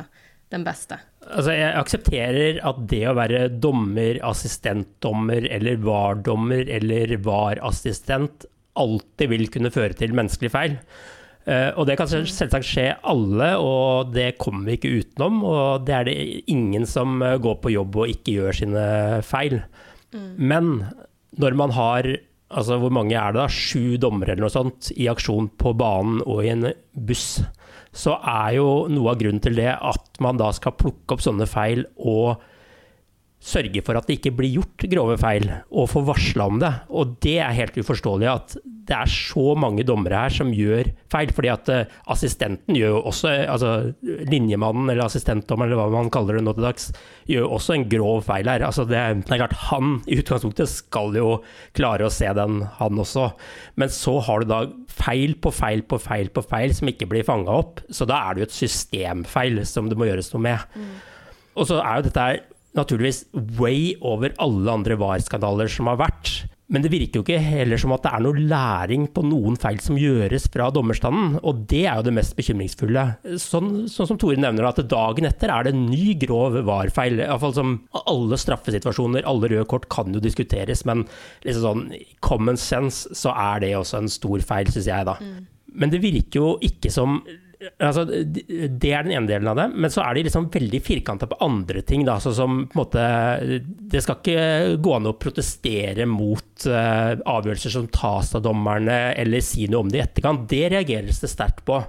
den 0.54 0.64
beste? 0.66 1.00
Altså, 1.26 1.52
jeg 1.56 1.74
aksepterer 1.74 2.60
at 2.64 2.84
det 2.88 3.02
å 3.10 3.16
være 3.18 3.46
dommer, 3.50 4.20
assistentdommer 4.24 5.48
eller 5.50 5.80
VAR-dommer 5.82 6.70
eller 6.78 7.16
VAR-assistent 7.26 8.46
alltid 8.76 9.32
vil 9.32 9.48
kunne 9.52 9.72
føre 9.74 9.96
til 9.98 10.14
menneskelig 10.16 10.52
feil. 10.54 10.78
Uh, 11.46 11.70
og 11.78 11.86
det 11.86 11.94
kan 11.98 12.10
selvsagt 12.10 12.66
skje 12.66 12.88
alle, 13.06 13.52
og 13.62 14.12
det 14.14 14.32
kommer 14.42 14.66
vi 14.66 14.78
ikke 14.78 14.94
utenom. 15.02 15.42
Og 15.46 15.84
det 15.86 15.94
er 15.94 16.08
det 16.08 16.16
ingen 16.52 16.86
som 16.90 17.20
eh, 17.22 17.38
går 17.42 17.60
på 17.62 17.74
jobb 17.74 18.00
og 18.02 18.14
ikke 18.14 18.38
gjør 18.40 18.58
sine 18.60 18.86
feil. 19.26 19.60
Mm. 20.10 20.32
Men 20.38 20.72
når 21.38 21.58
man 21.58 21.74
har 21.76 22.10
altså 22.46 22.78
hvor 22.78 22.92
mange 22.94 23.16
er 23.18 23.34
det 23.34 23.42
da, 23.42 23.46
sju 23.50 23.96
dommere 24.00 24.34
eller 24.34 24.46
noe 24.46 24.54
sånt 24.54 24.90
i 24.94 25.08
aksjon 25.10 25.48
på 25.58 25.72
banen 25.78 26.20
og 26.24 26.44
i 26.44 26.52
en 26.52 26.68
buss, 26.94 27.40
så 27.96 28.18
er 28.20 28.58
jo 28.58 28.68
noe 28.92 29.12
av 29.12 29.18
grunnen 29.20 29.42
til 29.42 29.56
det 29.58 29.72
at 29.74 30.20
man 30.22 30.38
da 30.38 30.52
skal 30.54 30.76
plukke 30.78 31.16
opp 31.16 31.24
sånne 31.24 31.48
feil 31.50 31.86
og 31.96 32.42
sørge 33.46 33.82
for 33.84 33.98
at 33.98 34.08
det 34.08 34.18
ikke 34.18 34.34
blir 34.38 34.58
gjort 34.58 34.86
grove 34.90 35.16
feil, 35.20 35.46
og 35.70 35.90
få 35.92 36.02
varsla 36.06 36.48
om 36.50 36.58
det. 36.62 36.72
Og 36.90 37.16
det 37.22 37.36
er 37.44 37.54
helt 37.54 37.76
uforståelig 37.78 38.30
at 38.32 38.56
det 38.86 38.94
er 38.96 39.10
så 39.10 39.54
mange 39.58 39.84
dommere 39.86 40.24
her 40.26 40.34
som 40.34 40.52
gjør 40.54 40.90
feil. 41.12 41.32
fordi 41.34 41.50
at 41.52 41.70
uh, 41.72 41.94
assistenten 42.12 42.76
gjør 42.78 42.94
jo 42.94 43.02
også, 43.10 43.32
altså 43.50 43.72
linjemannen 44.30 44.90
eller 44.92 45.06
assistentdommeren 45.06 45.72
eller 45.72 45.82
hva 45.82 46.02
man 46.04 46.12
kaller 46.14 46.38
det 46.38 46.44
nå 46.46 46.54
til 46.56 46.66
dags, 46.68 46.88
gjør 47.26 47.44
jo 47.44 47.52
også 47.58 47.76
en 47.76 47.86
grov 47.90 48.22
feil 48.28 48.50
her. 48.50 48.64
Altså 48.66 48.86
det, 48.88 49.02
det, 49.26 49.34
er 49.34 49.42
klart, 49.42 49.58
han 49.70 50.00
i 50.06 50.20
utgangspunktet 50.22 50.70
skal 50.72 51.16
jo 51.18 51.30
klare 51.78 52.06
å 52.06 52.12
se 52.12 52.30
den, 52.38 52.62
han 52.78 53.02
også. 53.02 53.28
Men 53.80 53.92
så 53.92 54.18
har 54.26 54.42
du 54.42 54.52
da 54.52 54.62
feil 54.96 55.36
på 55.42 55.52
feil 55.54 55.84
på 55.86 56.00
feil 56.02 56.32
på 56.32 56.44
feil 56.46 56.74
som 56.76 56.90
ikke 56.92 57.10
blir 57.10 57.26
fanga 57.26 57.58
opp. 57.62 57.82
Så 57.90 58.08
da 58.08 58.22
er 58.24 58.36
det 58.36 58.44
jo 58.44 58.50
et 58.50 58.60
systemfeil 58.60 59.64
som 59.68 59.90
det 59.90 59.98
må 59.98 60.08
gjøres 60.08 60.32
noe 60.34 60.46
med. 60.46 60.76
Mm. 60.76 60.92
Og 61.56 61.68
så 61.68 61.80
er 61.80 61.98
jo 61.98 62.06
dette 62.08 62.28
her 62.28 62.44
naturligvis 62.76 63.24
way 63.58 63.94
over 64.04 64.34
alle 64.42 64.72
andre 64.72 64.98
VAR-skandaler 65.00 65.70
som 65.72 65.88
har 65.90 66.00
vært. 66.02 66.34
Men 66.66 66.82
det 66.82 66.90
virker 66.90 67.20
jo 67.20 67.22
ikke 67.22 67.38
heller 67.38 67.78
som 67.78 67.92
at 67.94 68.02
det 68.02 68.10
er 68.16 68.22
noe 68.24 68.42
læring 68.50 69.04
på 69.14 69.22
noen 69.22 69.54
feil 69.60 69.78
som 69.84 69.98
gjøres 70.00 70.48
fra 70.50 70.66
dommerstanden, 70.74 71.36
og 71.46 71.62
det 71.70 71.84
er 71.86 72.00
jo 72.00 72.06
det 72.08 72.14
mest 72.16 72.34
bekymringsfulle. 72.38 73.04
Sånn, 73.38 73.70
sånn 73.92 74.10
som 74.10 74.18
Tore 74.18 74.40
nevner, 74.42 74.66
at 74.66 74.82
dagen 74.90 75.28
etter 75.28 75.52
er 75.54 75.68
det 75.68 75.76
en 75.76 75.84
ny 75.92 76.16
grov 76.18 76.58
VAR-feil. 76.66 77.22
Iallfall 77.22 77.54
som 77.54 77.76
alle 78.02 78.38
straffesituasjoner, 78.42 79.28
alle 79.30 79.52
røde 79.52 79.68
kort 79.70 79.86
kan 79.94 80.10
jo 80.10 80.22
diskuteres, 80.22 80.82
men 80.90 81.06
liksom 81.46 81.66
sånn 81.66 81.86
common 82.26 82.58
sense 82.58 83.14
så 83.14 83.30
er 83.30 83.62
det 83.62 83.76
også 83.78 84.02
en 84.02 84.10
stor 84.10 84.42
feil, 84.50 84.72
syns 84.74 84.90
jeg, 84.90 85.06
da. 85.06 85.20
Mm. 85.22 85.46
Men 85.76 85.92
det 85.92 86.02
virker 86.02 86.40
jo 86.40 86.52
ikke 86.66 86.90
som 86.90 87.20
altså, 87.80 88.04
Det 88.06 88.90
er 88.92 89.06
den 89.06 89.14
ene 89.16 89.28
delen 89.28 89.50
av 89.50 89.58
det, 89.58 89.66
men 89.74 89.92
så 89.92 90.04
er 90.04 90.16
de 90.16 90.26
liksom 90.26 90.48
veldig 90.52 90.80
firkanta 90.84 91.28
på 91.30 91.38
andre 91.44 91.82
ting. 91.86 92.04
Da, 92.06 92.18
som 92.20 92.64
måte 92.76 93.02
Det 93.66 94.02
skal 94.04 94.20
ikke 94.20 94.78
gå 94.82 94.96
an 94.96 95.10
å 95.10 95.16
protestere 95.20 96.08
mot 96.10 96.68
uh, 96.70 97.16
avgjørelser 97.16 97.76
som 97.78 97.90
tas 97.92 98.34
av 98.36 98.44
dommerne, 98.46 99.14
eller 99.16 99.44
si 99.44 99.68
noe 99.70 99.86
om 99.86 99.92
det 99.92 100.02
i 100.02 100.06
etterkant. 100.06 100.48
Det 100.50 100.66
reageres 100.72 101.22
det 101.22 101.32
sterkt 101.32 101.64
på. 101.68 101.80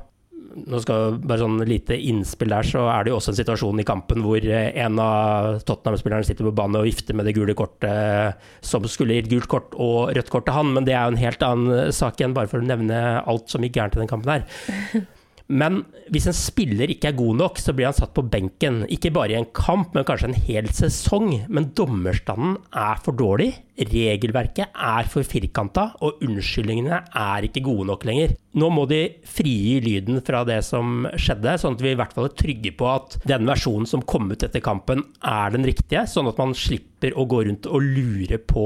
Nå 0.58 0.80
skal 0.82 1.18
Bare 1.22 1.42
sånn 1.44 1.60
lite 1.70 1.98
innspill 2.10 2.50
der, 2.54 2.66
så 2.66 2.88
er 2.90 3.06
det 3.06 3.12
jo 3.12 3.20
også 3.20 3.34
en 3.34 3.40
situasjon 3.40 3.82
i 3.84 3.86
kampen 3.88 4.24
hvor 4.26 4.42
eh, 4.42 4.72
en 4.82 4.98
av 5.02 5.60
Tottenham-spillerne 5.68 6.26
sitter 6.26 6.48
på 6.48 6.56
banen 6.58 6.80
og 6.80 6.88
vifter 6.88 7.18
med 7.18 7.28
det 7.30 7.36
gule 7.38 7.54
kortet 7.58 8.48
som 8.66 8.86
skulle 8.90 9.20
gitt 9.20 9.30
gult 9.34 9.50
kort 9.52 9.76
og 9.76 10.16
rødt 10.18 10.32
kort 10.34 10.48
til 10.48 10.58
han, 10.58 10.74
men 10.74 10.88
det 10.88 10.96
er 10.96 11.06
jo 11.06 11.14
en 11.14 11.22
helt 11.22 11.46
annen 11.46 11.94
sak 11.94 12.18
igjen, 12.18 12.34
bare 12.38 12.50
for 12.50 12.64
å 12.64 12.68
nevne 12.68 13.04
alt 13.20 13.54
som 13.54 13.66
gikk 13.66 13.78
gærent 13.78 14.00
i 14.00 14.04
den 14.04 14.12
kampen 14.12 14.34
her. 14.38 15.06
Men 15.48 15.84
hvis 16.12 16.28
en 16.28 16.36
spiller 16.36 16.92
ikke 16.92 17.12
er 17.12 17.20
god 17.20 17.38
nok, 17.40 17.62
så 17.62 17.74
blir 17.76 17.88
han 17.90 17.96
satt 17.96 18.14
på 18.16 18.26
benken. 18.28 18.82
Ikke 18.92 19.14
bare 19.16 19.32
i 19.32 19.40
en 19.40 19.48
kamp, 19.56 19.96
men 19.96 20.08
kanskje 20.08 20.32
en 20.32 20.42
hel 20.48 20.68
sesong. 20.76 21.30
Men 21.48 21.72
dommerstanden 21.78 22.58
er 22.76 23.00
for 23.04 23.16
dårlig, 23.16 23.54
regelverket 23.78 24.74
er 24.74 25.08
for 25.12 25.28
firkanta, 25.28 25.92
og 26.02 26.22
unnskyldningene 26.26 27.02
er 27.14 27.48
ikke 27.48 27.64
gode 27.66 27.88
nok 27.92 28.06
lenger. 28.08 28.34
Nå 28.58 28.70
må 28.74 28.88
de 28.90 29.02
frigi 29.28 29.78
lyden 29.84 30.22
fra 30.26 30.42
det 30.48 30.60
som 30.66 31.06
skjedde, 31.14 31.58
sånn 31.62 31.78
at 31.78 31.84
vi 31.86 31.92
i 31.94 31.98
hvert 32.00 32.16
fall 32.16 32.30
er 32.30 32.38
trygge 32.40 32.74
på 32.78 32.88
at 32.90 33.20
den 33.30 33.46
versjonen 33.50 33.90
som 33.90 34.06
kom 34.10 34.32
ut 34.32 34.46
etter 34.48 34.64
kampen, 34.66 35.04
er 35.22 35.54
den 35.54 35.68
riktige, 35.68 36.08
sånn 36.10 36.32
at 36.32 36.42
man 36.42 36.56
slipper 36.58 37.14
å 37.14 37.28
gå 37.30 37.44
rundt 37.46 37.70
og 37.70 37.86
lure 37.86 38.40
på 38.42 38.66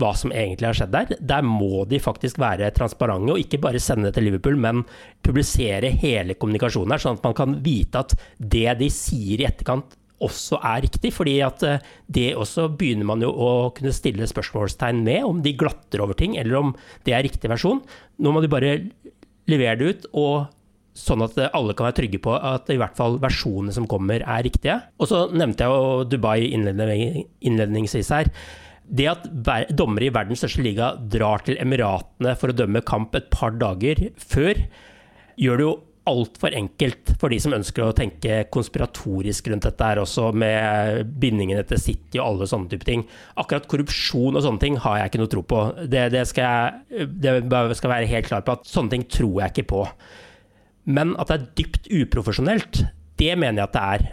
hva 0.00 0.10
som 0.18 0.34
egentlig 0.34 0.70
har 0.72 0.80
skjedd 0.80 0.96
der. 0.96 1.14
Der 1.34 1.46
må 1.46 1.84
de 1.88 2.02
faktisk 2.02 2.40
være 2.42 2.72
transparente, 2.74 3.34
og 3.34 3.44
ikke 3.44 3.62
bare 3.62 3.82
sende 3.82 4.08
det 4.08 4.18
til 4.18 4.28
Liverpool, 4.28 4.58
men 4.58 4.82
publisere 5.22 5.94
hele 6.02 6.34
kommunikasjonen 6.34 6.96
her, 6.96 7.06
sånn 7.06 7.20
at 7.20 7.30
man 7.30 7.38
kan 7.38 7.58
vite 7.62 8.02
at 8.02 8.18
det 8.38 8.68
de 8.82 8.90
sier 8.92 9.38
i 9.42 9.48
etterkant, 9.48 9.94
også 10.24 10.58
er 10.64 10.82
riktig. 10.86 11.12
fordi 11.14 11.38
at 11.46 11.62
eh, 11.62 11.80
det 12.06 12.34
også 12.36 12.68
begynner 12.78 13.06
man 13.08 13.22
jo 13.22 13.30
å 13.30 13.50
kunne 13.76 13.94
stille 13.94 14.26
spørsmålstegn 14.28 15.02
med, 15.06 15.24
om 15.24 15.42
de 15.42 15.56
glatter 15.58 16.02
over 16.04 16.18
ting, 16.18 16.36
eller 16.36 16.58
om 16.58 16.76
det 17.06 17.14
er 17.14 17.26
riktig 17.26 17.50
versjon. 17.50 17.82
Nå 18.18 18.32
må 18.32 18.42
de 18.42 18.52
bare 18.52 18.78
levere 19.48 19.78
det 19.80 19.88
ut, 19.88 20.08
og 20.12 20.48
sånn 20.98 21.22
at 21.22 21.36
alle 21.54 21.74
kan 21.78 21.88
være 21.88 22.00
trygge 22.00 22.20
på 22.22 22.34
at 22.34 22.70
i 22.74 22.78
hvert 22.80 22.96
fall 22.98 23.20
versjonene 23.22 23.74
som 23.74 23.86
kommer, 23.90 24.24
er 24.24 24.44
riktige. 24.46 24.80
Og 24.98 25.10
så 25.10 25.26
nevnte 25.30 25.64
jeg 25.64 25.70
jo 25.70 26.06
Dubai 26.10 26.48
innledningsvis 26.50 28.10
her. 28.16 28.32
Det 28.88 29.06
at 29.10 29.26
dommere 29.76 30.08
i 30.08 30.14
verdens 30.14 30.42
største 30.42 30.64
liga 30.64 30.94
drar 31.12 31.44
til 31.44 31.58
Emiratene 31.60 32.32
for 32.40 32.50
å 32.50 32.56
dømme 32.56 32.82
kamp 32.88 33.14
et 33.18 33.28
par 33.30 33.54
dager 33.60 34.08
før, 34.16 34.58
gjør 35.38 35.60
det 35.60 35.66
jo 35.66 35.74
altfor 36.08 36.54
enkelt 36.56 37.12
for 37.20 37.32
de 37.32 37.38
som 37.42 37.54
ønsker 37.56 37.84
å 37.84 37.94
tenke 37.96 38.40
konspiratorisk 38.54 39.50
rundt 39.52 39.68
dette 39.68 39.88
her 39.90 40.00
også, 40.02 40.30
med 40.32 41.12
bindingene 41.20 41.64
til 41.68 41.80
City 41.82 42.20
og 42.20 42.24
alle 42.26 42.48
sånne 42.50 42.72
type 42.72 42.88
ting. 42.88 43.04
Akkurat 43.40 43.68
korrupsjon 43.70 44.38
og 44.38 44.44
sånne 44.44 44.62
ting 44.62 44.78
har 44.84 45.00
jeg 45.00 45.12
ikke 45.12 45.22
noe 45.22 45.32
tro 45.34 45.44
på. 45.54 45.64
Det, 45.84 46.06
det, 46.14 46.24
skal 46.30 46.48
jeg 46.48 47.08
det 47.20 47.78
skal 47.78 47.94
være 47.94 48.10
helt 48.10 48.30
klar 48.30 48.46
på 48.46 48.58
at 48.58 48.68
sånne 48.68 48.96
ting 48.96 49.08
tror 49.12 49.42
jeg 49.42 49.54
ikke 49.54 49.70
på. 49.74 49.82
Men 50.88 51.12
at 51.20 51.30
det 51.30 51.36
er 51.36 51.50
dypt 51.60 51.90
uprofesjonelt, 51.92 52.82
det 53.20 53.34
mener 53.36 53.62
jeg 53.62 53.68
at 53.68 53.76
det 53.76 53.84
er. 53.98 54.08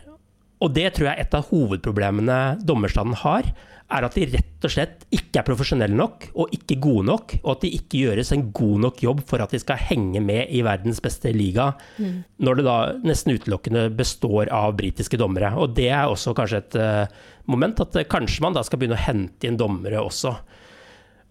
Og 0.64 0.76
det 0.76 0.90
tror 0.96 1.10
jeg 1.10 1.16
er 1.16 1.26
et 1.26 1.38
av 1.38 1.48
hovedproblemene 1.52 2.40
dommerstanden 2.66 3.18
har 3.24 3.50
er 3.94 4.06
at 4.08 4.16
de 4.18 4.26
rett 4.32 4.66
og 4.66 4.72
slett 4.74 5.04
ikke 5.14 5.42
er 5.42 5.46
profesjonelle 5.46 5.98
nok 5.98 6.28
og 6.34 6.54
ikke 6.56 6.78
gode 6.82 7.06
nok, 7.12 7.36
og 7.44 7.52
at 7.54 7.66
de 7.66 7.72
ikke 7.78 8.02
gjøres 8.02 8.32
en 8.34 8.48
god 8.56 8.82
nok 8.88 9.04
jobb 9.06 9.22
for 9.30 9.44
at 9.44 9.54
de 9.54 9.62
skal 9.62 9.82
henge 9.92 10.22
med 10.26 10.50
i 10.50 10.64
verdens 10.66 11.02
beste 11.04 11.30
liga, 11.36 11.70
mm. 12.02 12.16
når 12.46 12.60
det 12.60 12.66
da 12.66 12.78
nesten 13.06 13.36
utelukkende 13.38 13.88
består 13.96 14.50
av 14.54 14.74
britiske 14.80 15.20
dommere. 15.22 15.54
Og 15.62 15.76
det 15.78 15.92
er 15.92 16.10
også 16.10 16.34
kanskje 16.38 16.64
et 16.64 16.80
uh, 16.82 17.26
moment 17.52 17.84
at 17.86 18.00
uh, 18.00 18.08
kanskje 18.10 18.46
man 18.46 18.58
da 18.58 18.66
skal 18.66 18.82
begynne 18.82 18.98
å 18.98 19.06
hente 19.06 19.50
inn 19.50 19.60
dommere 19.62 20.02
også. 20.02 20.34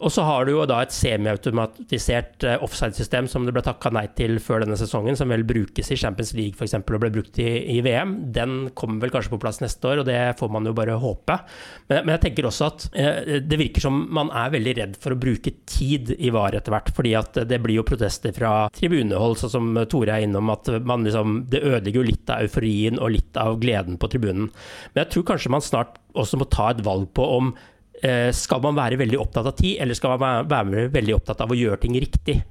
Og 0.02 0.11
så 0.11 0.24
har 0.26 0.44
du 0.44 0.50
jo 0.50 0.64
da 0.66 0.80
et 0.83 0.92
semiautomatisert 0.94 2.44
eh, 2.48 2.62
offside-system 2.64 3.28
som 3.30 3.44
det 3.46 3.52
ble 3.54 3.62
takka 3.62 3.92
nei 3.94 4.09
til 4.18 4.40
før 4.42 4.64
denne 4.64 4.78
sesongen, 4.78 5.14
som 5.14 5.30
vel 5.30 5.44
brukes 5.46 5.92
i 5.94 5.98
Champions 5.98 6.33
League 6.35 6.59
f.eks. 6.59 6.74
og 6.80 6.98
ble 7.04 7.12
brukt 7.14 7.38
i, 7.38 7.46
i, 7.76 7.78
VM. 7.85 8.16
Den 8.35 8.57
kommer 8.74 9.04
vel 9.04 9.12
kanskje 9.14 9.30
på 9.37 9.38
plass 9.44 9.62
neste 9.62 9.92
år, 9.92 10.02
og 10.02 10.09
det 10.09 10.18
får 10.40 10.50
man 10.52 10.66
jo 10.66 10.74
bare 10.74 10.98
håpe. 10.98 11.38
Men, 11.87 12.02
men 12.02 12.14
jeg 12.16 12.24
tenker 12.26 12.50
også 12.50 12.68
at 12.72 12.88
eh, 12.90 13.38
det 13.46 13.61
virker 13.61 13.87
som 13.87 14.02
man 14.14 14.33
er 14.35 14.52
veldig 14.57 14.74
redd 14.80 14.98
for 15.00 15.14
å 15.14 15.20
bruke 15.20 15.54
tid 15.70 16.11
i 16.18 16.33
VAR 16.35 16.59
etter 16.59 16.74
hvert, 16.74 16.90
fordi 16.96 17.14
at 17.20 17.38
det 17.46 17.61
blir 17.62 17.78
jo 17.78 17.87
protester 17.87 18.35
fra 18.35 18.54
tribunehold, 18.74 19.38
sånn 19.40 19.54
som 19.54 19.70
Tore 19.90 20.18
er 20.18 20.26
innom, 20.26 20.50
at 20.50 20.72
man 20.83 21.07
liksom, 21.07 21.44
det 21.52 21.62
ødelegger 21.62 22.02
jo 22.02 22.09
litt 22.11 22.35
av 22.35 22.48
euforien 22.48 22.98
og 22.98 23.14
litt 23.14 23.38
av 23.38 23.61
gleden 23.62 24.00
på 24.02 24.11
tribunen. 24.11 24.50
Men 24.90 25.04
jeg 25.04 25.14
tror 25.14 25.30
kanskje 25.30 25.54
man 25.54 25.64
snart 25.64 26.00
også 26.18 26.38
må 26.38 26.50
ta 26.50 26.72
et 26.72 26.83
valg 26.87 27.09
på 27.14 27.26
om 27.38 27.54
skal 28.36 28.60
man 28.64 28.76
være 28.76 28.98
veldig 29.00 29.16
opptatt 29.22 29.46
av 29.48 29.54
tid, 29.56 29.78
eller 29.80 29.96
skal 29.96 30.18
man 30.20 30.48
være 30.50 30.88
veldig 30.92 31.14
opptatt 31.16 31.40
av 31.40 31.52
å 31.54 31.56
gjøre 31.56 31.80
ting 31.84 31.96
riktig? 32.02 32.42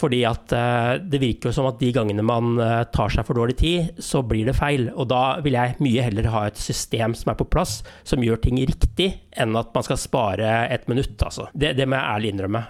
Fordi 0.00 0.22
at 0.26 0.52
uh, 0.56 0.96
det 0.98 1.20
virker 1.22 1.50
jo 1.50 1.54
som 1.56 1.68
at 1.68 1.78
de 1.80 1.92
gangene 1.94 2.24
man 2.24 2.56
uh, 2.58 2.82
tar 2.94 3.12
seg 3.12 3.26
for 3.28 3.38
dårlig 3.38 3.58
tid, 3.60 4.02
så 4.02 4.22
blir 4.26 4.48
det 4.48 4.56
feil. 4.58 4.88
Og 4.96 5.08
da 5.12 5.38
vil 5.44 5.58
jeg 5.58 5.78
mye 5.84 6.06
heller 6.06 6.30
ha 6.32 6.46
et 6.48 6.60
system 6.60 7.16
som 7.18 7.32
er 7.32 7.38
på 7.38 7.48
plass, 7.52 7.80
som 8.08 8.24
gjør 8.24 8.40
ting 8.42 8.60
riktig, 8.62 9.12
enn 9.36 9.56
at 9.58 9.72
man 9.76 9.86
skal 9.86 10.00
spare 10.00 10.52
et 10.72 10.88
minutt, 10.90 11.16
altså. 11.20 11.48
Det, 11.52 11.74
det 11.78 11.88
må 11.88 11.98
jeg 11.98 12.16
ærlig 12.16 12.32
innrømme. 12.32 12.62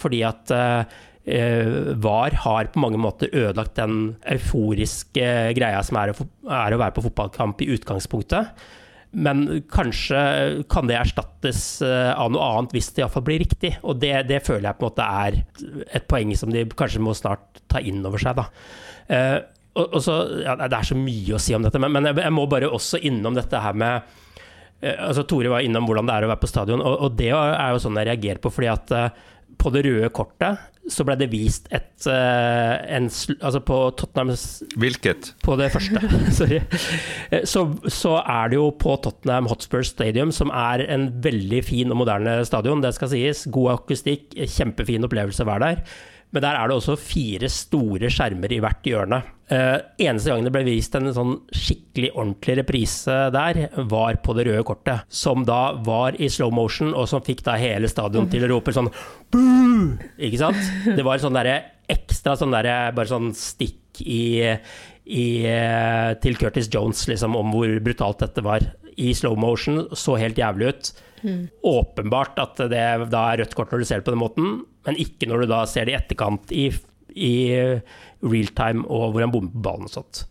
Fordi 0.00 0.22
at 0.26 0.54
VAR 2.04 2.34
har 2.44 2.68
på 2.72 2.80
mange 2.82 2.98
måter 3.00 3.32
ødelagt 3.32 3.78
den 3.78 4.16
euforiske 4.28 5.28
greia 5.56 5.80
som 5.86 5.96
er 5.96 6.12
å, 6.12 6.26
er 6.52 6.74
å 6.76 6.80
være 6.82 6.96
på 6.96 7.06
fotballkamp 7.06 7.64
i 7.64 7.70
utgangspunktet. 7.76 8.66
Men 9.14 9.44
kanskje 9.70 10.20
kan 10.70 10.88
det 10.90 10.96
erstattes 10.98 11.60
eh, 11.86 12.10
av 12.10 12.32
noe 12.34 12.46
annet 12.50 12.74
hvis 12.74 12.90
det 12.94 13.04
iallfall 13.04 13.24
blir 13.26 13.42
riktig. 13.44 13.74
Og 13.86 14.00
det, 14.02 14.12
det, 14.30 14.42
føler 14.46 14.68
jeg 14.68 14.78
på 14.80 14.86
en 14.86 14.90
måte 14.90 15.08
er 15.24 15.40
et 15.94 16.08
poeng 16.10 16.34
som 16.38 16.52
de 16.54 16.66
kanskje 16.74 17.02
må 17.04 17.14
snart 17.16 17.62
ta 17.70 17.82
inn 17.82 18.02
over 18.04 18.22
seg. 18.22 18.40
da. 18.40 18.48
Uh, 19.04 19.38
og, 19.74 19.96
og 19.98 20.00
så, 20.02 20.18
ja, 20.44 20.54
Det 20.56 20.78
er 20.78 20.86
så 20.88 20.96
mye 20.96 21.34
å 21.36 21.40
si 21.42 21.54
om 21.56 21.64
dette, 21.66 21.80
men, 21.82 21.92
men 21.92 22.08
jeg, 22.08 22.22
jeg, 22.22 22.32
må 22.32 22.46
bare 22.48 22.70
også 22.72 23.02
innom 23.04 23.36
dette 23.36 23.60
her 23.60 23.76
med 23.76 24.06
uh, 24.06 24.96
altså 25.10 25.26
Tore 25.28 25.50
var 25.52 25.66
innom 25.66 25.84
hvordan 25.88 26.08
det 26.08 26.16
er 26.16 26.26
å 26.26 26.30
være 26.32 26.42
på 26.42 26.50
stadion, 26.50 26.82
og, 26.82 26.94
og 27.04 27.18
det 27.18 27.30
er 27.34 27.74
jo 27.74 27.82
sånn 27.84 28.00
jeg 28.00 28.08
reagerer 28.10 28.42
på. 28.42 28.52
fordi 28.54 28.72
at 28.72 28.96
på 29.60 29.72
det 29.74 29.84
røde 29.86 30.10
kortet 30.14 30.70
så 30.90 31.04
ble 31.06 31.16
det 31.16 31.30
vist 31.32 31.68
et 31.74 32.06
uh, 32.10 32.74
en, 32.92 33.06
Altså 33.08 33.60
på 33.64 33.76
Tottenham 33.96 34.32
Hvilket? 34.80 35.30
På 35.44 35.56
det 35.60 35.70
første, 35.72 36.00
sorry. 36.38 36.60
Eh, 37.30 37.44
så, 37.48 37.66
så, 37.88 38.18
er 38.20 38.52
det 38.52 38.58
jo 38.58 38.68
på 38.80 38.96
Tottenham 39.04 39.48
Hotspur 39.50 39.84
Stadium, 39.86 40.32
som 40.34 40.52
er 40.52 40.84
en 40.92 41.08
veldig 41.24 41.62
fin 41.64 41.92
og 41.94 42.02
moderne 42.02 42.36
stadion, 42.46 42.82
det 42.84 42.94
skal 42.96 43.12
sies. 43.14 43.46
God 43.52 43.78
akustikk, 43.78 44.34
kjempefin 44.36 45.08
opplevelse 45.08 45.46
å 45.46 45.48
være 45.48 45.70
der. 45.70 45.96
Men 46.34 46.44
der 46.44 46.58
er 46.58 46.68
det 46.68 46.76
også 46.76 46.98
fire 47.00 47.48
store 47.52 48.10
skjermer 48.12 48.52
i 48.52 48.60
hvert 48.64 48.88
hjørne. 48.88 49.22
Uh, 49.44 49.76
eneste 50.00 50.32
gang 50.32 50.46
det 50.46 50.52
ble 50.54 50.62
vist 50.64 50.94
en 50.96 51.10
sånn 51.12 51.34
skikkelig 51.52 52.14
ordentlig 52.14 52.54
reprise 52.62 53.16
der, 53.34 53.66
var 53.90 54.16
på 54.24 54.36
det 54.38 54.46
røde 54.48 54.64
kortet. 54.64 55.04
Som 55.12 55.44
da 55.48 55.74
var 55.84 56.16
i 56.16 56.30
slow 56.32 56.54
motion, 56.54 56.94
og 56.96 57.08
som 57.10 57.24
fikk 57.24 57.44
da 57.44 57.58
hele 57.60 57.90
stadion 57.92 58.30
til 58.32 58.46
å 58.46 58.54
rope 58.54 58.72
sånn 58.74 58.88
Boo! 59.34 59.94
Ikke 60.16 60.40
sant? 60.40 60.60
Det 60.96 61.04
var 61.04 61.20
sånn 61.20 61.36
derre 61.36 61.60
ekstra 61.90 62.36
sånn 62.38 62.54
derre 62.54 62.92
bare 62.96 63.10
sånn 63.10 63.32
stikk 63.36 64.00
i, 64.00 64.40
i, 65.04 65.26
eh, 65.46 66.10
til 66.22 66.38
Curtis 66.40 66.70
Jones, 66.72 67.04
liksom, 67.10 67.36
om 67.38 67.52
hvor 67.54 67.72
brutalt 67.84 68.24
dette 68.24 68.44
var. 68.44 68.64
I 68.94 69.10
slow 69.16 69.36
motion, 69.38 69.88
så 69.92 70.16
helt 70.20 70.38
jævlig 70.38 70.70
ut. 70.70 70.92
Mm. 71.24 71.42
Åpenbart 71.66 72.38
at 72.42 72.60
det 72.70 72.84
da 73.10 73.22
er 73.32 73.42
rødt 73.42 73.56
kort 73.58 73.72
når 73.72 73.82
du 73.82 73.88
ser 73.88 74.00
det 74.00 74.08
på 74.08 74.14
den 74.14 74.22
måten, 74.22 74.50
men 74.86 75.00
ikke 75.00 75.28
når 75.30 75.44
du 75.44 75.52
da 75.52 75.62
ser 75.68 75.88
det 75.88 75.94
i 75.94 75.98
etterkant 75.98 76.52
i, 76.54 76.68
i 77.14 77.34
real 78.24 78.52
time 78.56 78.84
og 78.88 79.14
hvor 79.14 79.24
han 79.24 79.32
bommer 79.34 79.54
på 79.54 79.64
ballen 79.68 79.90
og 79.90 79.94
sånt. 79.94 80.26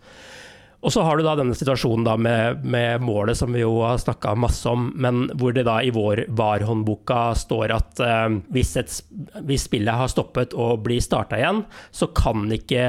Og 0.83 0.91
så 0.91 1.03
har 1.07 1.15
du 1.15 1.23
da 1.23 1.37
denne 1.39 1.55
situasjonen 1.55 2.03
da 2.03 2.17
med, 2.19 2.65
med 2.67 3.03
målet 3.07 3.39
som 3.39 3.53
vi 3.55 3.61
jo 3.61 3.77
har 3.85 4.01
snakka 4.01 4.33
masse 4.35 4.67
om, 4.67 4.89
men 4.99 5.29
hvor 5.39 5.55
det 5.55 5.63
da 5.67 5.77
i 5.79 5.93
vår 5.95 6.25
VAR-håndboka 6.35 7.21
står 7.39 7.71
at 7.71 8.01
eh, 8.03 8.35
hvis, 8.51 8.73
et, 8.81 8.97
hvis, 9.47 9.63
spillet 9.69 9.95
har 9.95 10.11
stoppet 10.11 10.55
og 10.59 10.83
blir 10.83 10.99
starta 11.03 11.39
igjen, 11.39 11.63
så 11.95 12.11
kan 12.11 12.51
ikke 12.51 12.83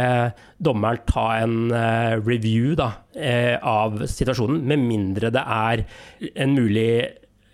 dommeren 0.59 1.07
ta 1.07 1.29
en 1.45 1.71
eh, 1.71 2.17
review 2.19 2.75
da, 2.79 2.91
eh, 3.15 3.55
av 3.63 4.03
situasjonen, 4.11 4.65
med 4.67 4.89
mindre 4.91 5.31
det 5.35 5.47
er 5.47 5.87
en 6.35 6.59
mulig 6.59 6.91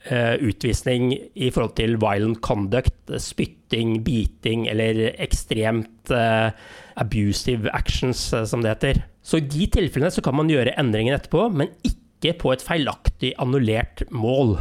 utvisning 0.08 1.10
i 1.36 1.50
forhold 1.52 1.74
til 1.76 1.98
violent 2.00 2.40
conduct, 2.40 3.12
spytting, 3.20 3.98
biting 4.06 4.66
eller 4.72 5.10
ekstremt 5.20 6.08
uh, 6.14 6.48
abusive 6.96 7.68
actions, 7.76 8.32
uh, 8.32 8.46
som 8.48 8.64
det 8.64 8.72
heter. 8.72 9.02
Så 9.20 9.42
i 9.42 9.44
de 9.44 9.68
tilfellene 9.76 10.12
så 10.14 10.24
kan 10.24 10.38
man 10.38 10.48
gjøre 10.48 10.72
endringen 10.80 11.18
etterpå, 11.18 11.50
men 11.52 11.68
ikke 11.84 12.32
på 12.40 12.54
et 12.54 12.64
feilaktig 12.64 13.34
annullert 13.40 14.06
mål. 14.08 14.56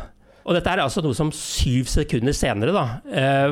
Og 0.50 0.56
dette 0.56 0.72
er 0.72 0.82
altså 0.82 1.04
noe 1.06 1.14
som 1.14 1.30
syv 1.36 1.86
sekunder 1.92 2.34
senere 2.34 2.72
da, 2.74 2.84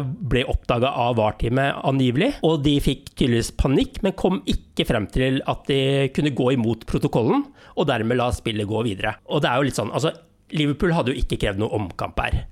ble 0.01 0.41
oppdaga 0.49 0.89
av 0.97 1.19
VAR-teamet 1.19 1.83
angivelig. 1.85 2.31
Og 2.47 2.63
de 2.65 2.73
fikk 2.81 3.11
tydeligvis 3.11 3.51
panikk, 3.59 3.99
men 4.01 4.15
kom 4.17 4.39
ikke 4.49 4.87
frem 4.89 5.05
til 5.13 5.37
at 5.45 5.67
de 5.69 6.07
kunne 6.15 6.33
gå 6.33 6.55
imot 6.55 6.87
protokollen, 6.89 7.43
og 7.77 7.89
dermed 7.91 8.17
la 8.17 8.31
spillet 8.33 8.65
gå 8.65 8.81
videre. 8.87 9.13
Og 9.29 9.43
det 9.43 9.51
er 9.51 9.59
jo 9.59 9.67
litt 9.67 9.77
sånn, 9.77 9.93
altså 9.93 10.15
Liverpool 10.55 10.93
hadde 10.95 11.13
jo 11.13 11.21
ikke 11.21 11.39
krevd 11.41 11.61
noe 11.61 11.75
omkamp 11.75 12.19
her. 12.23 12.45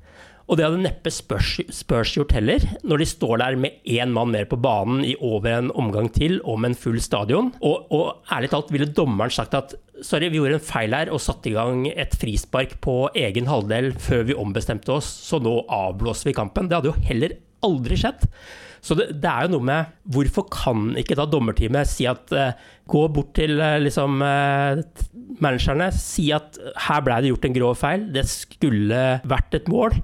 Og 0.46 0.60
det 0.60 0.66
hadde 0.68 0.84
neppe 0.84 1.10
Spurs, 1.10 1.56
Spurs, 1.74 2.12
gjort 2.14 2.36
heller, 2.36 2.62
når 2.86 3.02
de 3.02 3.08
står 3.10 3.40
der 3.42 3.56
med 3.58 3.80
én 3.90 4.12
mann 4.14 4.30
mer 4.34 4.46
på 4.50 4.60
banen 4.62 5.02
i 5.02 5.16
over 5.18 5.50
en 5.56 5.72
omgang 5.74 6.12
til 6.14 6.38
og 6.44 6.60
med 6.62 6.74
en 6.74 6.78
full 6.78 7.00
stadion. 7.02 7.50
Og, 7.66 7.88
og, 7.90 8.22
ærlig 8.30 8.52
talt 8.54 8.70
ville 8.74 8.92
dommeren 8.94 9.34
sagt 9.34 9.58
at 9.58 9.74
sorry, 10.06 10.30
vi 10.30 10.38
gjorde 10.38 10.60
en 10.60 10.68
feil 10.68 10.94
her 10.94 11.10
og 11.14 11.24
satte 11.24 11.50
i 11.50 11.56
gang 11.56 11.88
et 11.90 12.14
frispark 12.22 12.78
på 12.86 13.08
egen 13.18 13.50
halvdel 13.50 13.90
før 13.98 14.28
vi 14.30 14.38
ombestemte 14.38 14.94
oss, 14.94 15.10
så 15.26 15.42
nå 15.42 15.58
avblåser 15.66 16.30
vi 16.30 16.38
kampen. 16.38 16.70
Det 16.70 16.78
hadde 16.78 16.94
jo 16.94 17.08
heller 17.10 17.38
aldri 17.66 17.98
skjedd. 17.98 18.30
Så 18.86 18.94
det, 18.98 19.08
det, 19.24 19.30
er 19.32 19.46
jo 19.48 19.56
noe 19.56 19.66
med 19.66 19.94
Hvorfor 20.14 20.46
kan 20.54 20.92
ikke 21.00 21.18
da 21.18 21.26
dommerteamet 21.30 21.90
si 21.90 22.06
at 22.10 22.34
uh, 22.36 22.54
Gå 22.92 23.08
bort 23.14 23.34
til 23.38 23.58
uh, 23.58 23.80
liksom 23.82 24.22
uh, 24.22 24.84
managerne, 25.42 25.90
si 25.96 26.30
at 26.36 26.60
her 26.86 27.02
ble 27.04 27.18
det 27.24 27.32
gjort 27.32 27.48
en 27.50 27.56
grov 27.56 27.74
feil, 27.80 28.06
det 28.14 28.24
skulle 28.30 29.00
vært 29.28 29.58
et 29.58 29.66
mål. 29.68 29.98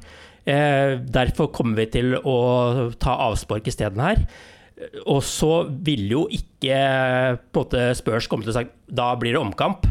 derfor 1.16 1.48
kommer 1.56 1.78
vi 1.78 1.86
til 1.94 2.16
å 2.18 2.90
ta 3.00 3.14
avspark 3.30 3.70
isteden 3.70 4.02
her. 4.04 4.20
Og 5.06 5.22
så 5.26 5.66
ville 5.86 6.16
jo 6.16 6.28
ikke 6.32 6.48
på 6.62 7.64
en 7.64 7.66
måte 7.66 7.88
Spurs 7.98 8.28
komme 8.30 8.46
til 8.46 8.54
å 8.54 8.60
si 8.60 8.70
da 8.92 9.14
blir 9.16 9.36
det 9.36 9.40
omkamp. 9.40 9.86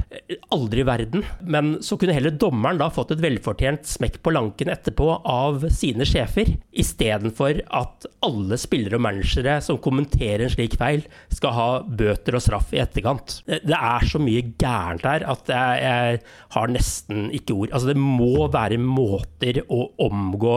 Aldri 0.52 0.82
i 0.82 0.86
verden. 0.86 1.24
Men 1.40 1.72
så 1.84 1.96
kunne 1.96 2.12
heller 2.12 2.34
dommeren 2.36 2.80
da 2.80 2.90
fått 2.92 3.14
et 3.14 3.22
velfortjent 3.22 3.88
smekk 3.88 4.18
på 4.24 4.34
lanken 4.34 4.68
etterpå 4.72 5.08
av 5.24 5.64
sine 5.72 6.04
sjefer, 6.08 6.52
istedenfor 6.70 7.62
at 7.80 8.08
alle 8.26 8.58
spillere 8.60 8.98
og 8.98 9.06
managere 9.06 9.56
som 9.64 9.80
kommenterer 9.80 10.44
en 10.44 10.52
slik 10.52 10.76
feil, 10.80 11.06
skal 11.32 11.56
ha 11.56 11.70
bøter 11.80 12.36
og 12.36 12.44
straff 12.44 12.74
i 12.76 12.82
etterkant. 12.84 13.40
Det 13.48 13.78
er 13.78 14.06
så 14.10 14.20
mye 14.20 14.44
gærent 14.60 15.08
her 15.08 15.24
at 15.32 15.48
jeg, 15.48 15.80
jeg 15.86 16.20
har 16.58 16.76
nesten 16.76 17.30
ikke 17.40 17.56
ord. 17.56 17.72
Altså, 17.72 17.94
det 17.94 18.00
må 18.00 18.50
være 18.52 18.80
måter 18.80 19.62
å 19.64 19.86
omgå 20.10 20.56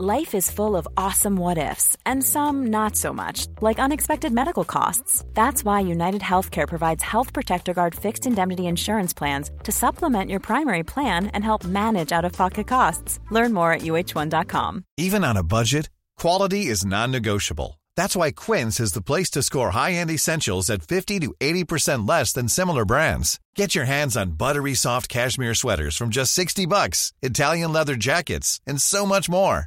Life 0.00 0.32
is 0.32 0.48
full 0.48 0.76
of 0.76 0.86
awesome 0.96 1.34
what 1.34 1.58
ifs, 1.58 1.96
and 2.06 2.22
some 2.22 2.68
not 2.68 2.94
so 2.94 3.12
much, 3.12 3.48
like 3.60 3.80
unexpected 3.80 4.32
medical 4.32 4.62
costs. 4.62 5.24
That's 5.34 5.64
why 5.64 5.80
United 5.80 6.20
Healthcare 6.20 6.68
provides 6.68 7.02
Health 7.02 7.32
Protector 7.32 7.74
Guard 7.74 7.96
fixed 7.96 8.24
indemnity 8.24 8.66
insurance 8.68 9.12
plans 9.12 9.50
to 9.64 9.72
supplement 9.72 10.30
your 10.30 10.38
primary 10.38 10.84
plan 10.84 11.26
and 11.34 11.42
help 11.42 11.64
manage 11.64 12.12
out 12.12 12.24
of 12.24 12.32
pocket 12.32 12.68
costs. 12.68 13.18
Learn 13.32 13.52
more 13.52 13.72
at 13.72 13.80
uh1.com. 13.80 14.84
Even 14.96 15.24
on 15.24 15.36
a 15.36 15.42
budget, 15.42 15.90
quality 16.16 16.66
is 16.66 16.84
non 16.84 17.10
negotiable. 17.10 17.80
That's 17.96 18.14
why 18.14 18.30
Quince 18.30 18.78
is 18.78 18.92
the 18.92 19.02
place 19.02 19.30
to 19.30 19.42
score 19.42 19.70
high 19.70 19.94
end 19.94 20.12
essentials 20.12 20.70
at 20.70 20.86
50 20.86 21.18
to 21.24 21.34
80% 21.40 22.08
less 22.08 22.32
than 22.32 22.46
similar 22.46 22.84
brands. 22.84 23.40
Get 23.56 23.74
your 23.74 23.86
hands 23.86 24.16
on 24.16 24.38
buttery 24.42 24.74
soft 24.74 25.08
cashmere 25.08 25.54
sweaters 25.54 25.96
from 25.96 26.10
just 26.10 26.32
60 26.34 26.66
bucks, 26.66 27.12
Italian 27.20 27.72
leather 27.72 27.96
jackets, 27.96 28.60
and 28.64 28.80
so 28.80 29.04
much 29.04 29.28
more. 29.28 29.66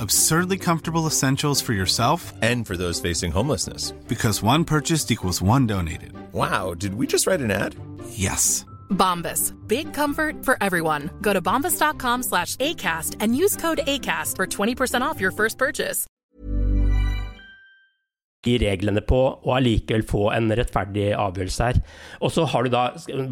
Absurdly 0.00 0.58
comfortable 0.58 1.08
essentials 1.08 1.60
for 1.60 1.72
yourself 1.72 2.32
and 2.40 2.64
for 2.66 2.76
those 2.76 3.00
facing 3.00 3.32
homelessness. 3.32 3.90
Because 4.06 4.40
one 4.42 4.64
purchased 4.64 5.10
equals 5.10 5.42
one 5.42 5.66
donated. 5.66 6.12
Wow, 6.32 6.74
did 6.74 6.94
we 6.94 7.06
just 7.06 7.26
write 7.26 7.40
an 7.40 7.50
ad? 7.50 7.74
Yes. 8.10 8.64
Bombas. 8.90 9.52
Big 9.66 9.92
comfort 9.92 10.44
for 10.44 10.56
everyone. 10.60 11.10
Go 11.20 11.32
to 11.32 11.42
bombas.com 11.42 12.22
slash 12.22 12.54
ACAST 12.56 13.16
and 13.18 13.34
use 13.34 13.56
code 13.56 13.80
ACAST 13.86 14.36
for 14.36 14.46
20% 14.46 15.02
off 15.02 15.20
your 15.20 15.32
first 15.32 15.58
purchase. 15.58 16.06
De 18.46 18.54
reglene 18.62 19.02
på, 19.02 19.18
og 19.18 19.50
allikevel 19.56 20.04
få 20.06 20.28
en 20.30 20.46
rettferdig 20.54 21.08
avgjørelse 21.18 21.64
her. 21.72 21.80
Og 22.22 22.30
så 22.30 22.44
har 22.46 22.62
du 22.62 22.70
da, 22.70 22.84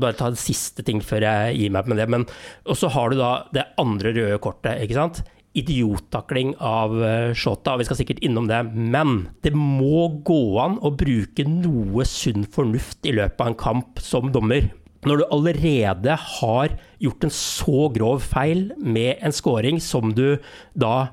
bare 0.02 0.18
ta 0.18 0.32
en 0.32 0.40
siste 0.40 0.82
ting 0.82 0.98
før 0.98 1.22
jeg 1.22 1.60
gir 1.60 1.70
meg 1.78 1.86
med 1.86 2.02
det, 2.02 2.08
men 2.10 2.26
og 2.66 2.74
så 2.74 2.90
har 2.90 3.14
du 3.14 3.20
da 3.22 3.30
det 3.54 3.68
andre 3.78 4.10
røde 4.18 4.40
kortet, 4.42 4.82
ikke 4.82 4.98
sant? 4.98 5.22
Idiottakling 5.56 6.54
av 6.62 6.94
Shota, 7.36 7.74
og 7.74 7.82
vi 7.82 7.88
skal 7.88 8.00
sikkert 8.00 8.22
innom 8.24 8.48
det, 8.50 8.60
men 8.74 9.26
det 9.44 9.54
må 9.56 10.08
gå 10.26 10.58
an 10.62 10.78
å 10.84 10.92
bruke 10.94 11.46
noe 11.48 12.06
sunn 12.08 12.44
fornuft 12.52 13.08
i 13.08 13.14
løpet 13.16 13.40
av 13.40 13.52
en 13.52 13.60
kamp 13.60 14.02
som 14.04 14.32
dommer. 14.34 14.68
Når 15.06 15.20
du 15.20 15.26
allerede 15.30 16.16
har 16.18 16.72
gjort 17.02 17.26
en 17.26 17.34
så 17.34 17.86
grov 17.94 18.24
feil 18.26 18.72
med 18.76 19.22
en 19.22 19.34
scoring 19.34 19.78
som 19.82 20.14
du 20.16 20.40
da 20.74 21.12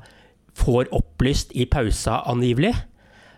får 0.58 0.90
opplyst 0.94 1.54
i 1.58 1.68
pausa 1.70 2.24
angivelig, 2.30 2.74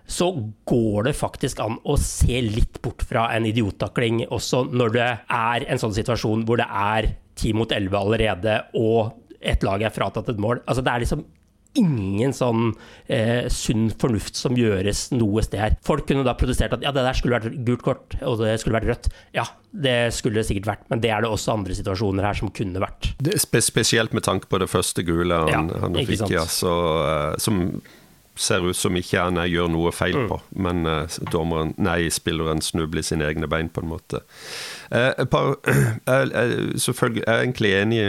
så 0.06 0.30
går 0.70 1.08
det 1.08 1.16
faktisk 1.18 1.60
an 1.64 1.80
å 1.84 1.98
se 1.98 2.38
litt 2.46 2.78
bort 2.86 3.04
fra 3.10 3.26
en 3.34 3.48
idiottakling 3.50 4.22
også 4.30 4.68
når 4.70 4.94
det 4.94 5.12
er 5.34 5.66
en 5.66 5.82
sånn 5.82 5.96
situasjon 5.96 6.46
hvor 6.46 6.62
det 6.62 6.68
er 6.70 7.10
ti 7.36 7.52
mot 7.58 7.72
elleve 7.74 8.00
allerede, 8.00 8.60
og 8.80 9.25
et 9.46 9.66
lag 9.66 9.84
er 9.86 9.94
fratatt 9.94 10.30
et 10.32 10.42
mål. 10.42 10.64
Altså, 10.66 10.84
det 10.86 10.94
er 10.94 11.04
liksom 11.06 11.26
ingen 11.76 12.34
sånn 12.36 12.70
eh, 13.12 13.48
sunn 13.52 13.90
fornuft 14.00 14.38
som 14.40 14.56
gjøres 14.58 15.10
noe 15.16 15.44
sted 15.46 15.62
her. 15.62 15.76
Folk 15.86 16.08
kunne 16.10 16.26
da 16.28 16.36
protestert 16.40 16.76
at 16.78 16.86
ja, 16.86 16.94
det 16.96 17.04
der 17.06 17.18
skulle 17.18 17.36
vært 17.38 17.58
gult 17.68 17.84
kort, 17.86 18.16
og 18.24 18.40
det 18.42 18.56
skulle 18.62 18.80
vært 18.80 18.90
rødt. 18.94 19.10
Ja, 19.36 19.46
det 19.76 19.98
skulle 20.16 20.40
det 20.40 20.48
sikkert 20.50 20.72
vært, 20.72 20.88
men 20.92 21.04
det 21.04 21.12
er 21.12 21.26
det 21.26 21.32
også 21.32 21.58
andre 21.58 21.76
situasjoner 21.78 22.30
her 22.30 22.40
som 22.40 22.54
kunne 22.56 22.84
vært. 22.84 23.12
Spe 23.44 23.64
spesielt 23.64 24.16
med 24.16 24.26
tanke 24.28 24.50
på 24.52 24.62
det 24.64 24.70
første 24.72 25.04
gule 25.08 25.44
han, 25.46 25.52
ja, 25.52 25.84
han 25.84 26.00
fikk, 26.00 26.28
ja, 26.32 26.46
så, 26.48 26.74
uh, 27.04 27.40
som 27.42 27.68
ser 28.36 28.66
ut 28.68 28.78
som 28.78 28.96
ikke 28.98 29.22
han 29.28 29.40
gjør 29.50 29.70
noe 29.72 29.92
feil 29.96 30.18
på, 30.30 30.40
mm. 30.40 30.62
men 30.66 30.88
uh, 30.90 31.18
dommeren, 31.32 31.74
nei, 31.82 32.10
spilleren 32.14 32.64
snubler 32.64 33.06
sine 33.06 33.28
egne 33.28 33.50
bein, 33.52 33.70
på 33.72 33.84
en 33.84 33.92
måte. 33.92 34.22
Par, 35.32 35.56
selvfølgelig 36.86 37.24
jeg 37.24 37.32
er 37.32 37.42
egentlig 37.42 37.72
enig 37.74 38.02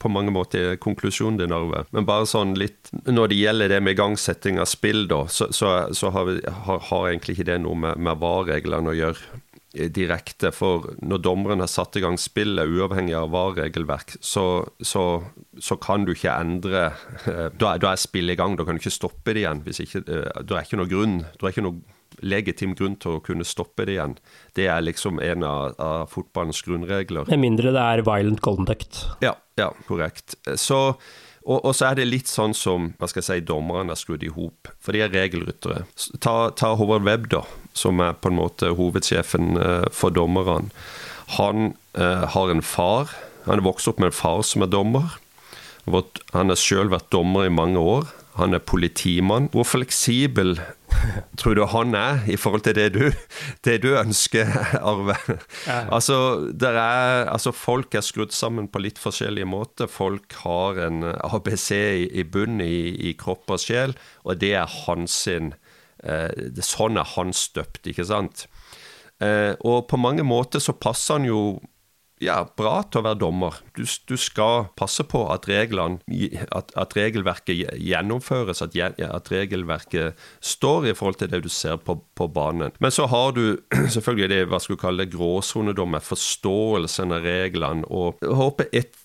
på 0.00 0.10
mange 0.12 0.32
måter 0.34 0.72
i 0.72 0.80
konklusjonen 0.80 1.40
din, 1.40 1.54
Arve, 1.54 1.84
men 1.92 2.08
bare 2.08 2.28
sånn 2.28 2.54
litt 2.58 2.90
Når 3.06 3.30
det 3.30 3.36
gjelder 3.38 3.72
det 3.72 3.80
med 3.84 3.96
igangsetting 3.96 4.58
av 4.62 4.70
spill, 4.70 5.04
da, 5.10 5.24
så, 5.28 5.50
så, 5.54 5.72
så 5.94 6.12
har, 6.14 6.28
vi, 6.28 6.40
har, 6.66 6.82
har, 6.88 7.08
egentlig 7.10 7.36
ikke 7.36 7.50
det 7.52 7.60
noe 7.64 7.78
med, 7.78 8.00
med 8.00 8.20
VAR-reglene 8.22 8.92
å 8.92 8.96
gjøre 8.96 9.42
direkte. 9.72 10.52
For 10.54 10.92
når 11.00 11.22
dommeren 11.24 11.62
har 11.64 11.70
satt 11.70 11.96
i 11.96 12.02
gang 12.04 12.18
spillet, 12.20 12.68
uavhengig 12.68 13.16
av 13.16 13.32
VAR-regelverk, 13.32 14.16
så, 14.20 14.46
så, 14.80 15.06
så, 15.58 15.78
kan 15.82 16.06
du 16.06 16.12
ikke 16.14 16.34
endre 16.34 16.90
Da, 17.58 17.76
da 17.80 17.92
er 17.92 18.00
spillet 18.00 18.36
i 18.36 18.40
gang, 18.40 18.56
da 18.58 18.66
kan 18.66 18.76
du 18.76 18.82
ikke 18.82 18.92
stoppe 18.92 19.34
det 19.34 19.44
igjen. 19.44 19.64
Ikke, 19.72 20.04
da 20.04 20.58
er 20.58 20.66
ikke 20.66 20.80
noe 20.80 20.90
grunn, 20.90 21.22
da 21.38 21.48
er 21.48 21.54
ikke 21.54 21.66
noe 21.66 21.98
legitim 22.22 22.76
grunn 22.78 22.94
til 23.00 23.16
å 23.16 23.24
kunne 23.24 23.46
stoppe 23.48 23.86
det 23.88 23.96
igjen. 23.96 24.16
Det 24.56 24.68
er 24.70 24.84
liksom 24.84 25.20
en 25.24 25.46
av, 25.48 25.74
av 25.80 26.12
fotballens 26.12 26.62
grunnregler. 26.66 27.26
Med 27.32 27.42
mindre 27.42 27.72
det 27.74 27.82
er 27.82 28.04
violent 28.06 28.42
conduct. 28.44 29.04
Ja, 29.24 29.34
ja 29.58 29.72
korrekt. 29.88 30.36
Så 30.60 30.82
og, 31.42 31.58
og, 31.64 31.72
så 31.74 31.88
er 31.88 31.96
det 31.98 32.04
litt 32.06 32.30
sånn 32.30 32.52
som 32.54 32.92
hva 33.00 33.08
skal 33.10 33.18
jeg 33.18 33.26
si, 33.26 33.46
dommerne 33.48 33.90
er 33.90 33.98
skrudd 33.98 34.22
i 34.22 34.30
hop, 34.30 34.70
for 34.78 34.94
de 34.94 35.02
er 35.02 35.10
regelryttere. 35.10 35.80
Ta, 36.22 36.52
ta 36.54 36.76
Håvard 36.78 37.02
Webb, 37.08 37.26
da 37.32 37.42
som 37.72 38.00
er 38.04 38.16
på 38.18 38.30
en 38.30 38.38
måte 38.38 38.72
hovedsjefen 38.76 39.56
eh, 39.60 39.88
for 39.94 40.14
dommerne, 40.14 40.72
han 41.38 41.72
eh, 41.96 42.24
har 42.34 42.50
en 42.50 42.62
far. 42.62 43.12
Han 43.46 43.60
er 43.60 43.66
vokst 43.66 43.88
opp 43.88 44.00
med 44.02 44.12
en 44.12 44.16
far 44.16 44.42
som 44.46 44.64
er 44.64 44.72
dommer. 44.72 45.18
Han 45.88 46.52
har 46.52 46.60
sjøl 46.60 46.92
vært 46.92 47.10
dommer 47.14 47.48
i 47.48 47.54
mange 47.54 47.80
år. 47.80 48.10
Han 48.38 48.54
er 48.56 48.64
politimann. 48.64 49.50
Hvor 49.52 49.66
fleksibel 49.68 50.56
tror 51.40 51.56
du 51.56 51.64
han 51.68 51.96
er 51.96 52.22
i 52.30 52.38
forhold 52.40 52.64
til 52.64 52.76
det 52.76 52.88
du, 52.94 53.04
det 53.66 53.80
du 53.84 53.90
ønsker, 53.98 54.48
Arve? 54.80 55.16
Altså, 55.92 56.16
er, 56.62 57.26
altså, 57.28 57.52
folk 57.52 57.94
er 57.94 58.04
skrudd 58.04 58.32
sammen 58.32 58.70
på 58.72 58.80
litt 58.84 59.00
forskjellige 59.00 59.48
måter. 59.48 59.90
Folk 59.90 60.36
har 60.44 60.80
en 60.86 61.04
ABC 61.04 61.70
i, 61.72 62.06
i 62.20 62.24
bunnen 62.24 62.64
i, 62.64 62.94
i, 63.10 63.16
kropp 63.18 63.52
og 63.52 63.60
sjel, 63.60 63.96
og 64.24 64.40
det 64.40 64.54
er 64.56 64.80
hans 64.86 65.24
sin 65.26 65.52
Eh, 66.02 66.62
sånn 66.66 66.98
er 66.98 67.08
han 67.14 67.34
støpt, 67.36 67.86
ikke 67.90 68.06
sant? 68.08 68.46
Eh, 69.22 69.54
og 69.62 69.86
på 69.90 70.00
mange 70.00 70.24
måter 70.26 70.62
så 70.62 70.74
passer 70.74 71.20
han 71.20 71.28
jo 71.28 71.42
ja, 72.22 72.36
bra 72.58 72.76
til 72.86 73.00
å 73.00 73.06
være 73.06 73.18
dommer. 73.18 73.56
Du, 73.76 73.82
du 73.82 74.14
skal 74.20 74.68
passe 74.78 75.04
på 75.08 75.24
at, 75.34 75.48
reglene, 75.50 75.98
at, 76.54 76.70
at 76.78 76.94
regelverket 76.96 77.74
gjennomføres, 77.82 78.62
at, 78.64 78.76
at, 78.78 79.30
regelverket 79.32 80.18
står 80.38 80.90
i 80.90 80.94
forhold 80.98 81.18
til 81.20 81.32
det 81.32 81.42
du 81.44 81.50
ser 81.52 81.80
på, 81.82 81.98
på 82.18 82.28
banen. 82.32 82.74
Men 82.82 82.94
så 82.94 83.08
har 83.10 83.34
du 83.36 83.58
selvfølgelig 83.94 84.30
det 84.30 84.42
hva 84.52 84.62
skal 84.62 84.78
du 84.78 84.82
kalle 84.84 85.04
det, 85.06 85.16
gråsonedommer, 85.16 86.04
forståelsen 86.06 87.16
av 87.18 87.26
reglene. 87.26 87.88
Og 87.90 88.22
jeg 88.22 88.38
håper 88.38 88.70
et 88.70 89.01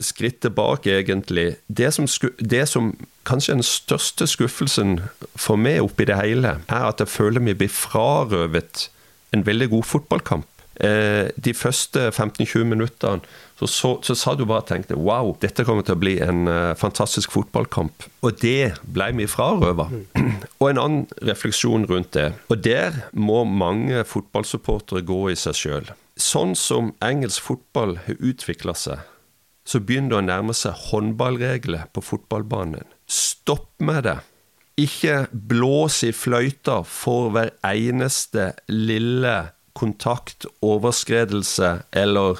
skritt 0.00 0.40
tilbake, 0.44 0.98
egentlig. 1.00 1.56
Det 1.68 1.90
som, 1.94 2.06
det 2.38 2.66
som 2.70 2.92
kanskje 3.26 3.52
er 3.52 3.60
den 3.60 3.66
største 3.66 4.28
skuffelsen 4.30 5.00
for 5.34 5.58
meg 5.60 5.82
oppi 5.82 6.06
det 6.08 6.20
hele, 6.20 6.58
er 6.68 6.86
at 6.90 7.02
jeg 7.02 7.10
føler 7.10 7.44
vi 7.44 7.56
blir 7.64 7.72
frarøvet 7.72 8.88
en 9.34 9.44
veldig 9.46 9.70
god 9.74 9.84
fotballkamp. 9.84 10.46
Eh, 10.78 11.28
de 11.44 11.54
første 11.58 12.08
15-20 12.12 12.62
minuttene 12.70 13.24
så, 13.58 13.66
så, 13.66 13.88
så, 14.06 14.14
sa 14.14 14.34
du 14.38 14.44
bare 14.46 14.62
og 14.62 14.68
tenkte 14.68 14.94
wow, 14.94 15.32
dette 15.42 15.64
kommer 15.66 15.82
til 15.82 15.96
å 15.96 15.98
bli 15.98 16.12
en 16.22 16.46
uh, 16.46 16.76
fantastisk 16.78 17.32
fotballkamp. 17.34 18.06
Og 18.22 18.38
det 18.38 18.76
ble 18.86 19.08
vi 19.18 19.26
frarøva. 19.26 19.88
Mm. 19.90 20.36
og 20.60 20.66
en 20.68 20.82
annen 20.84 21.24
refleksjon 21.26 21.88
rundt 21.90 22.12
det. 22.14 22.28
Og 22.46 22.62
der 22.62 23.02
må 23.10 23.42
mange 23.42 24.04
fotballsupportere 24.06 25.02
gå 25.08 25.24
i 25.32 25.38
seg 25.38 25.58
sjøl. 25.58 25.90
Sånn 26.18 26.54
som 26.58 26.92
engelsk 27.02 27.42
fotball 27.50 27.98
har 28.06 28.22
utvikla 28.22 28.76
seg, 28.78 29.02
så 29.68 29.80
begynner 29.84 30.14
det 30.14 30.18
å 30.22 30.26
nærme 30.30 30.56
seg 30.56 30.88
håndballregler 30.88 31.88
på 31.92 32.04
fotballbanen. 32.04 32.88
Stopp 33.04 33.70
med 33.84 34.06
det! 34.08 34.18
Ikke 34.78 35.26
blås 35.32 36.04
i 36.06 36.12
fløyta 36.14 36.80
for 36.86 37.32
hver 37.34 37.50
eneste 37.66 38.52
lille 38.70 39.50
kontakt, 39.78 40.46
overskredelse 40.62 41.72
eller 41.98 42.38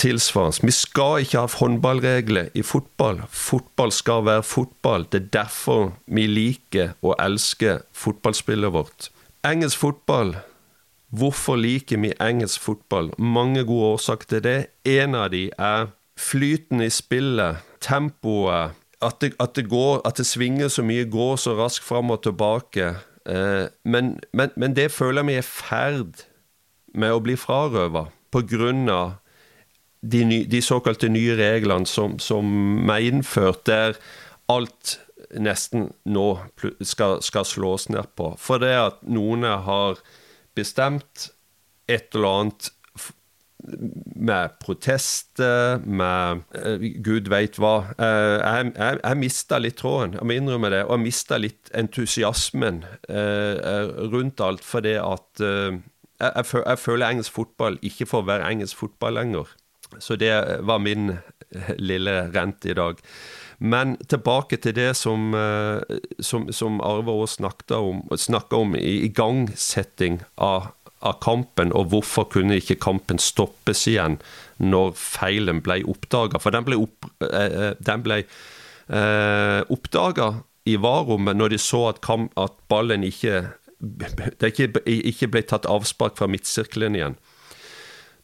tilsvarende. 0.00 0.64
Vi 0.64 0.74
skal 0.74 1.24
ikke 1.24 1.44
ha 1.44 1.52
håndballregler 1.60 2.48
i 2.56 2.64
fotball. 2.66 3.22
Fotball 3.28 3.92
skal 3.92 4.24
være 4.26 4.46
fotball. 4.48 5.06
Det 5.12 5.20
er 5.20 5.30
derfor 5.36 5.92
vi 6.06 6.26
liker 6.26 6.96
og 7.04 7.14
elsker 7.20 7.84
fotballspillet 7.92 8.74
vårt. 8.74 9.12
Engelsk 9.44 9.84
fotball 9.84 10.36
Hvorfor 11.14 11.54
liker 11.60 12.00
vi 12.02 12.08
engelsk 12.18 12.58
fotball? 12.64 13.12
Mange 13.22 13.62
gode 13.62 13.92
årsaker 13.94 14.26
til 14.32 14.40
det. 14.42 14.56
En 14.82 15.14
av 15.14 15.28
de 15.30 15.44
er 15.54 15.92
flyten 16.20 16.82
i 16.84 16.90
spillet, 16.90 17.62
tempoet, 17.80 18.74
at 19.04 19.20
det, 19.20 19.34
at 19.40 19.56
det, 19.56 19.66
går, 19.68 20.00
at 20.06 20.16
det 20.16 20.26
svinger 20.26 20.68
så 20.72 20.84
mye, 20.86 21.08
går 21.10 21.36
så 21.40 21.56
raskt 21.58 21.84
fram 21.84 22.12
og 22.14 22.22
tilbake. 22.24 22.94
Eh, 23.26 23.66
men, 23.84 24.18
men, 24.32 24.50
men, 24.56 24.76
det 24.76 24.90
føler 24.92 25.22
jeg 25.22 25.26
vi 25.26 25.34
er 25.34 25.44
i 25.44 25.48
ferd 25.48 26.24
med 26.94 27.12
å 27.12 27.22
bli 27.24 27.36
frarøva 27.36 28.08
pga. 28.34 29.02
De, 30.04 30.20
ny, 30.28 30.42
de 30.44 30.60
såkalte 30.60 31.08
nye 31.08 31.36
reglene 31.38 31.88
som, 31.88 32.18
som 32.20 32.90
er 32.92 33.06
innført, 33.08 33.64
der 33.66 33.96
alt 34.52 34.98
nesten 35.40 35.88
nå 36.04 36.26
skal, 36.84 37.22
skal 37.24 37.46
slås 37.48 37.88
ned 37.88 38.12
på. 38.16 38.34
For 38.40 38.60
det 38.60 38.74
at 38.76 39.00
noen 39.08 39.44
har 39.44 40.00
bestemt 40.54 41.30
et 41.90 42.14
eller 42.14 42.40
annet 42.40 42.70
med 44.16 44.58
protester, 44.60 45.80
med 45.86 46.42
uh, 46.54 46.84
gud 47.04 47.30
veit 47.32 47.58
hva. 47.60 47.74
Uh, 47.98 48.38
jeg 48.38 48.72
jeg, 48.76 48.98
jeg 49.00 49.20
mista 49.20 49.60
litt 49.60 49.78
tråden, 49.80 50.18
jeg 50.18 50.28
må 50.28 50.36
innrømme 50.36 50.70
det. 50.74 50.84
Og 50.86 50.98
jeg 50.98 51.04
mista 51.06 51.40
litt 51.40 51.72
entusiasmen 51.76 52.82
uh, 53.08 54.10
rundt 54.12 54.42
alt 54.44 54.64
fordi 54.64 54.96
at 55.00 55.42
jeg, 55.42 55.80
jeg, 56.20 56.44
jeg, 56.60 56.78
føler 56.78 57.08
engelsk 57.10 57.34
fotball 57.34 57.78
ikke 57.82 58.06
får 58.08 58.28
være 58.28 58.50
engelsk 58.52 58.84
fotball 58.84 59.18
lenger. 59.18 59.56
Så 59.98 60.16
det 60.18 60.32
var 60.66 60.82
min 60.82 61.16
lille 61.78 62.14
rent 62.34 62.66
i 62.66 62.74
dag. 62.74 62.98
Men 63.58 63.94
tilbake 64.10 64.58
til 64.58 64.74
det 64.74 64.96
som, 64.98 65.34
som, 66.18 66.48
som 66.52 66.80
Arve 66.82 67.14
òg 67.14 67.28
snakka 67.30 67.78
om, 67.78 68.02
om 68.58 68.74
i 68.78 69.04
igangsetting 69.06 70.18
av 70.34 70.72
av 71.04 71.20
kampen, 71.24 71.72
og 71.76 71.92
hvorfor 71.92 72.28
kunne 72.32 72.58
ikke 72.60 72.80
kampen 72.82 73.20
stoppes 73.22 73.86
igjen 73.90 74.18
når 74.58 74.94
feilen 74.98 75.62
ble 75.64 75.82
oppdaga? 75.90 76.40
For 76.42 76.54
den 76.54 76.66
ble, 76.66 76.80
opp, 76.86 77.10
eh, 77.28 77.44
eh 77.68 77.72
den 77.78 78.04
ble 78.06 78.22
eh, 78.24 79.60
oppdaga 79.72 80.30
i 80.64 80.78
varrommet 80.80 81.36
når 81.36 81.54
de 81.54 81.60
så 81.60 81.88
at, 81.90 82.00
kamp, 82.04 82.32
at 82.40 82.56
ballen 82.72 83.04
ikke, 83.04 83.44
ikke, 84.40 84.70
ikke 84.84 85.30
ble 85.32 85.44
tatt 85.44 85.68
avspark 85.68 86.16
fra 86.20 86.30
midtsirkelen 86.30 86.96
igjen. 86.96 87.18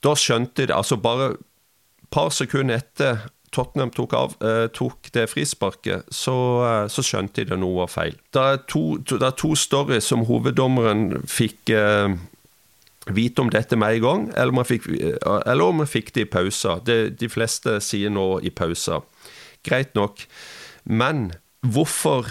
Da 0.01 0.17
skjønte 0.17 0.67
de, 0.67 0.75
altså 0.75 0.97
bare 0.97 1.35
et 1.35 2.09
par 2.11 2.33
sekunder 2.35 2.81
etter 2.81 3.29
Tottenham 3.51 3.91
tok, 3.91 4.13
av, 4.15 4.35
eh, 4.47 4.67
tok 4.71 5.11
det 5.13 5.27
frisparket, 5.31 6.07
så, 6.15 6.35
eh, 6.65 6.89
så, 6.89 7.03
skjønte 7.03 7.43
de 7.43 7.51
det 7.51 7.59
noe 7.59 7.83
var 7.83 7.91
feil. 7.91 8.15
Det 8.31 8.43
er 8.43 8.61
to, 8.71 8.99
det 8.99 9.23
er 9.23 9.35
to 9.35 9.55
stories 9.59 10.07
som 10.07 10.23
hoveddommeren 10.29 11.25
fikk 11.27 11.71
eh, 11.75 12.15
vite 13.17 13.43
om 13.43 13.51
dette 13.53 13.77
med 13.77 13.97
en 13.97 14.05
gang, 14.05 14.25
eller 14.35 14.55
om 14.55 14.61
man 14.61 14.69
fikk, 14.69 14.89
eller 14.91 15.65
om 15.65 15.81
man 15.83 15.91
fikk 15.91 16.15
det 16.15 16.27
i 16.27 16.31
pauser. 16.31 16.83
Det, 16.87 16.99
de 17.21 17.29
fleste 17.29 17.79
sier 17.85 18.13
nå 18.13 18.41
i 18.45 18.51
pauser. 18.51 19.05
Greit 19.67 19.95
nok. 19.99 20.27
Men 20.85 21.33
hvorfor 21.61 22.31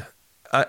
Jeg, 0.50 0.66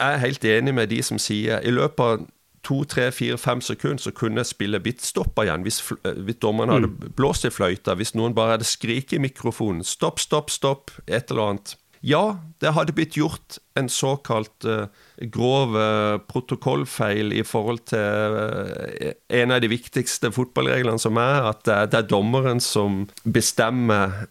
jeg 0.00 0.14
er 0.14 0.16
helt 0.18 0.44
enig 0.44 0.72
med 0.74 0.88
de 0.90 0.96
som 1.06 1.18
sier 1.22 1.60
i 1.62 1.70
løpet 1.70 2.00
av 2.02 2.24
to, 2.66 2.84
tre, 2.84 3.10
fire, 3.12 3.38
fem 3.38 3.60
sekunder 3.60 4.02
så 4.02 4.10
kunne 4.10 4.42
jeg 4.42 4.50
spille 4.50 4.80
bitstopper 4.82 5.46
igjen 5.46 5.64
hvis, 5.64 5.80
hvis 6.04 6.40
dommeren 6.42 6.72
hadde 6.74 6.90
mm. 6.90 7.12
blåst 7.16 7.46
i 7.48 7.52
fløyta, 7.54 7.94
hvis 7.96 8.14
noen 8.18 8.34
bare 8.36 8.56
hadde 8.56 8.68
skriket 8.68 9.16
i 9.16 9.22
mikrofonen 9.22 9.84
'stopp, 9.86 10.20
stopp, 10.20 10.50
stopp', 10.50 10.92
et 11.06 11.30
eller 11.30 11.52
annet. 11.52 11.76
Ja, 12.00 12.40
det 12.64 12.72
hadde 12.72 12.94
blitt 12.96 13.16
gjort 13.18 13.58
en 13.76 13.90
såkalt 13.92 14.64
uh, 14.64 14.86
grov 15.32 15.74
uh, 15.76 16.16
protokollfeil 16.32 17.34
i 17.36 17.42
forhold 17.44 17.82
til 17.90 18.36
uh, 18.36 19.10
en 19.36 19.52
av 19.52 19.60
de 19.60 19.68
viktigste 19.68 20.30
fotballreglene 20.32 21.00
som 21.00 21.20
er, 21.20 21.50
at 21.50 21.60
det, 21.68 21.98
er 21.98 22.08
dommeren 22.08 22.62
som 22.64 23.02
bestemmer 23.24 24.24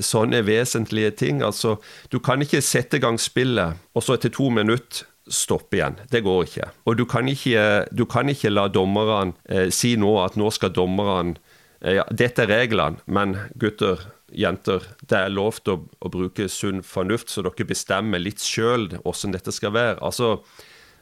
sånne 0.00 0.40
vesentlige 0.46 1.12
ting. 1.20 1.44
Altså, 1.44 1.76
du 2.08 2.18
kan 2.24 2.40
ikke 2.42 2.64
sette 2.64 2.96
i 2.96 3.04
gang 3.04 3.20
spillet, 3.20 3.76
og 3.92 4.04
så 4.04 4.16
etter 4.16 4.32
to 4.32 4.48
minutter 4.48 5.04
stoppe 5.28 5.76
igjen. 5.76 5.98
Det 6.08 6.22
går 6.24 6.44
ikke. 6.46 6.70
Og 6.86 6.96
du 6.96 7.04
kan 7.10 7.28
ikke, 7.28 7.84
du 7.92 8.06
kan 8.08 8.30
ikke 8.32 8.52
la 8.52 8.68
dommerne 8.72 9.68
si 9.74 9.96
nå 9.98 10.12
at 10.22 10.38
nå 10.40 10.52
skal 10.54 10.72
dommerne 10.72 11.36
ja, 11.82 12.06
Dette 12.08 12.46
er 12.46 12.52
reglene, 12.62 13.02
men 13.04 13.34
gutter 13.60 14.00
jenter, 14.36 14.84
det 15.08 15.18
er 15.18 15.32
lov 15.32 15.60
til 15.62 15.76
å, 15.76 15.78
å 16.04 16.10
bruke 16.12 16.48
sunn 16.52 16.82
fornuft, 16.86 17.32
så 17.32 17.44
dere 17.46 17.68
bestemmer 17.68 18.22
litt 18.22 18.44
sjøl 18.44 18.90
åssen 19.08 19.34
dette 19.34 19.54
skal 19.54 19.74
være. 19.76 19.98
Altså, 20.04 20.36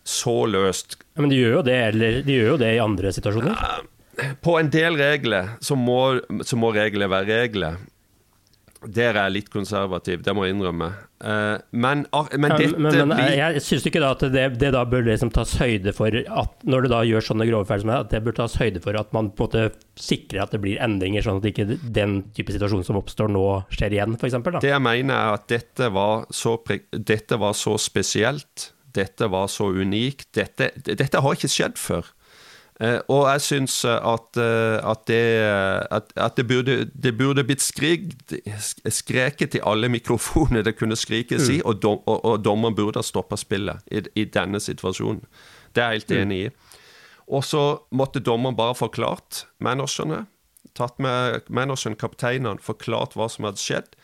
så 0.04 0.36
løst 0.50 0.98
ja, 1.00 1.22
Men 1.22 1.32
de 1.32 1.40
gjør 1.40 1.58
jo 1.58 1.64
det, 1.66 1.80
eller 1.90 2.22
de 2.26 2.38
gjør 2.38 2.54
jo 2.54 2.60
det 2.60 2.70
i 2.76 2.82
andre 2.82 3.12
situasjoner? 3.16 3.56
Ja, 3.56 4.30
på 4.44 4.58
en 4.60 4.70
del 4.70 4.98
regler 5.00 5.56
så 5.64 5.74
må, 5.78 6.20
så 6.46 6.58
må 6.60 6.70
regler 6.76 7.10
være 7.10 7.40
regler. 7.42 7.80
Der 8.86 9.14
er 9.14 9.26
jeg 9.26 9.34
litt 9.36 9.50
konservativ, 9.52 10.22
det 10.24 10.34
må 10.36 10.44
jeg 10.46 10.54
innrømme. 10.54 10.90
Uh, 11.24 11.56
men, 11.72 12.02
men, 12.36 12.54
dette 12.58 12.76
men, 12.76 12.98
men, 12.98 13.14
blir 13.16 13.36
Jeg 13.38 13.62
syns 13.64 13.86
ikke 13.88 14.02
da 14.02 14.10
at 14.12 14.24
det, 14.34 14.44
det, 14.60 14.72
da 14.74 14.82
bør 14.88 15.06
liksom 15.06 15.30
tas 15.32 15.54
høyde 15.60 15.94
for 15.96 16.12
at 16.12 16.66
når 16.68 16.84
du 16.84 16.90
da 16.92 17.00
gjør 17.08 17.24
sånne 17.30 17.46
grove 17.48 17.68
feil 17.70 17.84
som 17.84 17.92
det, 17.92 18.00
at 18.02 18.12
det 18.12 18.20
bør 18.26 18.36
tas 18.42 18.58
høyde 18.60 18.82
for 18.84 18.98
at 19.00 19.14
man 19.16 19.30
på 19.32 19.46
en 19.46 19.48
måte 19.48 20.00
sikrer 20.00 20.44
at 20.44 20.52
det 20.52 20.60
blir 20.64 20.82
endringer, 20.84 21.24
sånn 21.24 21.40
at 21.40 21.48
ikke 21.48 21.78
den 21.96 22.18
type 22.36 22.52
situasjon 22.52 22.84
som 22.86 23.00
oppstår 23.00 23.32
nå, 23.32 23.44
skjer 23.72 23.96
igjen, 23.96 24.18
f.eks. 24.18 24.38
Det 24.60 24.74
jeg 24.74 24.84
mener 24.84 25.16
er 25.16 25.38
at 25.38 25.48
dette 25.52 25.88
var 25.94 26.26
så, 26.34 26.58
dette 26.92 27.40
var 27.40 27.56
så 27.56 27.78
spesielt. 27.80 28.70
Dette 28.94 29.26
var 29.30 29.48
så 29.50 29.70
unikt. 29.74 30.28
Dette, 30.36 30.70
dette 30.86 31.22
har 31.24 31.34
ikke 31.34 31.50
skjedd 31.50 31.80
før. 31.80 32.12
Uh, 32.82 32.98
og 33.06 33.28
jeg 33.28 33.42
syns 33.44 33.74
at, 33.86 34.34
uh, 34.34 34.80
at, 34.82 35.04
det, 35.06 35.20
at, 35.94 36.08
at 36.18 36.34
det, 36.34 36.46
burde, 36.50 36.74
det, 36.90 37.12
burde, 37.14 37.44
blitt 37.46 37.62
skrik, 37.62 38.08
skreket 38.90 39.54
i 39.54 39.62
alle 39.62 39.86
mikrofoner 39.88 40.64
det 40.66 40.74
kunne 40.80 40.98
skrikes 40.98 41.46
mm. 41.46 41.52
i, 41.54 41.60
og, 41.62 41.78
dom, 41.82 42.00
og, 42.10 42.24
og 42.24 42.42
dommeren 42.42 42.74
burde 42.74 42.98
ha 42.98 43.06
stoppa 43.06 43.38
spillet 43.38 43.78
i, 43.94 44.02
i, 44.18 44.24
denne 44.26 44.58
situasjonen. 44.58 45.22
Det 45.70 45.84
er 45.84 45.94
jeg 45.94 46.02
helt 46.02 46.10
mm. 46.10 46.22
enig 46.24 46.40
i. 46.40 46.50
Og 47.30 47.46
så 47.46 47.62
måtte 47.94 48.20
dommeren 48.20 48.58
bare 48.58 48.74
forklart 48.74 49.44
managerne, 49.62 50.24
tatt 50.74 50.98
med 50.98 51.46
manageren, 51.48 51.94
kapteinene, 51.94 52.58
forklart 52.58 53.14
hva 53.14 53.30
som 53.30 53.46
hadde 53.46 53.62
skjedd. 53.62 53.94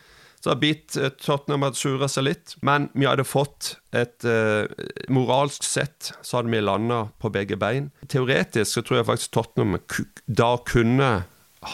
Så 0.41 0.49
har 0.49 0.61
bitt 0.61 0.95
eh, 0.97 1.11
Tottenham 1.21 1.67
hadde 1.67 1.77
sura 1.77 2.07
seg 2.09 2.25
litt. 2.25 2.55
Men 2.65 2.89
vi 2.97 3.05
hadde 3.05 3.27
fått 3.27 3.75
et 3.93 4.25
uh, 4.25 4.65
Moralsk 5.11 5.65
sett 5.67 6.13
så 6.25 6.39
hadde 6.39 6.53
vi 6.53 6.63
landa 6.63 7.03
på 7.21 7.29
begge 7.33 7.59
bein. 7.61 7.91
Teoretisk 8.09 8.73
så 8.73 8.85
tror 8.85 9.01
jeg 9.01 9.09
faktisk 9.11 9.35
Tottenham 9.37 9.77
da 10.25 10.55
kunne 10.65 11.11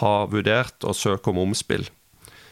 ha 0.01 0.15
vurdert 0.27 0.83
å 0.83 0.95
søke 0.97 1.31
om 1.31 1.39
omspill. 1.45 1.87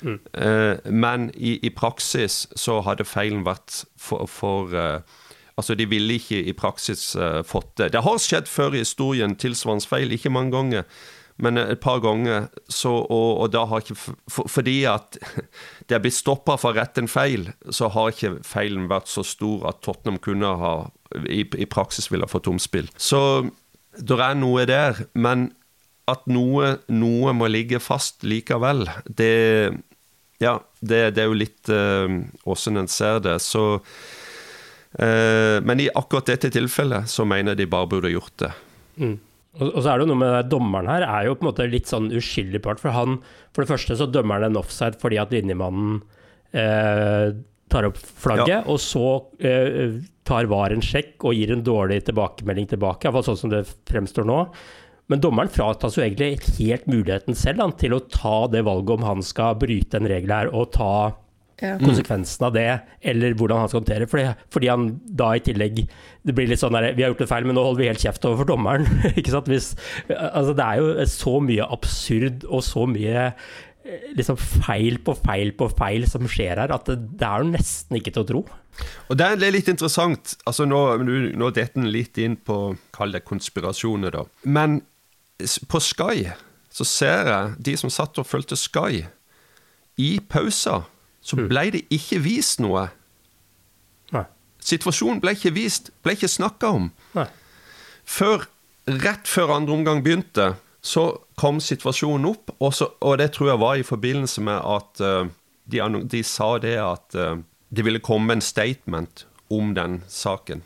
Mm. 0.06 0.20
Uh, 0.32 0.80
men 0.88 1.28
i, 1.36 1.58
i, 1.66 1.72
praksis 1.74 2.46
så 2.56 2.80
hadde 2.86 3.08
feilen 3.08 3.44
vært 3.48 3.84
for, 4.00 4.28
for 4.32 4.76
uh, 4.76 5.22
Altså, 5.56 5.72
de 5.80 5.86
ville 5.88 6.18
ikke 6.18 6.36
i 6.36 6.52
praksis 6.52 7.14
fått 7.48 7.78
det. 7.80 7.86
Det 7.94 8.02
har 8.04 8.18
skjedd 8.20 8.50
før 8.52 8.74
i 8.76 8.82
historien, 8.82 9.38
tilsvarende 9.40 9.88
feil, 9.88 10.12
ikke 10.12 10.28
mange 10.36 10.52
ganger. 10.52 10.84
Men 11.38 11.60
et 11.60 11.82
par 11.84 12.00
ganger, 12.00 12.48
så, 12.72 12.94
og, 12.96 13.42
og, 13.42 13.50
da 13.52 13.66
har 13.68 13.82
ikke 13.84 13.98
for, 14.00 14.48
Fordi 14.48 14.78
at 14.88 15.18
det 15.90 15.98
er 15.98 16.04
blitt 16.04 16.16
stoppa 16.16 16.56
for 16.60 16.72
å 16.72 16.78
rette 16.80 17.04
en 17.04 17.12
feil, 17.12 17.50
så 17.68 17.90
har 17.92 18.14
ikke 18.14 18.38
feilen 18.48 18.88
vært 18.92 19.12
så 19.12 19.26
stor 19.28 19.68
at 19.72 19.82
Tottenham 19.84 20.22
kunne 20.24 20.54
ha 20.62 20.76
i, 21.28 21.44
i 21.44 21.68
praksis 21.70 22.08
ville 22.12 22.26
ha 22.28 22.32
fått 22.32 22.50
omspill. 22.52 22.88
Så 22.98 23.20
det 23.96 24.20
er 24.20 24.40
noe 24.40 24.66
der. 24.68 25.06
Men 25.14 25.50
at 26.12 26.26
noe, 26.30 26.76
noe 26.94 27.34
må 27.34 27.50
ligge 27.50 27.82
fast 27.84 28.26
likevel, 28.28 28.86
det 29.06 29.74
Ja, 30.44 30.60
det, 30.82 31.16
det 31.16 31.22
er 31.24 31.30
jo 31.32 31.38
litt 31.40 31.70
åssen 31.72 32.76
uh, 32.76 32.82
en 32.82 32.90
ser 32.92 33.22
det. 33.24 33.38
Så 33.42 33.64
uh, 33.80 35.58
Men 35.64 35.80
i 35.80 35.88
akkurat 35.90 36.28
dette 36.28 36.52
tilfellet 36.54 37.10
så 37.10 37.26
mener 37.26 37.56
jeg 37.56 37.64
de 37.64 37.72
bare 37.72 37.90
burde 37.90 38.12
gjort 38.12 38.36
det. 38.44 38.52
Mm. 39.00 39.16
Og, 39.56 39.70
og, 39.70 39.82
så 39.82 39.92
er 39.92 39.98
det 39.98 40.06
jo 40.06 40.12
noe 40.12 40.22
med 40.22 40.52
dommeren 40.52 40.90
her, 40.92 41.06
er 41.08 41.28
jo 41.30 41.36
på 41.38 41.46
en 41.46 41.50
måte 41.52 41.68
litt 41.72 41.92
sånn 41.92 42.12
uskyldig 42.16 42.62
part. 42.66 42.82
For 42.84 42.96
han, 42.96 43.20
for 43.56 43.64
det 43.64 43.72
første 43.72 43.98
så 44.00 44.08
dømmer 44.12 44.40
han 44.40 44.52
en 44.52 44.62
offside 44.62 45.00
fordi 45.02 45.20
at 45.22 45.34
linjemannen 45.36 46.00
eh, 46.56 47.36
tar 47.72 47.90
opp 47.90 48.00
flagget, 48.00 48.52
ja. 48.52 48.64
og 48.70 48.80
så 48.84 49.06
eh, 49.40 50.00
tar 50.28 50.50
VAR 50.52 50.76
en 50.76 50.84
sjekk 50.86 51.28
og 51.28 51.38
gir 51.38 51.54
en 51.54 51.64
dårlig 51.66 52.04
tilbakemelding 52.08 52.70
tilbake, 52.74 53.08
iallfall 53.08 53.26
sånn 53.32 53.46
som 53.46 53.54
det 53.54 53.66
fremstår 53.90 54.28
nå. 54.28 54.40
Men 55.12 55.22
dommeren 55.22 55.52
fratas 55.54 56.00
jo 56.00 56.02
egentlig 56.02 56.40
helt 56.58 56.88
muligheten 56.90 57.38
selv 57.38 57.62
han, 57.62 57.76
til 57.78 57.94
å 57.94 58.04
ta 58.10 58.48
det 58.50 58.64
valget 58.66 58.98
om 58.98 59.06
han 59.06 59.22
skal 59.26 59.58
bryte 59.62 60.00
en 60.00 60.10
regel 60.10 60.34
her 60.34 60.50
og 60.50 60.72
ta 60.74 60.96
ja. 61.62 61.76
konsekvensen 61.80 62.48
av 62.48 62.56
det, 62.56 62.68
eller 63.06 63.36
hvordan 63.38 63.62
han 63.64 63.72
skal 63.72 63.82
håndtere 63.82 64.08
fordi, 64.12 64.26
fordi 64.54 64.72
han 64.72 64.88
da 65.08 65.32
i 65.36 65.44
tillegg 65.44 65.86
Det 66.26 66.34
blir 66.36 66.50
litt 66.50 66.60
sånn 66.62 66.76
der 66.76 66.96
Vi 66.98 67.06
har 67.06 67.14
gjort 67.14 67.24
det 67.24 67.30
feil, 67.30 67.48
men 67.48 67.58
nå 67.58 67.64
holder 67.64 67.84
vi 67.84 67.90
helt 67.92 68.02
kjeft 68.02 68.26
overfor 68.26 68.50
dommeren. 68.50 68.88
ikke 69.20 69.32
sant? 69.34 69.50
Hvis, 69.52 69.74
altså, 70.10 70.56
det 70.58 70.66
er 70.66 70.82
jo 70.82 71.08
så 71.12 71.38
mye 71.44 71.70
absurd 71.78 72.48
og 72.50 72.64
så 72.66 72.88
mye 72.90 73.28
eh, 73.30 74.08
liksom 74.18 74.40
feil 74.42 75.00
på 75.06 75.16
feil 75.22 75.54
på 75.58 75.70
feil 75.78 76.08
som 76.10 76.26
skjer 76.30 76.64
her, 76.64 76.74
at 76.74 76.90
det, 76.90 76.98
det 77.22 77.30
er 77.30 77.44
jo 77.44 77.52
nesten 77.54 78.00
ikke 78.00 78.16
til 78.16 78.26
å 78.26 78.30
tro. 78.32 78.44
Og 79.08 79.20
Det 79.20 79.28
er 79.28 79.54
litt 79.54 79.70
interessant. 79.72 80.36
altså 80.50 80.66
Nå, 80.68 80.82
nå 81.06 81.52
detter 81.54 81.80
den 81.80 81.92
litt 81.94 82.18
inn 82.20 82.36
på 82.36 82.76
kall 82.96 83.16
det 83.16 83.24
konspirasjoner, 83.30 84.18
da. 84.18 84.26
Men 84.44 84.82
på 85.70 85.82
Sky 85.84 86.32
så 86.76 86.88
ser 86.88 87.30
jeg 87.32 87.56
de 87.70 87.78
som 87.80 87.94
satt 87.94 88.18
og 88.20 88.28
fulgte 88.28 88.58
Sky, 88.60 89.06
i 89.96 90.18
pauser 90.20 90.84
så 91.26 91.40
mm. 91.40 91.48
ble 91.50 91.66
det 91.74 91.86
ikke 91.94 92.20
vist 92.22 92.62
noe. 92.62 92.86
Nei. 94.14 94.26
Situasjonen 94.66 95.22
ble 95.24 95.34
ikke 95.38 95.56
vist, 95.56 95.90
ble 96.06 96.14
ikke 96.18 96.30
snakka 96.30 96.74
om. 96.78 96.92
Nei. 97.18 97.26
Før 98.06 98.46
rett 98.86 99.26
før 99.30 99.56
andre 99.56 99.74
omgang 99.74 100.04
begynte, 100.06 100.54
så 100.86 101.08
kom 101.40 101.58
situasjonen 101.64 102.28
opp, 102.30 102.54
og, 102.60 102.70
så, 102.78 102.92
og 103.02 103.18
det 103.18 103.32
tror 103.34 103.56
jeg 103.56 103.62
var 103.64 103.80
i 103.82 103.88
forbindelse 103.88 104.44
med 104.46 104.62
at 104.62 105.02
uh, 105.02 105.32
de, 105.66 105.82
de, 106.14 106.22
sa 106.22 106.52
det 106.62 106.76
at 106.78 107.18
uh, 107.18 107.40
det 107.74 107.86
ville 107.88 108.04
komme 108.06 108.38
en 108.38 108.46
statement 108.46 109.26
om 109.50 109.74
den 109.74 110.04
saken. 110.08 110.62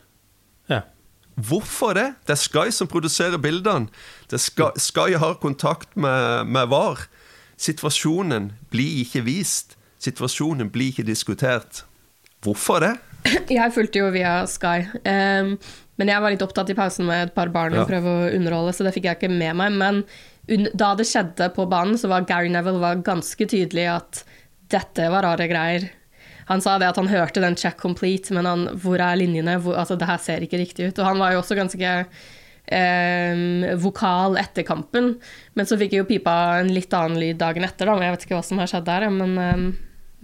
Ja. 0.68 0.84
Hvorfor 1.39 1.95
det? 1.95 2.10
Det 2.28 2.36
er 2.36 2.41
Sky 2.43 2.68
som 2.76 2.91
produserer 2.91 3.39
bildene. 3.39 3.88
Det 4.28 4.41
Sky, 4.43 4.74
Sky 4.76 5.16
har 5.16 5.39
kontakt 5.39 5.95
med, 5.95 6.51
med 6.51 6.68
VAR. 6.68 7.07
Situasjonen 7.55 8.51
blir 8.72 9.05
ikke 9.05 9.24
vist. 9.24 9.79
Situasjonen 10.00 10.72
blir 10.72 10.93
ikke 10.93 11.08
diskutert. 11.08 11.84
Hvorfor 12.43 12.84
det? 12.86 12.95
Jeg 13.60 13.76
fulgte 13.76 14.02
jo 14.02 14.10
via 14.16 14.41
Sky. 14.47 14.88
Um, 15.04 15.56
men 16.00 16.08
jeg 16.08 16.24
var 16.24 16.32
litt 16.32 16.43
opptatt 16.45 16.70
i 16.72 16.76
pausen 16.78 17.10
med 17.10 17.26
et 17.26 17.34
par 17.36 17.50
barn 17.52 17.74
og 17.76 17.82
ja. 17.82 17.88
prøve 17.89 18.08
å 18.08 18.28
underholde, 18.32 18.72
så 18.72 18.86
det 18.86 18.93
fikk 18.95 19.10
jeg 19.10 19.18
ikke 19.18 19.30
med 19.34 19.58
meg. 19.60 19.74
Men 19.76 19.97
da 20.72 20.93
det 20.95 21.10
skjedde 21.10 21.50
på 21.52 21.66
banen, 21.68 21.97
så 22.00 22.08
var 22.08 22.24
Gary 22.30 22.47
Neville 22.54 22.80
var 22.80 23.02
ganske 23.04 23.43
tydelig 23.52 23.84
at 23.91 24.22
dette 24.72 25.10
var 25.12 25.28
rare 25.28 25.50
greier. 25.52 25.89
Han 26.47 26.64
sa 26.64 26.78
det 26.80 26.88
at 26.89 26.97
han 26.97 27.12
hørte 27.12 27.43
den 27.43 27.58
check 27.60 27.76
complete, 27.82 28.32
men 28.34 28.47
han, 28.47 28.64
hvor 28.80 29.02
er 29.04 29.20
linjene? 29.20 29.58
Hvor, 29.60 29.76
altså, 29.82 30.00
det 30.00 30.08
her 30.10 30.24
ser 30.24 30.45
ikke 30.45 30.62
riktig 30.62 30.88
ut. 30.88 31.02
Og 31.02 31.10
han 31.10 31.20
var 31.20 31.36
jo 31.36 31.43
også 31.43 31.60
ganske 31.60 31.91
eh, 32.00 33.43
vokal 33.84 34.39
etter 34.39 34.66
kampen. 34.66 35.18
Men 35.60 35.70
så 35.70 35.78
fikk 35.78 35.93
jeg 35.93 36.06
jo 36.06 36.10
pipa 36.10 36.39
en 36.62 36.72
litt 36.74 36.95
annen 36.95 37.20
lyd 37.22 37.43
dagen 37.43 37.68
etter, 37.68 37.91
da. 37.91 38.00
Jeg 38.08 38.16
vet 38.16 38.26
ikke 38.26 38.39
hva 38.39 38.47
som 38.47 38.64
har 38.64 38.72
skjedd 38.72 38.88
der, 38.88 39.10
men 39.14 39.38
eh, 39.43 39.68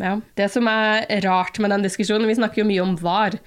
ja. 0.02 0.18
Det 0.36 0.50
som 0.52 0.68
er 0.68 1.06
rart 1.24 1.60
med 1.64 1.72
den 1.72 1.86
diskusjonen 1.86 2.28
Vi 2.28 2.36
snakker 2.36 2.64
jo 2.64 2.68
mye 2.68 2.84
om 2.84 2.96
VAR. 3.00 3.38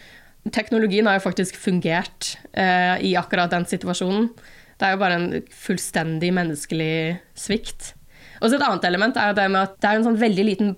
Teknologien 0.55 1.09
har 1.09 1.19
jo 1.19 1.27
faktisk 1.27 1.59
fungert 1.61 2.37
eh, 2.53 2.97
i 3.05 3.13
akkurat 3.21 3.53
den 3.53 3.67
situasjonen. 3.69 4.31
Det 4.79 4.87
er 4.87 4.95
jo 4.95 5.01
bare 5.03 5.19
en 5.19 5.31
fullstendig 5.53 6.31
menneskelig 6.33 7.19
svikt. 7.37 7.93
Og 8.41 8.49
så 8.49 8.57
Et 8.57 8.63
annet 8.63 8.85
element 8.87 9.17
er 9.19 9.33
jo 9.33 9.39
det 9.41 9.49
med 9.51 9.65
at 9.67 9.81
det 9.83 9.89
er 9.91 9.99
en 9.99 10.07
sånn 10.07 10.21
veldig 10.21 10.47
liten 10.47 10.77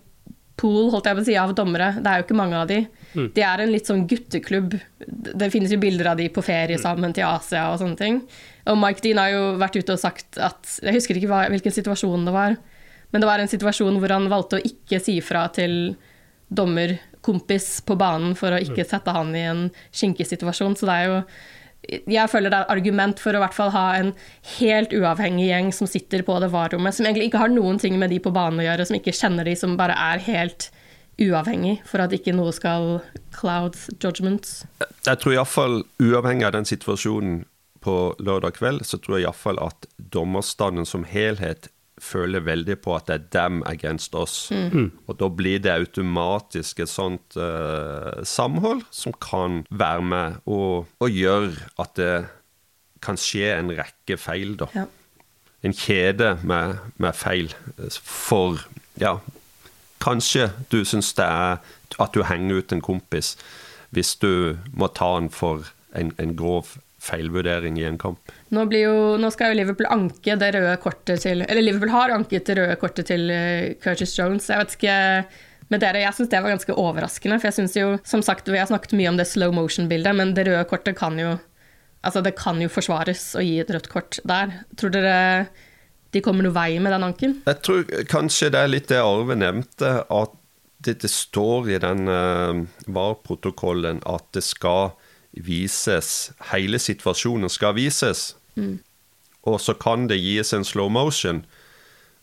pool 0.61 0.91
holdt 0.93 1.09
jeg 1.09 1.17
på 1.17 1.23
å 1.23 1.27
si, 1.29 1.37
av 1.41 1.53
dommere. 1.57 1.93
Det 2.01 2.11
er 2.11 2.21
jo 2.21 2.27
ikke 2.27 2.37
mange 2.37 2.59
av 2.59 2.69
de. 2.71 2.81
Mm. 3.15 3.29
De 3.37 3.45
er 3.45 3.63
en 3.63 3.73
litt 3.73 3.89
sånn 3.89 4.07
gutteklubb. 4.09 4.77
Det 5.41 5.51
finnes 5.53 5.73
jo 5.73 5.81
bilder 5.81 6.13
av 6.13 6.21
de 6.21 6.29
på 6.33 6.45
ferie 6.45 6.77
mm. 6.79 6.83
sammen 6.83 7.17
til 7.17 7.27
Asia 7.29 7.69
og 7.73 7.81
sånne 7.83 8.01
ting. 8.01 8.21
Og 8.69 8.79
Mike 8.81 9.05
Dean 9.05 9.21
har 9.21 9.33
jo 9.33 9.45
vært 9.61 9.79
ute 9.81 9.97
og 9.97 10.03
sagt 10.03 10.37
at 10.41 10.77
Jeg 10.85 10.99
husker 10.99 11.17
ikke 11.17 11.31
hva, 11.31 11.47
hvilken 11.53 11.75
situasjon 11.75 12.29
det 12.29 12.35
var. 12.37 12.59
Men 13.11 13.23
det 13.23 13.31
var 13.31 13.43
en 13.43 13.51
situasjon 13.51 13.99
hvor 14.01 14.15
han 14.15 14.29
valgte 14.31 14.59
å 14.59 14.67
ikke 14.67 15.01
si 15.03 15.19
fra 15.25 15.47
til 15.55 15.95
dommerkompis 16.51 17.81
på 17.87 17.97
banen 17.99 18.37
for 18.39 18.55
å 18.55 18.61
ikke 18.63 18.85
mm. 18.85 18.91
sette 18.91 19.15
han 19.15 19.33
i 19.39 19.47
en 19.51 19.65
skinkesituasjon. 19.95 20.77
Så 20.79 20.89
det 20.89 20.99
er 20.99 21.11
jo 21.11 21.17
jeg 21.91 22.29
føler 22.29 22.53
det 22.53 22.59
er 22.59 22.73
argument 22.75 23.21
for 23.23 23.35
å 23.35 23.41
hvert 23.41 23.57
fall 23.57 23.71
ha 23.73 23.85
en 23.97 24.11
helt 24.59 24.93
uavhengig 24.93 25.47
gjeng 25.49 25.71
som 25.75 25.89
sitter 25.89 26.23
på 26.27 26.37
det 26.43 26.51
var-rommet, 26.53 26.95
som 26.95 27.09
egentlig 27.09 27.31
ikke 27.31 27.41
har 27.41 27.53
noen 27.53 27.81
ting 27.81 27.97
med 27.99 28.13
de 28.13 28.21
på 28.23 28.33
banen 28.35 28.61
å 28.61 28.67
gjøre, 28.67 28.87
som 28.87 28.99
ikke 28.99 29.17
kjenner 29.17 29.49
de, 29.49 29.57
som 29.59 29.79
bare 29.81 29.97
er 29.97 30.21
helt 30.27 30.69
uavhengig, 31.21 31.79
for 31.89 32.05
at 32.05 32.13
ikke 32.17 32.37
noe 32.37 32.53
skal 32.57 33.01
cloud 33.35 33.79
judgments. 33.97 34.63
Jeg 35.09 35.23
tror 35.23 35.35
iallfall, 35.35 35.81
uavhengig 36.05 36.47
av 36.49 36.55
den 36.59 36.69
situasjonen 36.69 37.43
på 37.85 37.97
lørdag 38.21 38.59
kveld, 38.61 38.85
så 38.85 39.01
tror 39.01 39.19
jeg 39.19 39.27
iallfall 39.27 39.61
at 39.65 39.89
dommerstanden 40.13 40.89
som 40.89 41.09
helhet 41.09 41.73
føler 42.01 42.45
veldig 42.45 42.77
på 42.83 42.95
at 42.97 43.09
det 43.09 43.17
er 43.17 43.29
dem 43.37 43.63
against 43.69 44.15
oss. 44.19 44.49
Mm. 44.51 44.69
mm. 44.73 44.91
Og 45.07 45.19
da 45.21 45.29
blir 45.29 45.63
det 45.63 45.73
automatisk 45.73 46.81
et 46.81 46.91
sånt 46.91 47.37
uh, 47.37 48.23
samhold 48.25 48.83
som 48.91 49.15
kan 49.21 49.63
være 49.71 50.07
med 50.13 50.41
og, 50.47 50.89
og 51.01 51.11
gjøre 51.11 51.53
at 51.81 51.97
det 52.01 52.15
kan 53.05 53.17
skje 53.21 53.55
en 53.57 53.73
rekke 53.77 54.19
feil, 54.21 54.57
da. 54.61 54.69
Ja. 54.77 54.87
En 55.65 55.77
kjede 55.77 56.39
med, 56.43 56.79
med, 56.97 57.13
feil. 57.17 57.53
For 58.01 58.61
ja, 59.01 59.19
kanskje 60.01 60.51
du 60.73 60.81
syns 60.89 61.13
det 61.17 61.27
er 61.27 61.61
at 62.01 62.15
du 62.17 62.25
henger 62.25 62.63
ut 62.63 62.73
en 62.73 62.85
kompis 62.85 63.35
hvis 63.91 64.15
du 64.23 64.57
må 64.73 64.89
ta 64.95 65.17
den 65.19 65.29
for 65.35 65.67
en, 65.97 66.13
en 66.23 66.37
grov 66.39 66.77
feilvurdering 67.01 67.79
i 67.81 67.87
en 67.89 67.99
kamp. 68.01 68.33
Nå, 68.53 68.67
jo, 68.77 68.95
nå, 69.21 69.31
skal 69.33 69.53
jo 69.53 69.61
Liverpool 69.61 69.89
anke 69.91 70.37
det 70.41 70.51
røde 70.57 70.75
kortet 70.83 71.23
til 71.25 71.45
Eller 71.47 71.65
Liverpool 71.65 71.93
har 71.95 72.13
anket 72.15 72.51
det 72.51 72.59
røde 72.59 72.77
kortet 72.81 73.09
til 73.09 73.31
uh, 73.33 73.71
Curtis 73.83 74.17
Jones. 74.19 74.51
Jeg 74.53 74.61
vet 74.61 74.77
ikke 74.77 74.97
med 75.71 75.85
dere, 75.85 76.03
Jeg 76.03 76.17
syns 76.17 76.33
det 76.33 76.43
var 76.43 76.53
ganske 76.53 76.75
overraskende. 76.75 77.39
For 77.39 77.49
jeg 77.49 77.59
synes 77.61 77.77
jo, 77.79 77.93
som 78.05 78.25
sagt, 78.27 78.51
vi 78.51 78.59
har 78.59 78.69
snakket 78.69 78.97
mye 78.99 79.13
om 79.13 79.21
det 79.21 79.29
slow 79.31 79.55
motion-bildet, 79.55 80.17
men 80.19 80.35
det 80.37 80.49
røde 80.51 80.67
kortet 80.71 80.99
kan 80.99 81.19
jo 81.21 81.39
Altså, 82.01 82.23
det 82.25 82.31
kan 82.33 82.57
jo 82.57 82.71
forsvares 82.73 83.35
å 83.37 83.43
gi 83.45 83.59
et 83.61 83.69
rødt 83.69 83.91
kort 83.93 84.17
der. 84.25 84.55
Tror 84.81 84.93
dere 84.95 85.51
de 86.15 86.23
kommer 86.25 86.47
noe 86.47 86.57
vei 86.57 86.79
med 86.81 86.95
den 86.95 87.05
anken? 87.05 87.35
Jeg 87.45 87.59
tror 87.61 87.83
kanskje 88.09 88.49
det 88.55 88.63
er 88.63 88.71
litt 88.73 88.89
det 88.89 89.03
Arve 89.05 89.37
nevnte, 89.37 89.91
at 90.09 90.33
det, 90.81 90.97
det 91.05 91.11
står 91.13 91.69
i 91.75 91.81
den 91.83 92.09
uh, 92.09 92.63
VAR-protokollen 92.89 94.01
at 94.09 94.25
det 94.33 94.43
skal 94.47 94.95
vises 95.33 96.33
Hele 96.51 96.79
situasjonen 96.83 97.51
skal 97.53 97.77
vises. 97.77 98.35
Mm. 98.57 98.81
Og 99.49 99.61
så 99.63 99.75
kan 99.79 100.09
det 100.11 100.21
gis 100.21 100.53
en 100.53 100.67
slow 100.67 100.91
motion, 100.93 101.45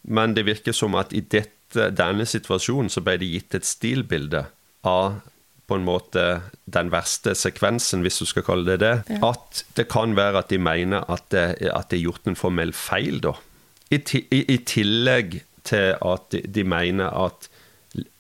men 0.04 0.36
det 0.36 0.46
virker 0.48 0.76
som 0.76 0.96
at 0.96 1.14
i 1.16 1.22
dette, 1.22 1.90
denne 1.92 2.28
situasjonen 2.28 2.92
så 2.92 3.02
ble 3.04 3.18
det 3.20 3.32
gitt 3.32 3.58
et 3.58 3.68
stilbilde 3.68 4.46
av 4.88 5.20
på 5.68 5.76
en 5.76 5.84
måte 5.84 6.24
den 6.72 6.92
verste 6.94 7.34
sekvensen, 7.36 8.04
hvis 8.06 8.22
du 8.22 8.30
skal 8.30 8.46
kalle 8.48 8.70
det 8.70 8.78
det. 8.86 8.94
Ja. 9.18 9.34
At 9.34 9.66
det 9.76 9.90
kan 9.92 10.16
være 10.16 10.46
at 10.46 10.54
de 10.54 10.62
mener 10.64 11.04
at 11.12 11.28
det, 11.34 11.60
at 11.68 11.90
det 11.92 12.00
er 12.00 12.06
gjort 12.06 12.30
en 12.30 12.40
formell 12.40 12.72
feil, 12.76 13.20
da. 13.24 13.36
I, 13.92 14.00
i, 14.00 14.40
i 14.54 14.58
tillegg 14.68 15.42
til 15.68 15.94
at 15.96 16.32
de, 16.32 16.42
de 16.56 16.64
mener 16.68 17.12
at, 17.12 17.50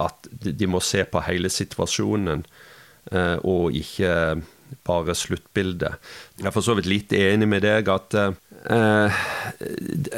at, 0.04 0.28
de 0.44 0.68
må 0.68 0.82
se 0.84 1.06
på 1.08 1.24
hele 1.28 1.52
situasjonen, 1.52 2.44
eh, 3.12 3.38
og 3.48 3.76
ikke 3.76 4.12
bare 4.88 5.16
sluttbildet. 5.16 5.98
Jeg 6.38 6.48
er 6.50 6.56
for 6.56 6.66
så 6.66 6.76
vidt 6.78 6.90
litt 6.90 7.14
enig 7.16 7.48
med 7.50 7.64
deg 7.66 7.90
at 7.92 8.16
eh, 8.18 9.20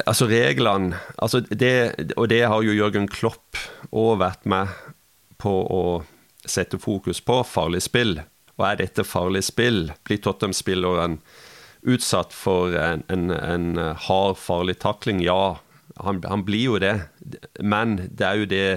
altså 0.04 0.28
reglene 0.30 0.98
altså 1.16 1.42
det, 1.46 2.12
Og 2.16 2.28
det 2.32 2.42
har 2.48 2.62
jo 2.64 2.74
Jørgen 2.74 3.08
Klopp 3.10 3.58
òg 3.90 4.18
vært 4.22 4.48
med 4.50 4.72
på 5.40 5.54
å 5.64 5.84
sette 6.44 6.80
fokus 6.80 7.20
på. 7.24 7.40
Farlig 7.46 7.82
spill. 7.86 8.18
Og 8.58 8.66
er 8.66 8.82
dette 8.82 9.06
farlig 9.06 9.44
spill? 9.46 9.88
Blir 10.04 10.20
Tottenham-spilleren 10.20 11.18
utsatt 11.80 12.34
for 12.36 12.74
en, 12.76 13.04
en, 13.08 13.30
en, 13.32 13.68
hard, 14.06 14.36
farlig 14.36 14.78
takling? 14.82 15.22
Ja, 15.24 15.60
han, 15.96 16.20
han 16.28 16.44
blir 16.44 16.66
jo 16.66 16.80
det. 16.82 16.96
Men 17.60 17.96
det 18.08 18.26
er 18.26 18.42
jo 18.42 18.50
det 18.50 18.70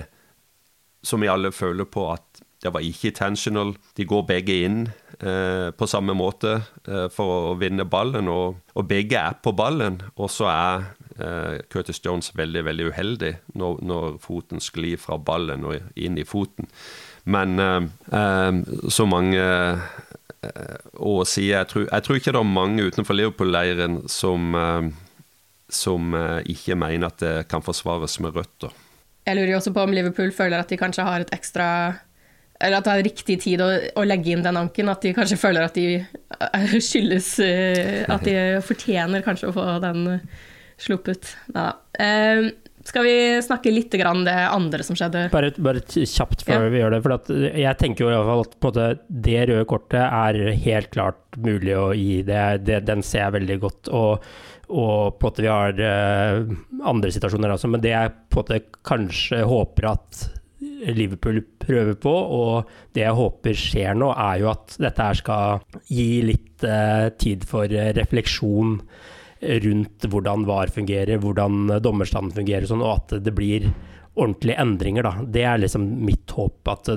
som 1.03 1.19
vi 1.19 1.27
alle 1.27 1.51
føler 1.51 1.87
på, 1.89 2.07
at 2.13 2.32
det 2.63 2.71
var 2.71 2.83
ikke 2.85 3.11
intentional. 3.11 3.73
De 3.97 4.05
går 4.07 4.23
begge 4.29 4.55
inn 4.65 4.85
eh, 5.19 5.69
på 5.75 5.87
samme 5.89 6.15
måte 6.15 6.55
eh, 6.87 7.07
for 7.11 7.51
å 7.51 7.55
vinne 7.59 7.85
ballen, 7.89 8.29
og, 8.31 8.61
og, 8.73 8.85
begge 8.87 9.19
er 9.19 9.35
på 9.43 9.51
ballen. 9.57 9.99
Og 10.15 10.31
så 10.31 10.47
er 10.51 10.85
eh, 11.17 11.57
Curtis 11.73 11.99
Jones 12.05 12.31
veldig 12.37 12.63
veldig 12.69 12.89
uheldig 12.93 13.33
når, 13.59 13.81
når, 13.83 14.07
foten 14.23 14.63
sklir 14.63 15.01
fra 15.01 15.19
ballen 15.19 15.67
og 15.67 15.99
inn 15.99 16.19
i 16.19 16.27
foten. 16.27 16.71
Men 17.23 17.59
eh, 17.59 17.81
eh, 18.19 18.61
så 18.91 19.07
mange 19.09 19.43
eh, 19.43 20.77
å 20.99 21.17
si 21.27 21.49
jeg 21.49 21.67
tror, 21.71 21.87
jeg 21.89 22.07
tror, 22.07 22.19
ikke 22.19 22.35
det 22.35 22.41
er 22.41 22.55
mange 22.55 22.87
utenfor 22.87 23.19
Liverpool-leiren 23.19 24.01
som, 24.11 24.55
som 25.71 26.15
ikke 26.51 26.75
mener 26.75 27.07
at 27.07 27.21
det 27.23 27.35
kan 27.51 27.63
forsvares 27.63 28.19
med 28.23 28.35
røtter. 28.35 28.73
Jeg 29.23 29.37
lurer 29.37 29.53
jo 29.53 29.59
også 29.61 29.71
på 29.71 29.85
om 29.85 29.93
Liverpool 29.95 30.33
føler 30.35 30.59
at 30.59 30.71
de 30.71 30.79
kanskje 30.79 31.05
har 31.07 31.23
et 31.23 31.31
ekstra 31.31 31.67
eller 32.63 32.79
at 32.79 32.87
det 32.87 32.95
er 32.95 33.07
riktig 33.09 33.37
tid 33.43 33.61
å, 33.63 33.69
å, 33.99 34.07
legge 34.07 34.33
inn 34.33 34.43
den 34.45 34.59
anken. 34.59 34.91
At 34.91 35.03
de 35.03 35.13
kanskje 35.15 35.39
føler 35.39 35.67
at 35.67 35.77
de 35.77 35.99
eh, 35.99 36.75
skyldes 36.79 37.35
eh, 37.43 38.03
At 38.11 38.25
de 38.27 38.35
fortjener 38.63 39.25
kanskje 39.25 39.49
å 39.51 39.55
få 39.55 39.65
den 39.83 40.03
eh, 40.15 40.27
sluppet. 40.81 41.35
Neida. 41.53 41.79
Uh, 41.93 42.53
skal 42.83 43.05
vi 43.05 43.17
snakke 43.45 43.71
litt 43.71 43.93
om 44.09 44.25
det 44.25 44.33
andre 44.35 44.83
som 44.83 44.97
skjedde? 44.99 45.27
Bare, 45.31 45.53
bare 45.55 45.79
kjapt 45.87 46.41
før 46.43 46.65
ja. 46.65 46.71
vi 46.73 46.81
gjør 46.81 46.95
det. 46.95 46.99
For 47.05 47.35
jeg 47.61 47.79
tenker 47.79 48.03
jo 48.03 48.09
i 48.09 48.15
hvert 48.15 48.27
fall 48.27 48.43
at 48.43 48.57
måte, 48.65 48.87
det 49.27 49.37
røde 49.47 49.67
kortet 49.71 50.01
er 50.03 50.39
helt 50.65 50.89
klart 50.91 51.37
mulig 51.39 51.77
å 51.79 51.85
gi. 51.95 52.17
Det, 52.27 52.41
det, 52.67 52.81
den 52.89 53.05
ser 53.07 53.27
jeg 53.27 53.37
veldig 53.37 53.57
godt. 53.63 53.91
Og, 53.95 54.27
og 54.67 55.15
på 55.15 55.29
en 55.29 55.29
måte 55.29 55.45
vi 55.45 55.53
har 55.53 55.79
andre 56.91 57.13
situasjoner 57.15 57.55
også, 57.55 57.71
men 57.71 57.85
det 57.85 57.93
jeg 57.93 58.15
på 58.27 58.41
en 58.41 58.43
måte 58.43 58.83
kanskje 58.83 59.45
håper 59.47 59.91
at 59.93 60.25
Liverpool 60.93 61.41
prøver 61.61 61.97
på, 61.99 62.11
og 62.11 62.69
det 62.95 63.05
jeg 63.05 63.17
håper 63.17 63.57
skjer 63.57 63.97
nå, 63.99 64.11
er 64.11 64.43
jo 64.43 64.51
at 64.51 64.77
dette 64.81 65.09
her 65.09 65.19
skal 65.19 65.81
gi 65.87 66.09
litt 66.27 66.65
eh, 66.67 67.09
tid 67.19 67.47
for 67.47 67.71
refleksjon 67.99 68.77
rundt 69.63 70.05
hvordan 70.07 70.45
VAR 70.47 70.71
fungerer, 70.71 71.19
hvordan 71.19 71.79
dommerstanden 71.83 72.35
fungerer, 72.35 72.67
sånn, 72.69 72.83
og 72.83 73.01
at 73.01 73.17
det 73.25 73.33
blir 73.35 73.67
ordentlige 74.13 74.61
endringer. 74.61 75.03
Da. 75.03 75.13
Det 75.25 75.43
er 75.43 75.61
liksom 75.63 75.85
mitt 76.05 76.31
håp, 76.31 76.61
at 76.71 76.91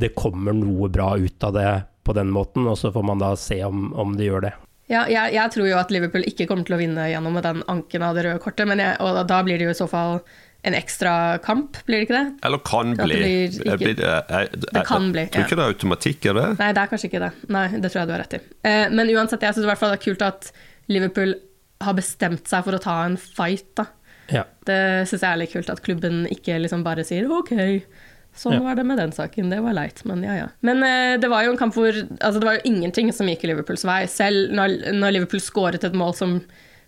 det 0.00 0.14
kommer 0.18 0.56
noe 0.56 0.88
bra 0.92 1.12
ut 1.18 1.46
av 1.46 1.54
det 1.56 1.70
på 2.06 2.16
den 2.16 2.32
måten, 2.32 2.66
og 2.70 2.78
så 2.80 2.92
får 2.94 3.06
man 3.06 3.22
da 3.22 3.34
se 3.38 3.60
om, 3.66 3.90
om 3.92 4.16
det 4.18 4.30
gjør 4.30 4.46
det. 4.48 4.54
Ja, 4.90 5.04
jeg, 5.06 5.36
jeg, 5.36 5.50
tror 5.54 5.68
jo 5.68 5.78
at 5.78 5.92
Liverpool 5.94 6.24
ikke 6.26 6.48
kommer 6.50 6.66
til 6.66 6.74
å 6.74 6.80
vinne 6.80 7.04
gjennom 7.12 7.36
med 7.36 7.44
den 7.46 7.60
anken 7.70 8.02
av 8.02 8.16
det 8.16 8.24
røde 8.26 8.42
kortet, 8.42 8.72
jeg, 8.74 8.96
og 8.98 9.20
da 9.30 9.42
blir 9.46 9.60
det 9.60 9.68
jo 9.68 9.74
i 9.74 9.78
så 9.78 9.86
fall 9.90 10.18
en 10.62 10.76
ekstra 10.76 11.12
kamp, 11.44 11.78
blir 11.86 12.02
det 12.02 12.08
ikke 12.08 12.16
det? 12.18 12.32
Eller 12.44 12.62
kan 12.68 12.90
bli. 12.98 13.20
Det, 13.20 13.30
ikke, 13.64 13.76
blir, 13.80 14.02
jeg, 14.04 14.24
jeg, 14.28 14.60
det 14.66 14.82
kan 14.88 15.06
bli. 15.14 15.24
Jeg 15.24 15.32
tror 15.32 15.46
ikke 15.46 15.60
det 15.60 15.64
er 15.64 15.74
automatikk 15.74 16.26
i 16.26 16.34
det. 16.36 16.48
Nei, 16.58 16.72
det 16.76 16.82
er 16.82 16.90
kanskje 16.90 17.08
ikke 17.08 17.22
det. 17.22 17.30
Nei, 17.56 17.64
det 17.76 17.92
tror 17.92 18.02
jeg 18.02 18.10
du 18.10 18.12
har 18.16 18.22
rett 18.24 18.36
i. 18.36 18.42
Eh, 18.68 18.82
men 18.92 19.14
uansett, 19.14 19.46
jeg 19.46 19.56
syns 19.56 19.64
i 19.64 19.70
hvert 19.70 19.80
fall 19.80 19.94
det 19.94 20.00
er 20.00 20.04
kult 20.04 20.26
at 20.26 20.50
Liverpool 20.92 21.34
har 21.80 21.96
bestemt 21.96 22.50
seg 22.50 22.66
for 22.66 22.76
å 22.76 22.82
ta 22.82 22.98
en 23.06 23.16
fight, 23.20 23.70
da. 23.80 23.88
Ja. 24.30 24.44
Det 24.68 24.80
syns 25.10 25.24
jeg 25.24 25.30
er 25.30 25.40
litt 25.40 25.54
kult, 25.54 25.72
at 25.72 25.82
klubben 25.84 26.22
ikke 26.30 26.60
liksom 26.60 26.84
bare 26.86 27.06
sier 27.08 27.30
OK, 27.32 27.56
Sånn 28.36 28.54
ja. 28.54 28.60
var 28.62 28.76
det 28.78 28.84
med 28.86 29.00
den 29.00 29.10
saken. 29.10 29.50
Det 29.50 29.58
var 29.64 29.74
leit, 29.74 30.04
men 30.06 30.22
ja 30.22 30.36
ja. 30.36 30.48
Men 30.62 30.84
eh, 30.86 31.16
det 31.20 31.28
var 31.32 31.42
jo 31.44 31.54
en 31.54 31.58
kamp 31.58 31.74
hvor 31.74 31.90
altså, 31.90 32.38
det 32.38 32.46
var 32.46 32.58
jo 32.60 32.68
ingenting 32.70 33.10
som 33.14 33.28
gikk 33.28 33.42
i 33.44 33.50
Liverpools 33.50 33.82
vei. 33.88 34.04
Selv 34.10 34.54
når, 34.54 34.76
når 34.94 35.16
Liverpool 35.16 35.42
skåret 35.42 35.84
et 35.86 35.96
mål 35.98 36.14
som, 36.14 36.36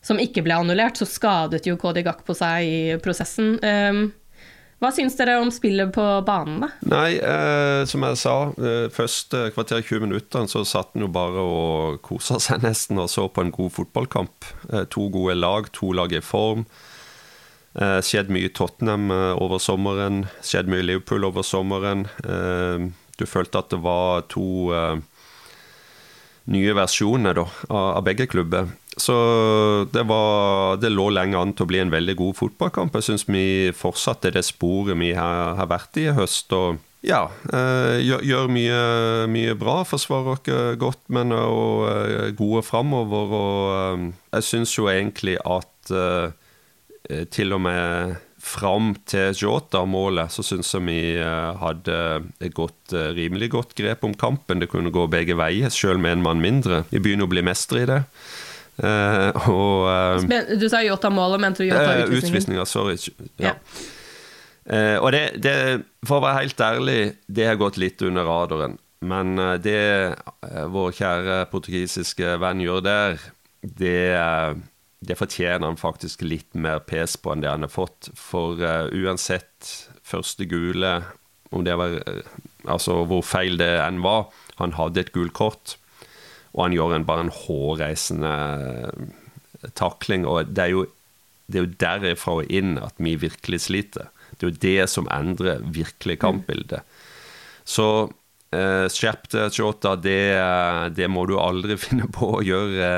som, 0.03 0.19
ikke 0.21 0.43
ble 0.45 0.59
annullert, 0.59 0.99
så 0.99 1.09
skadet 1.09 1.67
jo 1.67 1.79
Kodi 1.81 2.03
på 2.03 2.35
seg 2.35 2.67
i 2.67 2.81
prosessen. 3.03 3.57
Um, 3.63 4.05
hva 4.83 4.91
syns 4.91 5.15
dere 5.15 5.37
om 5.39 5.51
spillet 5.55 5.93
på 5.95 6.05
banen, 6.27 6.65
da? 6.65 6.69
Nei, 6.91 7.11
eh, 7.23 7.85
som 7.87 8.03
jeg 8.03 8.19
sa, 8.19 8.33
eh, 8.59 8.89
første 8.91 9.45
kvarter 9.55 9.79
20 9.79 10.09
minutter 10.09 10.49
så 10.51 10.65
satt 10.67 10.91
han 10.97 11.05
jo 11.05 11.11
bare 11.15 11.39
og 11.39 12.01
kosa 12.03 12.41
seg 12.43 12.65
nesten 12.67 12.99
og 12.99 13.07
så 13.13 13.29
på 13.31 13.45
en 13.45 13.55
god 13.55 13.71
fotballkamp. 13.77 14.49
Eh, 14.73 14.83
to 14.91 15.07
gode 15.15 15.39
lag, 15.39 15.71
to 15.71 15.93
lag 15.95 16.11
i 16.11 16.19
form. 16.19 16.67
Eh, 17.73 18.01
skjedd 18.05 18.29
mye 18.29 18.51
i 18.51 18.53
Tottenham 18.53 19.07
eh, 19.15 19.31
over 19.41 19.63
sommeren, 19.63 20.27
skjedd 20.45 20.69
mye 20.69 20.83
i 20.83 20.89
Liverpool 20.91 21.25
over 21.25 21.47
sommeren. 21.47 22.05
Eh, 22.21 22.91
du 23.17 23.25
følte 23.29 23.63
at 23.63 23.71
det 23.73 23.81
var 23.85 24.27
to 24.33 24.75
nye 26.51 26.75
versjoner 26.75 27.37
da, 27.39 27.45
av, 27.71 28.03
begge 28.03 28.27
klubber. 28.27 28.73
Så 29.01 29.15
det, 29.93 30.03
var, 30.05 30.77
det, 30.83 30.91
lå 30.93 31.09
lenge 31.17 31.39
an 31.41 31.55
til 31.57 31.65
å 31.65 31.71
bli 31.71 31.81
en 31.81 31.93
veldig 31.93 32.17
god 32.19 32.37
fotballkamp. 32.37 32.99
Jeg 32.99 33.09
syns 33.09 33.25
vi 33.29 33.47
fortsatte 33.77 34.35
det 34.35 34.45
sporet 34.45 34.99
vi 35.01 35.15
har, 35.17 35.55
har 35.57 35.71
vært 35.71 35.97
i 36.03 36.09
i 36.11 36.17
høst. 36.17 36.53
og 36.53 36.83
ja, 37.03 37.25
gjør, 37.51 38.21
gjør 38.23 38.53
mye, 38.53 38.83
mye, 39.33 39.57
bra. 39.59 39.81
Forsvarer 39.89 40.37
oss 40.37 40.77
godt, 40.79 41.01
men 41.11 41.35
òg 41.35 42.37
gode 42.39 42.63
framover. 42.69 43.35
Og 43.41 44.05
jeg 44.37 44.49
syns 44.51 44.77
jo 44.77 44.87
egentlig 44.93 45.41
at 45.41 45.93
Eh, 47.11 47.25
til 47.31 47.53
og 47.57 47.63
med 47.65 48.21
fram 48.43 48.93
til 49.07 49.35
Jota-målet 49.39 50.33
så 50.35 50.43
syns 50.47 50.73
jeg 50.75 50.85
vi 50.87 51.01
eh, 51.19 51.51
hadde 51.61 51.97
et 52.43 52.55
godt, 52.55 52.95
eh, 52.95 53.11
rimelig 53.17 53.53
godt 53.55 53.75
grep 53.79 54.07
om 54.07 54.15
kampen. 54.19 54.63
Det 54.63 54.71
kunne 54.71 54.95
gå 54.95 55.07
begge 55.11 55.37
veier, 55.39 55.71
selv 55.71 56.03
med 56.03 56.19
en 56.19 56.25
mann 56.27 56.43
mindre. 56.43 56.85
Vi 56.91 57.03
begynner 57.03 57.29
å 57.29 57.33
bli 57.33 57.45
mestre 57.47 57.85
i 57.85 57.91
det. 57.91 58.03
Uh, 58.81 59.29
og, 59.53 60.23
uh, 60.25 60.55
du 60.57 60.65
sa 60.73 60.81
Jota-målet, 60.85 61.43
mente 61.43 61.63
du 61.63 61.69
Jota-utvisningen? 61.69 62.23
Utvisninga, 62.23 62.67
sorry. 62.69 62.97
Ja. 63.37 63.53
ja. 63.53 63.57
Og 65.03 65.11
det, 65.13 65.23
det, 65.43 65.55
for 66.07 66.21
å 66.21 66.25
være 66.25 66.45
helt 66.45 66.61
ærlig, 66.63 66.99
det 67.27 67.49
har 67.49 67.59
gått 67.61 67.81
litt 67.83 68.03
under 68.07 68.25
radaren. 68.29 68.77
Men 69.03 69.35
det 69.59 70.15
vår 70.71 70.93
kjære 70.95 71.39
portugisiske 71.51 72.37
venn 72.39 72.63
gjør 72.63 72.85
der, 72.87 73.25
det 73.63 73.97
det 75.03 75.17
fortjener 75.19 75.67
han 75.67 75.75
faktisk 75.81 76.23
litt 76.23 76.55
mer 76.55 76.79
pes 76.87 77.17
på 77.19 77.33
enn 77.33 77.43
det 77.43 77.51
han 77.51 77.67
har 77.67 77.73
fått. 77.75 78.13
For 78.15 78.55
uansett 78.95 79.73
første 80.07 80.47
gule, 80.47 81.01
om 81.51 81.67
det 81.67 81.75
var 81.81 81.99
Altså 82.71 83.01
hvor 83.11 83.25
feil 83.27 83.57
det 83.59 83.73
enn 83.83 83.99
var, 84.05 84.29
han 84.61 84.77
hadde 84.79 85.03
et 85.03 85.11
gult 85.11 85.35
kort, 85.35 85.75
og 86.53 86.67
han 86.67 86.77
gjør 86.77 86.97
en, 86.97 87.07
bare 87.09 87.27
en 87.27 87.35
hårreisende 87.35 88.33
uh, 88.33 89.69
takling. 89.79 90.27
Og 90.29 90.51
det 90.53 90.67
er, 90.67 90.75
jo, 90.75 90.87
det 91.47 91.61
er 91.61 91.67
jo 91.67 91.77
derifra 91.85 92.41
og 92.41 92.53
inn 92.53 92.77
at 92.83 92.99
vi 93.03 93.17
virkelig 93.21 93.65
sliter. 93.69 94.11
Det 94.37 94.47
er 94.47 94.51
jo 94.51 94.63
det 94.65 94.91
som 94.91 95.09
endrer 95.13 95.63
virkelig 95.75 96.19
kampbildet. 96.23 96.83
Så 97.69 97.87
eh, 98.51 98.89
skjerpte 98.91 99.49
deg, 99.53 100.03
Det, 100.03 100.19
det, 100.97 101.09
må 101.09 101.27
du 101.27 101.39
aldri 101.39 101.79
finne 101.85 102.09
på 102.11 102.39
å 102.39 102.45
gjøre 102.45 102.91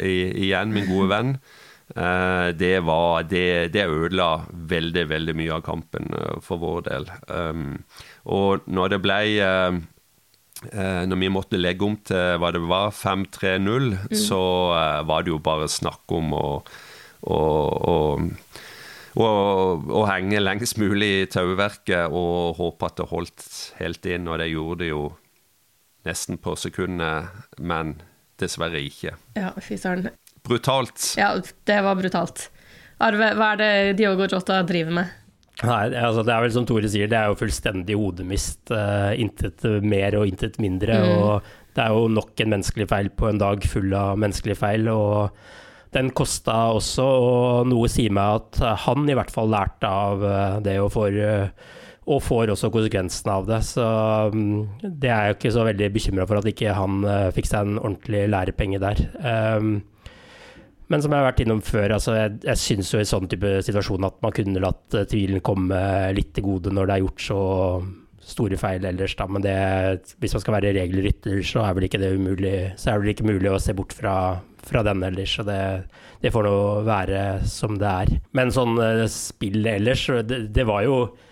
eh, 0.00 0.32
igjen, 0.46 0.72
min 0.72 0.88
gode 0.88 1.10
venn. 1.12 1.36
Eh, 1.94 2.48
det 2.56 2.78
var 2.86 3.26
det, 3.28 3.72
det, 3.74 3.86
ødela 3.86 4.46
veldig, 4.50 5.04
veldig 5.12 5.36
mye 5.36 5.58
av 5.58 5.66
kampen 5.66 6.08
for 6.42 6.62
vår 6.62 6.88
del. 6.88 7.10
Um, 7.28 7.84
og 8.24 8.64
når 8.66 8.96
det 8.96 9.02
ble 9.04 9.20
Når 10.64 11.18
vi 11.20 11.28
måtte 11.28 11.58
legge 11.60 11.84
om 11.84 11.98
til 12.08 12.38
hva 12.40 12.48
det 12.54 12.62
var, 12.64 12.88
5-3-0, 12.96 13.90
mm. 14.08 14.14
så 14.16 14.40
var 15.04 15.26
det 15.26 15.34
jo 15.34 15.40
bare 15.44 15.68
snakk 15.68 16.14
om 16.16 16.32
å, 16.32 16.46
å, 17.28 17.36
å 17.36 17.96
å 19.16 20.02
henge 20.08 20.42
lengst 20.42 20.76
mulig 20.80 21.08
i 21.22 21.28
tauverket 21.32 22.12
og 22.12 22.58
håpe 22.58 22.88
at 22.88 22.98
det 23.00 23.08
holdt 23.12 23.46
helt 23.80 24.08
inn. 24.10 24.28
Og 24.28 24.40
det 24.42 24.50
gjorde 24.50 24.82
det 24.82 24.90
jo 24.90 25.04
nesten 26.06 26.38
på 26.38 26.54
sekundet, 26.60 27.32
men 27.58 27.96
dessverre 28.40 28.82
ikke. 28.84 29.16
Ja, 29.38 29.54
fy 29.62 29.78
søren. 29.80 30.10
Brutalt. 30.46 31.14
Ja, 31.18 31.32
det 31.40 31.78
var 31.82 31.96
brutalt. 31.98 32.50
Arve, 33.02 33.32
hva 33.36 33.54
er 33.54 33.60
det 33.60 33.72
Diogo 33.98 34.28
Jota 34.30 34.60
driver 34.68 35.00
med? 35.00 35.14
Nei, 35.64 35.84
altså 35.96 36.20
Det 36.20 36.32
er 36.34 36.42
vel 36.44 36.52
som 36.52 36.66
Tore 36.68 36.88
sier, 36.92 37.08
det 37.08 37.16
er 37.16 37.30
jo 37.30 37.38
fullstendig 37.40 37.96
hodemist. 37.96 38.60
Uh, 38.68 39.14
intet 39.16 39.64
mer 39.82 40.18
og 40.18 40.28
intet 40.28 40.58
mindre. 40.60 40.98
Mm. 41.00 41.12
Og 41.16 41.76
det 41.76 41.84
er 41.84 41.94
jo 41.96 42.10
nok 42.12 42.42
en 42.42 42.52
menneskelig 42.56 42.88
feil 42.90 43.12
på 43.12 43.30
en 43.30 43.40
dag 43.40 43.64
full 43.68 43.94
av 43.96 44.18
menneskelige 44.20 44.60
feil. 44.60 44.90
og 44.92 45.38
den 45.96 46.12
kosta 46.16 46.56
også, 46.76 47.04
og 47.06 47.70
noe 47.70 47.88
sier 47.90 48.12
meg 48.14 48.42
at 48.42 48.60
han 48.84 49.08
i 49.08 49.16
hvert 49.16 49.32
fall 49.32 49.50
lærte 49.52 49.88
av 49.88 50.24
eh, 50.26 50.56
det 50.66 50.76
og 50.82 50.90
får, 50.92 51.18
eh, 51.24 51.74
og 52.06 52.22
får 52.22 52.52
også 52.52 52.70
konsekvensene 52.74 53.36
av 53.40 53.48
det. 53.48 53.60
Så 53.66 53.86
um, 54.32 54.66
det 54.82 55.10
er 55.10 55.28
jeg 55.28 55.32
jo 55.32 55.38
ikke 55.38 55.54
så 55.56 55.66
veldig 55.66 55.90
bekymra 55.94 56.26
for 56.28 56.40
at 56.40 56.50
ikke 56.50 56.74
han 56.76 57.00
uh, 57.06 57.30
fikk 57.34 57.48
seg 57.50 57.66
en 57.66 57.80
ordentlig 57.80 58.26
lærepenge 58.34 58.82
der. 58.82 59.02
Um, 59.22 59.78
men 60.92 61.02
som 61.02 61.12
jeg 61.12 61.22
har 61.22 61.28
vært 61.28 61.42
innom 61.44 61.62
før, 61.64 61.96
altså 61.96 62.16
jeg, 62.16 62.34
jeg 62.46 62.62
syns 62.62 62.92
jo 62.94 63.02
i 63.02 63.08
sånn 63.08 63.30
type 63.30 63.56
situasjon 63.66 64.06
at 64.06 64.18
man 64.22 64.34
kunne 64.36 64.62
latt 64.62 64.98
tvilen 65.10 65.42
komme 65.44 65.78
litt 66.16 66.34
til 66.36 66.46
gode 66.46 66.74
når 66.74 66.88
det 66.88 66.96
er 66.96 67.04
gjort 67.04 67.24
så 67.26 67.40
store 68.26 68.58
feil 68.58 68.86
ellers, 68.88 69.14
da. 69.18 69.26
Men 69.30 69.44
det, 69.44 69.56
hvis 70.22 70.34
man 70.34 70.42
skal 70.42 70.56
være 70.56 70.74
regelrytter, 70.74 71.42
så 71.46 71.62
er 71.62 71.76
vel 71.76 71.86
ikke 71.86 72.00
det 72.02 72.14
umulig. 72.16 72.56
Så 72.74 72.90
er 72.90 72.96
det 72.96 73.04
vel 73.04 73.12
ikke 73.14 73.28
mulig 73.28 73.52
å 73.52 73.60
se 73.62 73.74
bort 73.78 73.94
fra, 73.94 74.16
fra 74.66 74.82
den 74.86 75.04
ellers. 75.06 75.36
Så 75.38 75.44
det, 75.46 75.60
det 76.24 76.32
får 76.34 76.48
nå 76.48 76.56
være 76.88 77.22
som 77.46 77.78
det 77.78 77.92
er. 77.92 78.16
Men 78.34 78.50
sånn 78.54 78.74
uh, 78.82 79.04
spill 79.12 79.62
ellers, 79.70 80.08
det, 80.26 80.42
det 80.56 80.66
var 80.66 80.82
jo 80.88 80.98
Eh, 81.06 81.25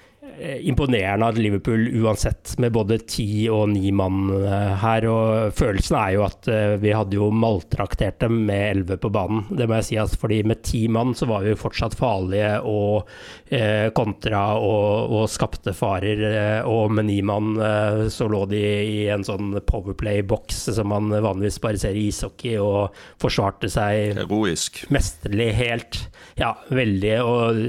imponerende 0.60 1.26
av 1.26 1.38
Liverpool 1.38 1.88
uansett, 2.04 2.58
med 2.58 2.72
både 2.72 2.98
ti 2.98 3.46
og 3.52 3.68
ni 3.72 3.90
mann 3.94 4.28
eh, 4.34 4.72
her. 4.82 5.06
Og 5.10 5.54
følelsen 5.56 5.98
er 5.98 6.14
jo 6.16 6.24
at 6.26 6.48
eh, 6.50 6.74
vi 6.82 6.94
hadde 6.94 7.18
jo 7.18 7.30
maltraktert 7.34 8.20
dem 8.24 8.40
med 8.48 8.64
elleve 8.70 8.98
på 9.00 9.10
banen. 9.14 9.44
Det 9.50 9.68
må 9.68 9.78
jeg 9.78 9.88
si, 9.88 9.98
altså, 10.00 10.18
fordi 10.24 10.42
med 10.46 10.62
ti 10.66 10.84
mann 10.92 11.14
så 11.16 11.28
var 11.30 11.44
vi 11.44 11.54
jo 11.54 11.60
fortsatt 11.60 11.96
farlige 11.98 12.56
og 12.68 13.08
eh, 13.48 13.90
kontra 13.96 14.44
og, 14.58 15.14
og, 15.14 15.28
skapte 15.32 15.74
farer. 15.76 16.24
Og 16.68 16.92
med 16.94 17.08
ni 17.10 17.20
mann 17.26 17.54
eh, 17.58 18.04
så 18.12 18.28
lå 18.30 18.44
de 18.50 18.64
i 18.64 18.98
en 19.12 19.24
sånn 19.26 19.54
powerplay-boks 19.66 20.66
som 20.74 20.90
man 20.92 21.12
vanligvis 21.14 21.60
bare 21.62 21.80
ser 21.80 21.96
i 21.98 22.08
ishockey, 22.10 22.58
og 22.60 22.94
forsvarte 23.22 23.70
seg 23.72 24.18
Heroisk. 24.18 24.84
mesterlig 24.94 25.52
helt. 25.58 26.04
Ja, 26.40 26.54
veldig. 26.74 27.16
og 27.22 27.64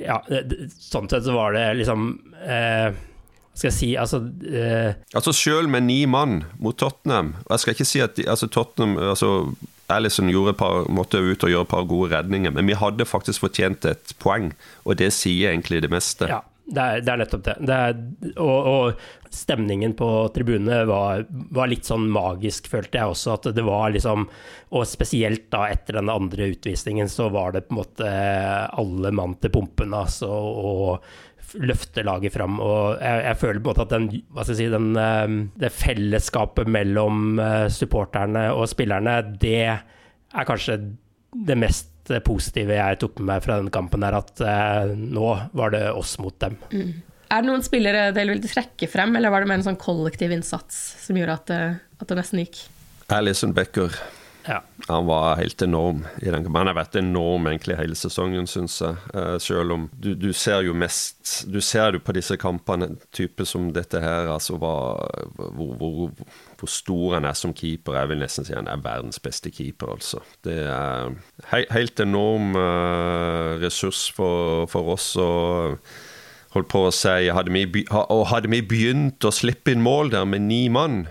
ja, 0.00 0.20
sånn 0.78 1.08
sett 1.10 1.26
så 1.26 1.34
var 1.36 1.56
det 1.56 1.66
liksom 1.82 2.12
eh, 2.40 2.94
skal 3.52 3.68
jeg 3.68 3.76
si, 3.76 3.90
altså 4.00 4.22
eh, 4.48 4.94
Altså 5.12 5.34
Selv 5.36 5.68
med 5.68 5.84
ni 5.84 5.98
mann 6.08 6.38
mot 6.56 6.78
Tottenham 6.80 7.34
og 7.42 7.50
Jeg 7.52 7.64
skal 7.64 7.76
ikke 7.76 7.88
si 7.90 8.00
at 8.00 8.16
de, 8.16 8.24
altså 8.24 8.48
Tottenham 8.48 8.96
altså 8.96 9.32
Alison 9.92 10.30
par, 10.56 10.86
måtte 10.88 11.20
ut 11.20 11.44
og 11.44 11.50
gjøre 11.50 11.66
et 11.66 11.68
par 11.68 11.84
gode 11.84 12.14
redninger, 12.14 12.50
men 12.50 12.66
vi 12.66 12.78
hadde 12.78 13.04
faktisk 13.04 13.42
fortjent 13.44 13.84
et 13.84 14.14
poeng, 14.22 14.54
og 14.84 14.96
det 14.96 15.10
sier 15.12 15.50
egentlig 15.50 15.82
det 15.84 15.90
meste. 15.92 16.30
Ja, 16.30 16.38
det 16.64 16.82
er, 16.82 17.00
det 17.02 17.10
er 17.10 17.18
nettopp 17.18 17.42
det. 17.46 17.54
det 17.66 17.76
er, 17.76 17.96
og, 18.36 18.68
og, 18.70 19.06
stemningen 19.32 19.94
på 19.96 20.06
tribunene 20.34 20.82
var, 20.86 21.24
var, 21.28 21.70
litt 21.70 21.88
sånn 21.88 22.04
magisk, 22.12 22.68
følte 22.70 23.00
jeg 23.00 23.14
også. 23.14 23.36
At 23.38 23.48
det 23.56 23.64
var 23.64 23.94
liksom 23.94 24.26
Og 24.76 24.84
spesielt 24.86 25.46
da 25.52 25.64
etter 25.72 25.96
den 25.98 26.12
andre 26.12 26.50
utvisningen, 26.52 27.08
så 27.08 27.30
var 27.32 27.56
det 27.56 27.66
på 27.66 27.74
en 27.74 27.80
måte 27.80 28.14
alle 28.78 29.12
mann 29.16 29.38
til 29.40 29.54
pumpen, 29.54 29.96
altså. 29.96 30.30
Og 30.30 31.60
løfte 31.60 32.04
laget 32.06 32.32
fram. 32.32 32.60
Og 32.62 33.00
jeg, 33.00 33.24
jeg, 33.26 33.40
føler 33.40 33.60
på 33.60 33.72
en 33.72 33.72
måte 33.72 33.86
at 33.86 33.94
den, 33.94 34.08
hva 34.32 34.44
skal 34.44 34.54
jeg 34.54 34.60
si, 34.60 34.68
den, 34.72 34.90
eh, 35.00 35.38
det 35.64 35.72
fellesskapet 35.76 36.70
mellom 36.72 37.40
eh, 37.42 37.66
supporterne 37.72 38.46
og 38.56 38.68
spillerne, 38.70 39.18
det 39.42 39.58
er 39.68 40.48
kanskje 40.48 40.78
det 41.32 41.56
mest 41.56 41.91
positive 42.20 42.76
jeg 42.76 43.00
tok 43.00 43.16
med 43.20 43.30
meg 43.30 43.46
fra 43.46 43.56
denne 43.60 43.72
kampen, 43.72 44.04
er 44.04 44.18
at 44.18 44.44
eh, 44.44 44.92
nå 44.92 45.30
var 45.56 45.72
det 45.72 45.86
oss 45.92 46.18
mot 46.20 46.36
dem. 46.44 46.58
Mm. 46.74 46.92
Er 47.32 47.40
det 47.40 47.48
noen 47.48 47.64
spillere 47.64 48.10
dere 48.12 48.34
vil 48.34 48.44
trekke 48.44 48.90
frem, 48.92 49.16
eller 49.16 49.32
var 49.32 49.42
det 49.42 49.48
mer 49.48 49.62
en 49.62 49.70
sånn 49.70 49.80
kollektiv 49.80 50.34
innsats 50.34 50.82
som 51.06 51.16
gjorde 51.16 51.38
at 51.40 51.54
at 52.02 52.10
det 52.10 52.18
nesten 52.18 52.42
gikk? 52.42 52.64
Alison 53.12 53.54
Becker. 53.54 53.94
Ja. 54.44 54.62
Han 54.88 55.06
var 55.06 55.36
helt 55.36 55.62
enorm. 55.62 56.02
Han 56.26 56.66
har 56.66 56.74
vært 56.74 56.96
enorm 56.98 57.46
egentlig 57.46 57.76
hele 57.78 57.96
sesongen, 57.98 58.48
syns 58.50 58.80
jeg. 58.82 58.98
Uh, 59.14 59.36
selv 59.42 59.76
om 59.76 59.84
du, 59.94 60.12
du, 60.18 60.32
ser 60.34 60.64
jo 60.66 60.74
mest 60.74 61.44
Du 61.46 61.60
ser 61.62 61.94
jo 61.94 62.02
på 62.02 62.14
disse 62.16 62.36
kampene, 62.40 62.96
type 63.14 63.46
som 63.46 63.70
dette 63.74 64.00
her, 64.02 64.30
altså 64.32 64.58
hva, 64.58 64.74
hvor, 65.38 65.74
hvor, 65.78 66.10
hvor, 66.58 66.70
stor 66.70 67.16
han 67.16 67.28
er 67.28 67.38
som 67.38 67.54
keeper. 67.54 68.00
Jeg 68.00 68.12
vil 68.12 68.22
nesten 68.24 68.48
si 68.48 68.56
han 68.56 68.70
er 68.70 68.82
verdens 68.82 69.22
beste 69.22 69.52
keeper, 69.54 69.94
altså. 69.94 70.22
Det 70.44 70.58
er 70.66 71.14
he, 71.52 71.64
helt 71.70 72.02
enorm 72.02 72.56
uh, 72.58 73.58
ressurs 73.62 74.08
for, 74.14 74.66
for 74.72 74.96
oss. 74.96 75.14
og 75.16 75.78
holdt 76.52 76.68
på 76.68 76.82
å 76.84 76.92
si 76.92 77.30
hadde 77.32 77.52
vi, 77.54 77.86
Og 77.88 78.26
hadde 78.28 78.50
vi 78.52 78.60
begynt 78.60 79.24
å 79.24 79.32
slippe 79.32 79.72
inn 79.72 79.84
mål 79.84 80.12
der 80.12 80.26
med 80.28 80.44
ni 80.50 80.66
mann 80.68 81.06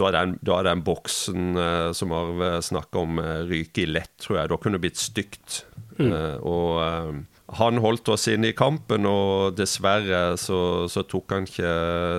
da 0.00 0.08
er 0.08 0.16
den, 0.16 0.38
da 0.44 0.58
er 0.58 0.68
den 0.70 0.82
boksen 0.86 1.58
uh, 1.58 1.90
som 1.96 2.14
Arve 2.16 2.54
snakker 2.64 3.04
om, 3.04 3.20
uh, 3.20 3.42
ryker 3.48 3.90
lett, 3.90 4.14
tror 4.22 4.40
jeg. 4.40 4.52
Da 4.52 4.58
kunne 4.60 4.78
det 4.78 4.86
blitt 4.86 5.00
stygt. 5.00 5.62
Mm. 5.98 6.12
Uh, 6.14 6.36
og 6.48 7.58
han 7.58 7.82
holdt 7.84 8.08
oss 8.14 8.24
inne 8.32 8.52
i 8.52 8.56
kampen, 8.56 9.04
og 9.08 9.58
dessverre 9.58 10.38
så, 10.40 10.88
så 10.88 11.04
tok 11.04 11.36
han 11.36 11.48
ikke 11.48 11.74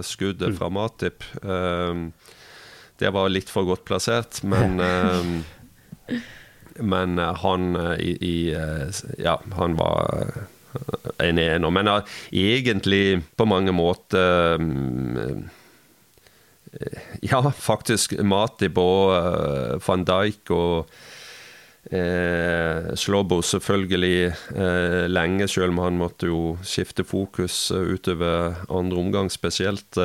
skuddet 0.06 0.54
mm. 0.54 0.58
fra 0.60 0.70
Matip. 0.70 1.26
det 3.02 3.10
var 3.16 3.32
litt 3.34 3.50
for 3.50 3.66
godt 3.66 3.86
plassert, 3.90 4.44
men 4.46 4.78
Men 6.74 7.18
han 7.18 7.76
i, 8.02 8.14
i, 8.18 8.38
Ja, 9.22 9.36
han 9.58 9.76
var 9.78 10.48
en 11.22 11.38
ener. 11.38 11.70
Men 11.70 11.90
egentlig 12.34 13.22
på 13.38 13.46
mange 13.46 13.72
måter 13.74 14.58
Eh, 15.24 15.63
ja, 17.22 17.42
faktisk 17.52 18.16
Mati, 18.24 18.70
og 18.76 19.12
uh, 19.14 19.82
van 19.84 20.06
Dijk 20.08 20.52
og 20.54 20.90
eh, 21.92 22.94
Slobo 22.96 23.42
selvfølgelig 23.44 24.34
eh, 24.56 25.04
lenge, 25.12 25.48
selv 25.48 25.74
om 25.74 25.82
han 25.84 26.00
måtte 26.00 26.30
jo 26.32 26.56
skifte 26.64 27.04
fokus 27.04 27.72
utover 27.72 28.64
andre 28.70 28.98
omgang 28.98 29.30
spesielt. 29.32 29.98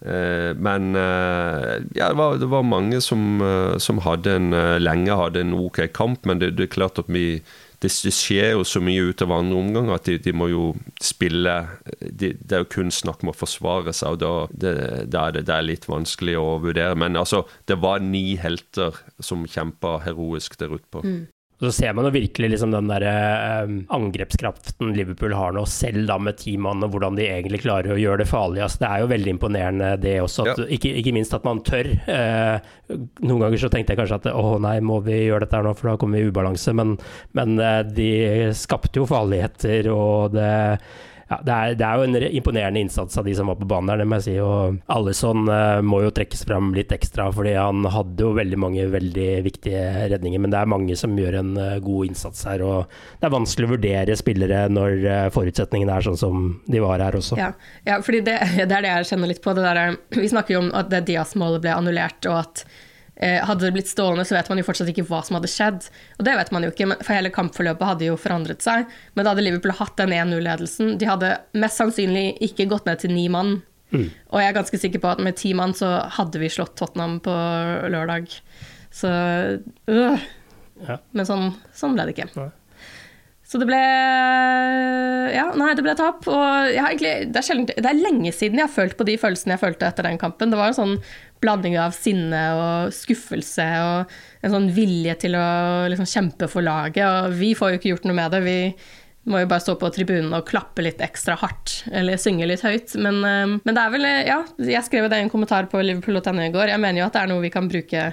men 0.00 0.94
ja, 0.94 2.06
det 2.08 2.16
var, 2.16 2.38
det 2.38 2.48
var 2.48 2.62
mange 2.62 3.00
som, 3.04 3.42
som, 3.78 3.98
hadde 3.98 4.36
en, 4.36 4.50
lenge 4.80 5.12
hadde 5.12 5.40
en 5.40 5.52
OK 5.52 5.82
kamp, 5.92 6.24
men 6.24 6.38
det, 6.40 6.56
det 6.56 6.70
er 6.70 6.72
klart 6.72 6.98
at 6.98 7.08
vi 7.08 7.42
det, 7.80 7.90
skjer 8.12 8.52
jo 8.52 8.64
så 8.68 8.82
mye 8.84 9.08
utover 9.08 9.40
andre 9.40 9.56
omganger 9.56 9.96
at 9.96 10.08
de, 10.08 10.18
de, 10.20 10.34
må 10.36 10.50
jo 10.50 10.64
spille 11.00 11.54
de, 12.00 12.34
Det 12.36 12.56
er 12.56 12.64
jo 12.64 12.70
kun 12.76 12.92
snakk 12.92 13.24
om 13.24 13.32
å 13.32 13.36
forsvare 13.36 13.94
seg, 13.96 14.16
og 14.16 14.20
da, 14.20 14.32
det, 14.52 14.74
det 15.08 15.20
er 15.20 15.36
det, 15.36 15.44
det, 15.48 15.56
er 15.56 15.66
litt 15.66 15.88
vanskelig 15.88 16.36
å 16.40 16.58
vurdere. 16.60 16.98
Men 17.00 17.16
altså, 17.16 17.46
det 17.70 17.80
var 17.80 18.04
ni 18.04 18.36
helter 18.40 19.00
som 19.22 19.46
kjempa 19.48 19.98
heroisk 20.04 20.58
der 20.60 20.76
ute 20.76 20.88
på. 20.92 21.04
Mm. 21.06 21.22
Så 21.60 21.72
ser 21.76 21.92
man 21.92 22.06
jo 22.08 22.12
virkelig 22.14 22.54
liksom 22.54 22.72
den 22.72 22.88
der 22.88 23.04
eh, 23.04 23.72
angrepskraften 23.92 24.94
Liverpool 24.96 25.34
har 25.36 25.52
nå, 25.52 25.66
selv 25.68 26.06
da 26.08 26.16
med 26.16 26.38
ti 26.40 26.54
mann, 26.56 26.80
og 26.86 26.94
hvordan 26.94 27.18
de 27.18 27.26
egentlig 27.28 27.60
klarer 27.66 27.92
å 27.92 27.98
gjøre 28.00 28.22
det 28.22 28.30
farlig. 28.30 28.62
Altså, 28.64 28.80
det 28.80 28.88
er 28.88 29.02
jo 29.02 29.10
veldig 29.10 29.34
imponerende 29.34 29.90
det 30.00 30.14
også, 30.24 30.46
at, 30.46 30.62
ja. 30.62 30.70
ikke, 30.78 30.94
ikke, 31.02 31.14
minst 31.18 31.36
at 31.36 31.44
man 31.44 31.60
tør. 31.66 31.92
Eh, 32.10 32.96
noen 33.26 33.44
ganger 33.44 33.60
så 33.60 33.68
tenkte 33.72 33.92
jeg 33.92 34.00
kanskje 34.00 34.20
at 34.22 34.30
å 34.32 34.56
nei, 34.62 34.78
må 34.80 35.02
vi 35.04 35.20
gjøre 35.26 35.44
dette 35.44 35.60
her 35.60 35.68
nå, 35.68 35.76
for 35.76 35.92
da 35.92 35.98
kommer 36.00 36.16
vi 36.16 36.24
i 36.24 36.32
ubalanse. 36.32 36.74
Men, 36.80 36.96
men 37.36 37.60
eh, 37.60 37.82
de 37.92 38.10
skapte 38.56 39.02
jo 39.02 39.08
farligheter, 39.10 39.92
og 39.92 40.32
det 40.38 40.50
ja, 41.30 41.36
det, 41.46 41.52
er, 41.52 41.74
det, 41.78 41.86
er, 41.86 42.00
jo 42.00 42.06
en 42.08 42.36
imponerende 42.40 42.80
innsats 42.82 43.18
av 43.20 43.26
de 43.28 43.34
som 43.38 43.46
var 43.46 43.58
på 43.60 43.68
banen 43.70 43.92
der, 43.92 44.00
det 44.02 44.06
må 44.10 44.18
jeg 44.18 44.24
si. 44.24 44.32
Og 44.42 44.80
Alison 44.90 45.44
uh, 45.46 45.78
må 45.86 46.00
jo 46.02 46.10
trekkes 46.14 46.42
fram 46.48 46.72
litt 46.74 46.90
ekstra, 46.96 47.28
fordi 47.34 47.52
han 47.54 47.86
hadde 47.86 48.26
jo 48.26 48.32
veldig 48.34 48.58
mange 48.58 48.88
veldig 48.90 49.28
viktige 49.46 49.84
redninger. 50.10 50.42
Men 50.42 50.50
det 50.50 50.58
er 50.58 50.72
mange 50.74 50.98
som 50.98 51.14
gjør 51.14 51.38
en 51.44 51.54
uh, 51.54 51.78
god 51.86 52.10
innsats 52.10 52.42
her, 52.50 52.66
og 52.66 52.98
det 53.20 53.30
er 53.30 53.36
vanskelig 53.36 53.70
å 53.70 53.74
vurdere 53.76 54.18
spillere 54.18 54.64
når 54.74 55.06
uh, 55.06 55.30
forutsetningene 55.30 55.94
er 56.00 56.10
sånn 56.10 56.18
som 56.18 56.52
de 56.66 56.82
var 56.82 57.06
her 57.06 57.22
også. 57.22 57.38
Ja, 57.38 57.52
ja 57.86 58.02
fordi 58.02 58.24
det, 58.26 58.38
det, 58.64 58.66
er 58.66 58.82
det 58.82 58.94
jeg 58.96 59.10
kjenner 59.14 59.30
litt 59.30 59.44
på. 59.44 59.54
Det 59.54 59.66
der, 59.70 59.98
vi 60.18 60.34
snakker 60.34 60.58
jo 60.58 60.66
om 60.66 60.72
at 60.74 60.90
det 60.90 61.06
Diaz-målet 61.12 61.62
ble 61.62 61.78
annullert, 61.78 62.26
og 62.26 62.42
at 62.42 62.66
Eh, 62.66 62.88
hadde 63.20 63.66
det 63.66 63.72
blitt 63.74 63.90
stående, 63.90 64.24
så 64.24 64.36
vet 64.36 64.48
man 64.48 64.60
jo 64.60 64.64
fortsatt 64.64 64.88
ikke 64.92 65.04
hva 65.08 65.18
som 65.26 65.36
hadde 65.36 65.50
skjedd. 65.52 65.88
Og 66.18 66.24
det 66.24 66.36
vet 66.38 66.52
man 66.54 66.64
jo 66.64 66.70
ikke, 66.72 66.86
for 67.02 67.12
hele 67.12 67.32
kampforløpet 67.34 67.90
hadde 67.90 68.06
jo 68.08 68.18
forandret 68.20 68.64
seg. 68.64 68.88
Men 69.14 69.26
da 69.26 69.34
hadde 69.34 69.44
Liverpool 69.44 69.74
hatt 69.76 69.98
den 70.00 70.14
1-0-ledelsen. 70.16 70.94
De 71.00 71.08
hadde 71.08 71.34
mest 71.60 71.82
sannsynlig 71.82 72.30
ikke 72.48 72.68
gått 72.70 72.88
ned 72.88 73.02
til 73.02 73.12
ni 73.12 73.26
mann. 73.32 73.58
Mm. 73.90 74.06
Og 74.30 74.40
jeg 74.40 74.48
er 74.48 74.56
ganske 74.56 74.80
sikker 74.80 75.02
på 75.02 75.10
at 75.10 75.22
med 75.24 75.36
ti 75.38 75.52
mann 75.58 75.74
så 75.76 75.96
hadde 76.16 76.40
vi 76.40 76.50
slått 76.52 76.76
Tottenham 76.78 77.18
på 77.24 77.34
lørdag. 77.92 78.30
Så 78.94 79.10
øh. 79.90 80.24
ja. 80.86 80.96
Men 81.12 81.28
sånn, 81.28 81.52
sånn, 81.76 81.96
ble 81.98 82.08
det 82.08 82.16
ikke. 82.16 82.30
Ja. 82.36 82.48
Så 83.50 83.58
det 83.58 83.66
ble 83.66 83.80
Ja, 85.34 85.48
nei, 85.58 85.72
det 85.74 85.82
ble 85.82 85.96
tap. 85.98 86.22
Og 86.30 86.70
egentlig, 86.70 87.32
det, 87.32 87.40
er 87.40 87.46
sjelden, 87.46 87.66
det 87.66 87.88
er 87.90 87.98
lenge 87.98 88.30
siden 88.34 88.60
jeg 88.60 88.68
har 88.68 88.76
følt 88.76 88.94
på 88.98 89.06
de 89.08 89.16
følelsene 89.18 89.56
jeg 89.56 89.62
følte 89.64 89.88
etter 89.88 90.06
den 90.06 90.20
kampen. 90.20 90.52
Det 90.52 90.58
var 90.60 90.70
en 90.70 90.78
sånn 90.78 90.96
blanding 91.42 91.74
av 91.80 91.94
sinne 91.96 92.40
og 92.54 92.94
skuffelse 92.94 93.66
og 93.80 94.12
en 94.44 94.54
sånn 94.54 94.68
vilje 94.76 95.16
til 95.24 95.34
å 95.40 95.46
liksom 95.90 96.06
kjempe 96.06 96.50
for 96.52 96.62
laget. 96.62 97.02
Og 97.02 97.38
vi 97.40 97.54
får 97.58 97.72
jo 97.72 97.80
ikke 97.80 97.94
gjort 97.94 98.06
noe 98.06 98.18
med 98.20 98.36
det. 98.36 98.42
Vi 98.44 98.58
må 99.30 99.40
jo 99.42 99.48
bare 99.50 99.64
stå 99.64 99.74
på 99.80 99.90
tribunen 99.94 100.36
og 100.36 100.46
klappe 100.48 100.84
litt 100.84 101.02
ekstra 101.04 101.34
hardt, 101.40 101.80
eller 101.90 102.20
synge 102.22 102.46
litt 102.46 102.62
høyt. 102.64 102.94
Men, 103.02 103.18
eh, 103.26 103.56
men 103.56 103.74
det 103.74 103.82
er 103.82 103.96
vel 103.96 104.06
Ja, 104.06 104.38
jeg 104.62 104.86
skrev 104.86 105.08
det 105.10 105.18
i 105.18 105.24
en 105.26 105.32
kommentar 105.32 105.66
på 105.72 105.82
Liverpool.no 105.82 106.46
i 106.46 106.54
går. 106.54 106.70
Jeg 106.70 106.82
mener 106.86 107.02
jo 107.02 107.08
at 107.08 107.18
det 107.18 107.24
er 107.24 107.32
noe 107.32 107.42
vi 107.42 107.50
kan 107.50 107.66
bruke 107.70 108.12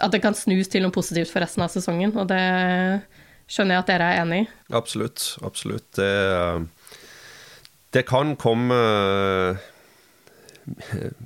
At 0.00 0.12
det 0.14 0.22
kan 0.22 0.36
snus 0.38 0.70
til 0.70 0.86
noe 0.86 0.94
positivt 0.94 1.28
for 1.34 1.42
resten 1.42 1.66
av 1.66 1.72
sesongen, 1.74 2.16
og 2.16 2.28
det 2.30 2.40
skjønner 3.50 3.78
jeg 3.78 3.84
at 3.84 3.92
dere 3.92 4.08
er 4.10 4.22
enig 4.24 4.40
i. 4.44 4.48
Absolutt. 4.74 5.28
Absolutt. 5.44 5.88
Det, 5.98 6.10
det 7.94 8.04
kan 8.08 8.34
komme 8.40 8.80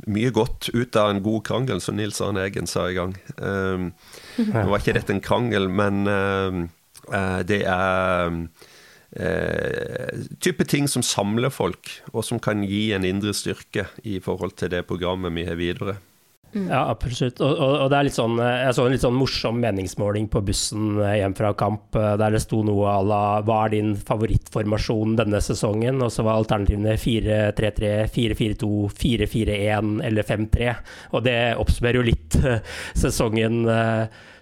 mye 0.09 0.31
godt 0.35 0.71
ut 0.75 0.97
av 0.99 1.13
en 1.13 1.23
god 1.23 1.45
krangel, 1.47 1.83
som 1.83 1.97
Nils 1.99 2.21
Arne 2.25 2.43
Eggen 2.49 2.67
sa 2.71 2.89
i 2.91 2.97
gang. 2.97 3.15
Um, 3.37 3.93
nå 4.39 4.67
var 4.71 4.81
ikke 4.81 4.97
dette 4.99 5.15
en 5.15 5.23
krangel, 5.25 5.69
men 5.71 6.09
uh, 6.11 7.41
det 7.47 7.63
er 7.71 8.35
uh, 8.35 10.27
type 10.43 10.67
ting 10.69 10.91
som 10.91 11.07
samler 11.07 11.55
folk, 11.55 11.93
og 12.13 12.27
som 12.27 12.43
kan 12.43 12.67
gi 12.67 12.89
en 12.97 13.07
indre 13.07 13.35
styrke 13.37 13.89
i 14.03 14.19
forhold 14.25 14.59
til 14.59 14.75
det 14.75 14.87
programmet 14.91 15.35
vi 15.37 15.47
har 15.49 15.61
videre. 15.61 15.99
Mm. 16.55 16.69
Ja, 16.71 16.89
absolutt. 16.89 17.41
Og, 17.45 17.51
og, 17.53 17.75
og, 17.83 17.91
det 17.93 17.99
er 17.99 18.07
litt 18.09 18.17
sånn, 18.17 18.39
eh, 18.41 18.63
jeg 18.65 18.77
så 18.77 18.87
en 18.87 18.95
litt 18.95 19.05
sånn 19.05 19.19
morsom 19.19 19.59
meningsmåling 19.61 20.31
på 20.33 20.43
bussen 20.47 21.01
eh, 21.03 21.19
hjem 21.21 21.37
fra 21.37 21.53
kamp, 21.59 21.99
eh, 21.99 22.15
der 22.21 22.35
det 22.35 22.41
sto 22.45 22.63
noe 22.65 22.89
à 22.89 23.03
la 23.05 23.23
'Hva 23.43 23.59
er 23.67 23.75
din 23.77 23.93
favorittformasjon 23.97 25.19
denne 25.21 25.43
sesongen?' 25.45 26.03
Og 26.03 26.13
så 26.15 26.25
var 26.25 26.41
alternativene 26.41 26.97
4-3-3, 26.97 28.09
4-4-2, 28.15 28.89
4-4-1 28.97 30.01
eller 30.09 30.23
5-3. 30.23 30.75
Og 31.13 31.25
det 31.25 31.39
oppsummerer 31.61 32.01
jo 32.01 32.09
litt 32.09 32.41
sesongen 33.05 33.69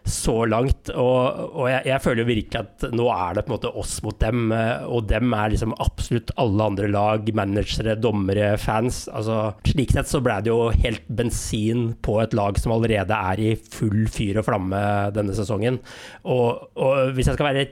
så 0.07 0.37
langt. 0.49 0.91
Og, 0.95 1.41
og 1.57 1.69
jeg, 1.71 1.83
jeg, 1.91 2.03
føler 2.05 2.23
jo 2.23 2.29
virkelig 2.31 2.61
at 2.61 2.87
nå 2.95 3.09
er 3.13 3.37
det 3.37 3.45
på 3.45 3.51
en 3.51 3.57
måte 3.57 3.73
oss 3.83 3.97
mot 4.07 4.19
dem, 4.23 4.53
eh, 4.55 4.87
og 4.87 5.09
dem 5.11 5.35
er 5.37 5.53
liksom 5.53 5.75
absolutt 5.83 6.33
alle 6.41 6.71
andre 6.71 6.91
lag, 6.93 7.29
managere, 7.37 7.97
dommere, 8.01 8.55
fans. 8.63 9.05
Altså, 9.13 9.41
slik 9.69 9.95
sett 9.97 10.11
så 10.11 10.23
ble 10.25 10.39
det 10.45 10.53
jo 10.53 10.71
helt 10.75 11.07
bensin 11.19 11.91
på 12.07 12.19
et 12.23 12.37
lag 12.37 12.59
som 12.61 12.75
allerede 12.77 13.21
er 13.33 13.43
i 13.43 13.53
full 13.57 14.07
fyr 14.13 14.41
og 14.41 14.49
flamme 14.49 14.83
denne 15.17 15.37
sesongen. 15.37 15.81
Og, 16.25 16.67
og 16.79 17.15
hvis 17.17 17.31
jeg 17.31 17.39
skal 17.39 17.51
være 17.51 17.65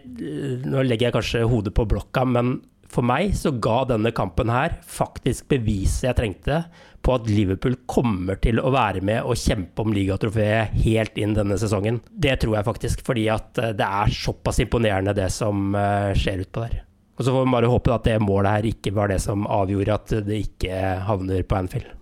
Nå 0.64 0.82
legger 0.84 1.08
jeg 1.08 1.14
kanskje 1.14 1.42
hodet 1.48 1.72
på 1.76 1.86
blokka, 1.88 2.24
men 2.28 2.56
for 2.94 3.06
meg 3.06 3.34
så 3.36 3.52
ga 3.62 3.82
denne 3.90 4.12
kampen 4.14 4.52
her 4.52 4.76
faktisk 4.86 5.48
beviset 5.50 6.08
jeg 6.08 6.18
trengte 6.18 6.60
på 7.04 7.14
at 7.18 7.28
Liverpool 7.28 7.76
kommer 7.90 8.38
til 8.42 8.60
å 8.60 8.72
være 8.74 9.02
med 9.04 9.26
og 9.28 9.38
kjempe 9.38 9.84
om 9.84 9.92
ligatrofeet 9.94 10.74
helt 10.84 11.18
inn 11.20 11.36
denne 11.36 11.58
sesongen. 11.60 12.00
Det 12.08 12.38
tror 12.42 12.58
jeg 12.58 12.68
faktisk, 12.70 13.04
fordi 13.06 13.28
at 13.32 13.60
eh, 13.60 13.74
det 13.76 13.88
er 14.02 14.14
såpass 14.14 14.62
imponerende 14.64 15.16
det 15.16 15.28
som 15.34 15.74
eh, 15.76 16.14
skjer 16.18 16.46
utpå 16.46 16.64
der. 16.64 16.80
Og 17.14 17.26
så 17.26 17.34
får 17.34 17.44
vi 17.44 17.54
bare 17.54 17.70
håpe 17.70 17.92
at 17.94 18.08
det 18.08 18.16
målet 18.24 18.56
her 18.56 18.72
ikke 18.72 18.94
var 18.96 19.12
det 19.12 19.20
som 19.22 19.44
avgjorde 19.46 19.98
at 20.00 20.16
det 20.26 20.40
ikke 20.48 20.80
havner 21.06 21.44
på 21.46 21.60
Anfield. 21.60 21.92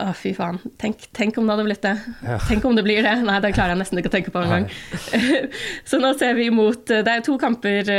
Å, 0.00 0.10
fy 0.16 0.32
faen. 0.36 0.58
Tenk, 0.80 1.02
tenk, 1.16 1.36
om 1.36 1.46
det 1.46 1.54
hadde 1.54 1.64
blitt 1.68 1.82
det. 1.84 1.94
Ja. 2.24 2.36
Tenk 2.48 2.64
om 2.64 2.76
det 2.76 2.84
blir 2.86 3.02
det. 3.04 3.14
Nei, 3.24 3.36
det 3.44 3.52
klarer 3.56 3.74
jeg 3.74 3.80
nesten 3.82 4.00
ikke 4.00 4.10
å 4.10 4.14
tenke 4.14 4.32
på 4.32 4.42
engang. 4.42 4.68
så 5.88 6.00
nå 6.00 6.14
ser 6.20 6.38
vi 6.38 6.48
imot 6.48 6.88
Det 6.88 7.04
er 7.04 7.24
to 7.24 7.36
kamper 7.40 7.90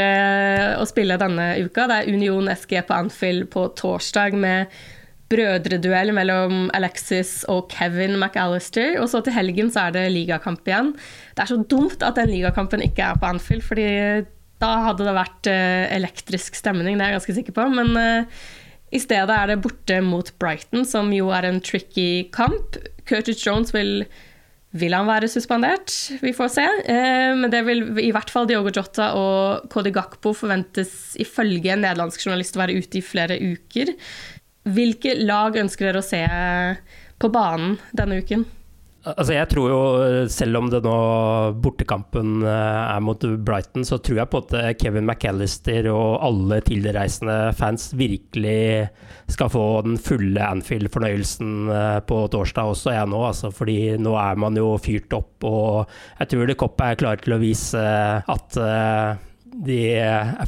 å 0.81 0.87
spille 0.89 1.17
denne 1.21 1.51
uka. 1.61 1.85
Det 1.89 1.99
er 1.99 2.09
Union 2.09 2.49
SG 2.53 2.73
på 2.89 2.97
Anfield 2.97 3.51
på 3.53 3.67
torsdag 3.77 4.37
med 4.41 4.81
brødreduell 5.31 6.13
mellom 6.15 6.69
Alexis 6.77 7.41
og 7.51 7.71
Kevin 7.71 8.17
McAllister. 8.19 8.97
Og 9.01 9.09
så 9.11 9.23
til 9.23 9.35
helgen 9.35 9.71
så 9.73 9.87
er 9.87 9.95
det 9.95 10.05
ligakamp 10.13 10.67
igjen. 10.67 10.93
Det 11.35 11.45
er 11.45 11.51
så 11.53 11.61
dumt 11.63 12.03
at 12.05 12.19
den 12.19 12.33
ligakampen 12.33 12.83
ikke 12.85 13.07
er 13.07 13.19
på 13.19 13.31
Anfield, 13.31 13.65
fordi 13.65 13.89
da 14.61 14.71
hadde 14.85 15.07
det 15.07 15.17
vært 15.17 15.47
uh, 15.49 15.85
elektrisk 15.95 16.57
stemning, 16.59 16.93
det 16.93 17.05
er 17.05 17.15
jeg 17.15 17.21
ganske 17.21 17.37
sikker 17.39 17.55
på. 17.57 17.69
Men 17.73 17.95
uh, 17.97 18.41
i 18.93 18.99
stedet 19.01 19.33
er 19.33 19.49
det 19.49 19.61
borte 19.63 20.01
mot 20.05 20.27
Brighton, 20.41 20.83
som 20.85 21.09
jo 21.15 21.31
er 21.33 21.47
en 21.47 21.61
tricky 21.63 22.27
kamp. 22.35 22.77
Curtis 23.09 23.41
Jones 23.45 23.73
vil 23.73 24.03
vil 24.71 24.93
han 24.95 25.07
være 25.07 25.27
suspendert? 25.27 25.91
Vi 26.23 26.31
får 26.31 26.51
se. 26.53 26.63
Eh, 26.63 27.33
men 27.35 27.51
det 27.51 27.59
vil 27.67 27.83
i 27.99 28.11
hvert 28.15 28.31
fall 28.31 28.47
Diogo 28.47 28.71
Jota 28.71 29.09
og 29.19 29.65
Kodi 29.71 29.91
Gakpo 29.91 30.31
forventes 30.37 31.17
ifølge 31.19 31.73
en 31.73 31.83
nederlandsk 31.83 32.23
journalist 32.23 32.55
å 32.55 32.61
være 32.63 32.77
ute 32.79 33.01
i 33.01 33.03
flere 33.03 33.35
uker. 33.35 33.91
Hvilke 34.69 35.15
lag 35.17 35.57
ønsker 35.57 35.89
dere 35.89 36.01
å 36.01 36.05
se 36.05 36.23
på 37.21 37.29
banen 37.33 37.79
denne 37.97 38.21
uken? 38.21 38.45
Altså 39.01 39.33
jeg 39.33 39.49
tror 39.49 39.71
jo, 39.71 39.77
selv 40.29 40.59
om 40.59 40.67
det 40.69 40.83
nå 40.85 40.97
bortekampen 41.63 42.43
eh, 42.45 42.81
er 42.93 42.99
mot 43.01 43.23
Brighton, 43.41 43.81
så 43.87 43.97
tror 43.97 44.19
jeg 44.19 44.29
på 44.29 44.41
at 44.43 44.53
Kevin 44.77 45.07
McAllister 45.09 45.89
og 45.89 46.21
alle 46.21 46.59
tilreisende 46.67 47.37
fans 47.57 47.87
virkelig 47.97 48.91
skal 49.33 49.49
få 49.49 49.65
den 49.87 49.97
fulle 49.97 50.45
Anfield-fornøyelsen 50.45 51.73
eh, 51.73 51.97
på 52.05 52.19
torsdag 52.29 52.75
også, 52.75 52.93
jeg 52.93 53.09
nå. 53.09 53.23
Altså, 53.31 53.49
fordi 53.49 53.79
nå 53.97 54.13
er 54.21 54.37
man 54.45 54.61
jo 54.61 54.75
fyrt 54.77 55.17
opp, 55.17 55.49
og 55.49 55.89
jeg 56.21 56.35
tror 56.35 56.53
det 56.53 56.59
Cop 56.61 56.85
er 56.85 57.01
klar 57.01 57.25
til 57.25 57.39
å 57.39 57.41
vise 57.41 57.81
at 58.21 58.61
de 59.61 59.79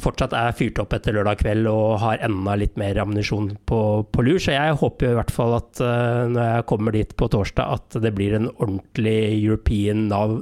fortsatt 0.02 0.34
er 0.36 0.54
fyrt 0.58 0.80
opp 0.82 0.94
etter 0.96 1.14
lørdag 1.14 1.40
kveld 1.42 1.68
og 1.70 1.98
har 2.02 2.22
enda 2.24 2.56
litt 2.58 2.78
mer 2.80 2.98
ammunisjon 3.02 3.52
på, 3.68 3.80
på, 4.10 4.24
lur. 4.26 4.40
Så 4.42 4.56
jeg 4.56 4.78
håper 4.80 5.12
i 5.12 5.18
hvert 5.18 5.34
fall 5.34 5.56
at 5.58 5.82
uh, 5.82 6.24
når 6.30 6.48
jeg 6.48 6.68
kommer 6.70 6.96
dit 6.96 7.14
på 7.18 7.28
torsdag, 7.30 7.78
at 7.78 7.98
det 8.02 8.14
blir 8.16 8.34
en 8.36 8.50
ordentlig 8.56 9.18
European 9.44 10.08
nav 10.10 10.40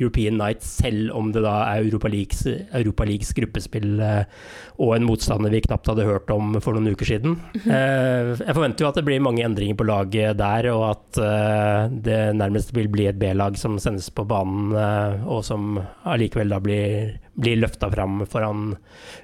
European 0.00 0.38
Night, 0.40 0.64
selv 0.64 1.12
om 1.16 1.30
det 1.34 1.42
da 1.44 1.54
er 1.68 1.84
Europa 1.84 2.08
Leagues, 2.10 2.46
Europa 2.48 3.06
Leagues 3.08 3.32
gruppespill 3.36 4.00
eh, 4.04 4.22
og 4.80 4.94
en 4.96 5.06
motstander 5.06 5.52
vi 5.52 5.62
knapt 5.66 5.90
hadde 5.92 6.06
hørt 6.08 6.30
om 6.32 6.56
for 6.64 6.76
noen 6.76 6.94
uker 6.94 7.06
siden. 7.06 7.36
Mm 7.36 7.60
-hmm. 7.60 8.46
Jeg 8.46 8.54
forventer 8.54 8.84
jo 8.84 8.88
at 8.88 8.94
det 8.94 9.04
blir 9.04 9.20
mange 9.20 9.44
endringer 9.44 9.76
på 9.76 9.84
laget 9.84 10.38
der, 10.38 10.70
og 10.72 10.90
at 10.90 11.18
eh, 11.18 11.88
det 11.92 12.36
nærmest 12.36 12.74
vil 12.74 12.88
bli 12.88 13.06
et 13.06 13.18
B-lag 13.18 13.56
som 13.58 13.78
sendes 13.78 14.10
på 14.10 14.24
banen, 14.24 14.72
og 15.26 15.44
som 15.44 15.80
allikevel 16.04 16.48
da 16.48 16.58
blir, 16.58 17.18
blir 17.34 17.56
løfta 17.56 17.90
fram 17.90 18.26
foran 18.26 18.76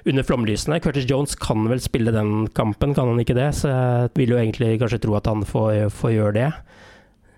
under 0.05 0.23
flomlysene. 0.23 0.79
Curtis 0.79 1.09
Jones 1.09 1.35
kan 1.35 1.67
vel 1.69 1.79
spille 1.79 2.11
den 2.11 2.47
kampen, 2.47 2.93
kan 2.93 3.07
han 3.07 3.19
ikke 3.19 3.35
det? 3.35 3.55
Så 3.55 3.67
jeg 3.67 4.09
vil 4.15 4.29
jo 4.29 4.37
egentlig 4.37 4.79
kanskje 4.79 4.99
tro 4.99 5.15
at 5.15 5.27
han 5.27 5.43
får, 5.43 5.89
får 5.89 6.11
gjøre 6.11 6.33
det. 6.33 6.51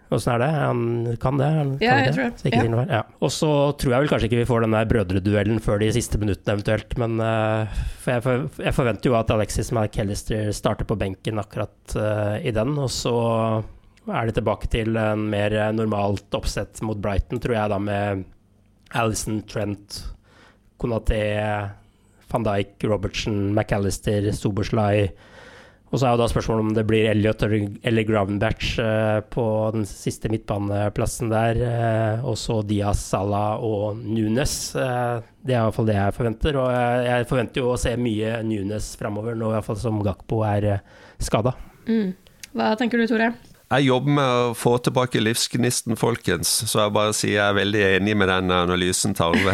Åssen 0.09 0.31
er 0.33 0.41
det? 0.41 0.49
Han 0.57 1.17
kan 1.21 1.37
det? 1.37 1.47
Han 1.53 1.73
ja, 1.83 1.97
jeg 2.01 2.13
tror 2.15 2.31
det. 2.31 2.53
Ja. 2.55 2.85
Ja. 2.97 3.01
Og 3.21 3.29
så 3.33 3.49
tror 3.77 3.93
jeg 3.93 4.03
vel 4.03 4.09
kanskje 4.09 4.29
ikke 4.29 4.39
vi 4.41 4.47
får 4.49 4.65
den 4.65 4.73
der 4.73 4.87
brødreduellen 4.89 5.61
før 5.61 5.81
de 5.83 5.91
siste 5.93 6.17
minuttene 6.21 6.55
eventuelt, 6.57 6.95
men 6.97 7.19
uh, 7.21 7.81
for 8.01 8.15
jeg, 8.15 8.25
for, 8.25 8.47
jeg, 8.65 8.75
forventer 8.77 9.11
jo 9.11 9.17
at 9.19 9.33
Alexis 9.35 9.69
McAllister 9.75 10.49
starter 10.55 10.89
på 10.89 10.97
benken 10.97 11.41
akkurat 11.41 11.93
uh, 11.93 12.39
i 12.41 12.53
den, 12.55 12.73
og 12.81 12.89
så 12.93 13.15
er 14.09 14.25
det 14.25 14.39
tilbake 14.39 14.71
til 14.73 14.97
en 14.97 15.27
mer 15.29 15.53
normalt 15.77 16.33
oppsett 16.33 16.81
mot 16.81 16.97
Brighton, 16.97 17.41
tror 17.43 17.59
jeg, 17.59 17.69
da 17.69 17.77
med 17.77 18.25
Alison 18.97 19.43
Trent, 19.45 20.01
Konaté, 20.81 21.21
van 22.31 22.49
Dijk, 22.49 22.79
Robertson, 22.89 23.51
McAllister, 23.53 24.31
Soberslay 24.33 25.11
og 25.89 25.97
så 25.97 26.05
er 26.05 26.13
jo 26.13 26.19
da 26.21 26.27
spørsmålet 26.29 26.65
om 26.67 26.73
det 26.77 26.85
blir 26.85 27.07
Elliot 27.09 27.43
eller 27.47 28.05
Gravenbatch 28.05 28.75
eh, 28.83 29.19
på 29.33 29.45
den 29.73 29.87
siste 29.89 30.29
midtbaneplassen 30.29 31.31
der. 31.33 31.61
Eh, 31.65 32.27
og 32.29 32.37
så 32.37 32.59
Diaz, 32.61 33.01
Salah 33.09 33.63
og 33.65 33.97
Nunes. 33.97 34.53
Eh, 34.77 35.25
det 35.41 35.55
er 35.55 35.63
iallfall 35.63 35.89
det 35.89 35.97
jeg 35.97 36.17
forventer. 36.19 36.59
Og 36.61 36.69
jeg, 37.07 37.29
forventer 37.31 37.63
jo 37.63 37.73
å 37.73 37.79
se 37.81 37.95
mye 37.97 38.37
Nunes 38.45 38.91
framover, 39.01 39.37
nå 39.39 39.49
iallfall 39.55 39.81
som 39.81 39.97
Gakpo 40.05 40.43
er 40.45 40.75
skada. 41.17 41.55
Mm. 41.89 42.13
Hva 42.53 42.75
tenker 42.77 43.01
du, 43.01 43.09
Tore? 43.09 43.33
Jeg 43.69 43.85
jobber 43.85 44.13
med 44.17 44.27
å 44.49 44.53
få 44.57 44.71
tilbake 44.81 45.21
livsgnisten, 45.21 45.93
folkens. 45.99 46.49
Så 46.65 46.79
jeg 46.81 46.93
bare 46.95 47.13
sier 47.13 47.35
jeg 47.35 47.43
er 47.43 47.57
veldig 47.59 47.81
enig 47.85 48.15
med 48.17 48.31
den 48.31 48.53
analysen, 48.55 49.13
Tarve. 49.13 49.53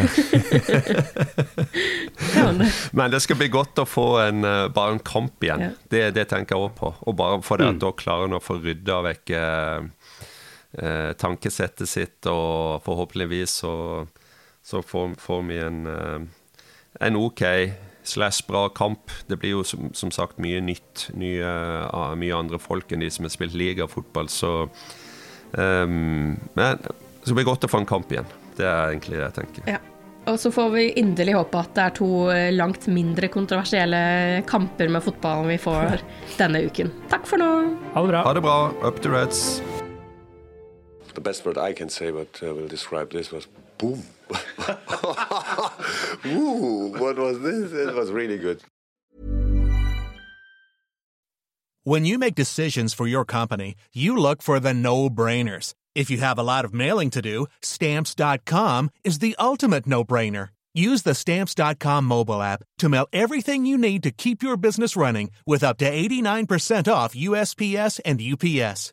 Men 2.96 3.12
det 3.12 3.20
skal 3.20 3.36
bli 3.36 3.50
godt 3.52 3.82
å 3.82 3.84
få 3.84 4.06
en, 4.22 4.40
eh, 4.48 4.68
bare 4.72 4.96
en 4.96 5.02
kamp 5.04 5.44
igjen. 5.44 5.66
Ja. 5.66 5.70
Det, 5.92 6.02
det, 6.16 6.24
tenker 6.32 6.56
jeg 6.56 6.64
òg 6.64 6.78
på. 6.78 6.94
Og 7.04 7.18
bare 7.18 7.42
for 7.44 7.60
det 7.60 7.68
at 7.68 7.76
mm. 7.76 7.82
da 7.84 7.92
klarer 8.00 8.24
han 8.24 8.38
å 8.38 8.40
få 8.40 8.56
rydda 8.62 9.02
vekk 9.10 9.34
eh, 9.36 10.16
eh, 10.80 11.10
tankesettet 11.20 11.90
sitt, 11.90 12.30
og 12.32 12.80
forhåpentligvis 12.88 13.58
så, 13.66 13.74
så 14.64 14.80
får, 14.80 15.12
får, 15.20 15.44
vi 15.50 15.60
en, 15.60 15.82
eh, 15.92 16.64
en 17.04 17.20
OK 17.20 17.44
slash 18.08 18.46
bra 18.48 18.68
kamp. 18.68 19.12
Det 19.26 19.38
blir 19.40 19.56
jo 19.56 19.64
som, 19.66 19.90
som 19.94 20.12
sagt 20.14 20.40
mye 20.42 20.60
nytt. 20.64 21.08
Nye, 21.18 21.56
uh, 21.90 22.14
mye 22.18 22.36
andre 22.36 22.60
folk 22.62 22.92
enn 22.92 23.04
de 23.04 23.10
som 23.12 23.26
har 23.26 23.34
spilt 23.34 23.56
ligafotball. 23.56 24.30
Så 24.32 24.52
um, 25.52 26.36
Men 26.54 26.80
det 27.26 27.34
blir 27.34 27.48
godt 27.48 27.66
å 27.66 27.70
få 27.70 27.82
en 27.82 27.88
kamp 27.88 28.12
igjen. 28.12 28.28
Det 28.56 28.66
er 28.66 28.94
egentlig 28.94 29.18
det 29.18 29.24
jeg 29.24 29.38
tenker. 29.40 29.70
Ja. 29.76 29.82
Og 30.26 30.40
så 30.42 30.50
får 30.50 30.70
vi 30.74 30.84
inderlig 30.98 31.36
håpe 31.36 31.60
at 31.60 31.74
det 31.76 31.82
er 31.84 31.92
to 31.94 32.06
eh, 32.34 32.48
langt 32.50 32.88
mindre 32.90 33.28
kontroversielle 33.30 34.42
kamper 34.50 34.90
med 34.90 35.04
fotballen 35.04 35.52
vi 35.52 35.58
får 35.62 36.02
denne 36.40 36.64
uken. 36.66 36.90
Takk 37.12 37.28
for 37.30 37.38
nå. 37.38 37.50
Ha 37.94 38.02
det 38.02 38.10
bra. 38.10 38.22
Ha 38.26 38.32
det 38.34 38.42
bra. 38.42 38.56
Up 38.82 38.98
to 39.04 39.12
Reds. 39.14 39.62
The 41.14 41.22
best 41.22 41.46
word 41.46 41.56
I 41.56 41.72
can 41.72 41.88
say 41.88 42.10
but 42.10 42.42
uh, 42.42 42.52
will 42.54 42.68
describe 42.68 43.10
this 43.10 43.30
was 43.32 43.46
boom. 43.78 44.02
Ooh, 46.26 46.94
what 46.98 47.16
was 47.16 47.40
this? 47.40 47.72
It 47.72 47.94
was 47.94 48.10
really 48.10 48.38
good. 48.38 48.62
When 51.84 52.04
you 52.04 52.18
make 52.18 52.34
decisions 52.34 52.92
for 52.92 53.06
your 53.06 53.24
company, 53.24 53.76
you 53.94 54.16
look 54.16 54.42
for 54.42 54.58
the 54.58 54.74
no 54.74 55.08
brainers. 55.08 55.72
If 55.94 56.10
you 56.10 56.18
have 56.18 56.36
a 56.36 56.42
lot 56.42 56.64
of 56.64 56.74
mailing 56.74 57.10
to 57.10 57.22
do, 57.22 57.46
stamps.com 57.62 58.90
is 59.04 59.20
the 59.20 59.36
ultimate 59.38 59.86
no 59.86 60.04
brainer. 60.04 60.48
Use 60.74 61.02
the 61.02 61.14
stamps.com 61.14 62.04
mobile 62.04 62.42
app 62.42 62.64
to 62.78 62.88
mail 62.88 63.06
everything 63.12 63.64
you 63.66 63.78
need 63.78 64.02
to 64.02 64.10
keep 64.10 64.42
your 64.42 64.56
business 64.56 64.96
running 64.96 65.30
with 65.46 65.62
up 65.62 65.78
to 65.78 65.90
89% 65.90 66.92
off 66.92 67.14
USPS 67.14 68.00
and 68.04 68.20
UPS. 68.20 68.92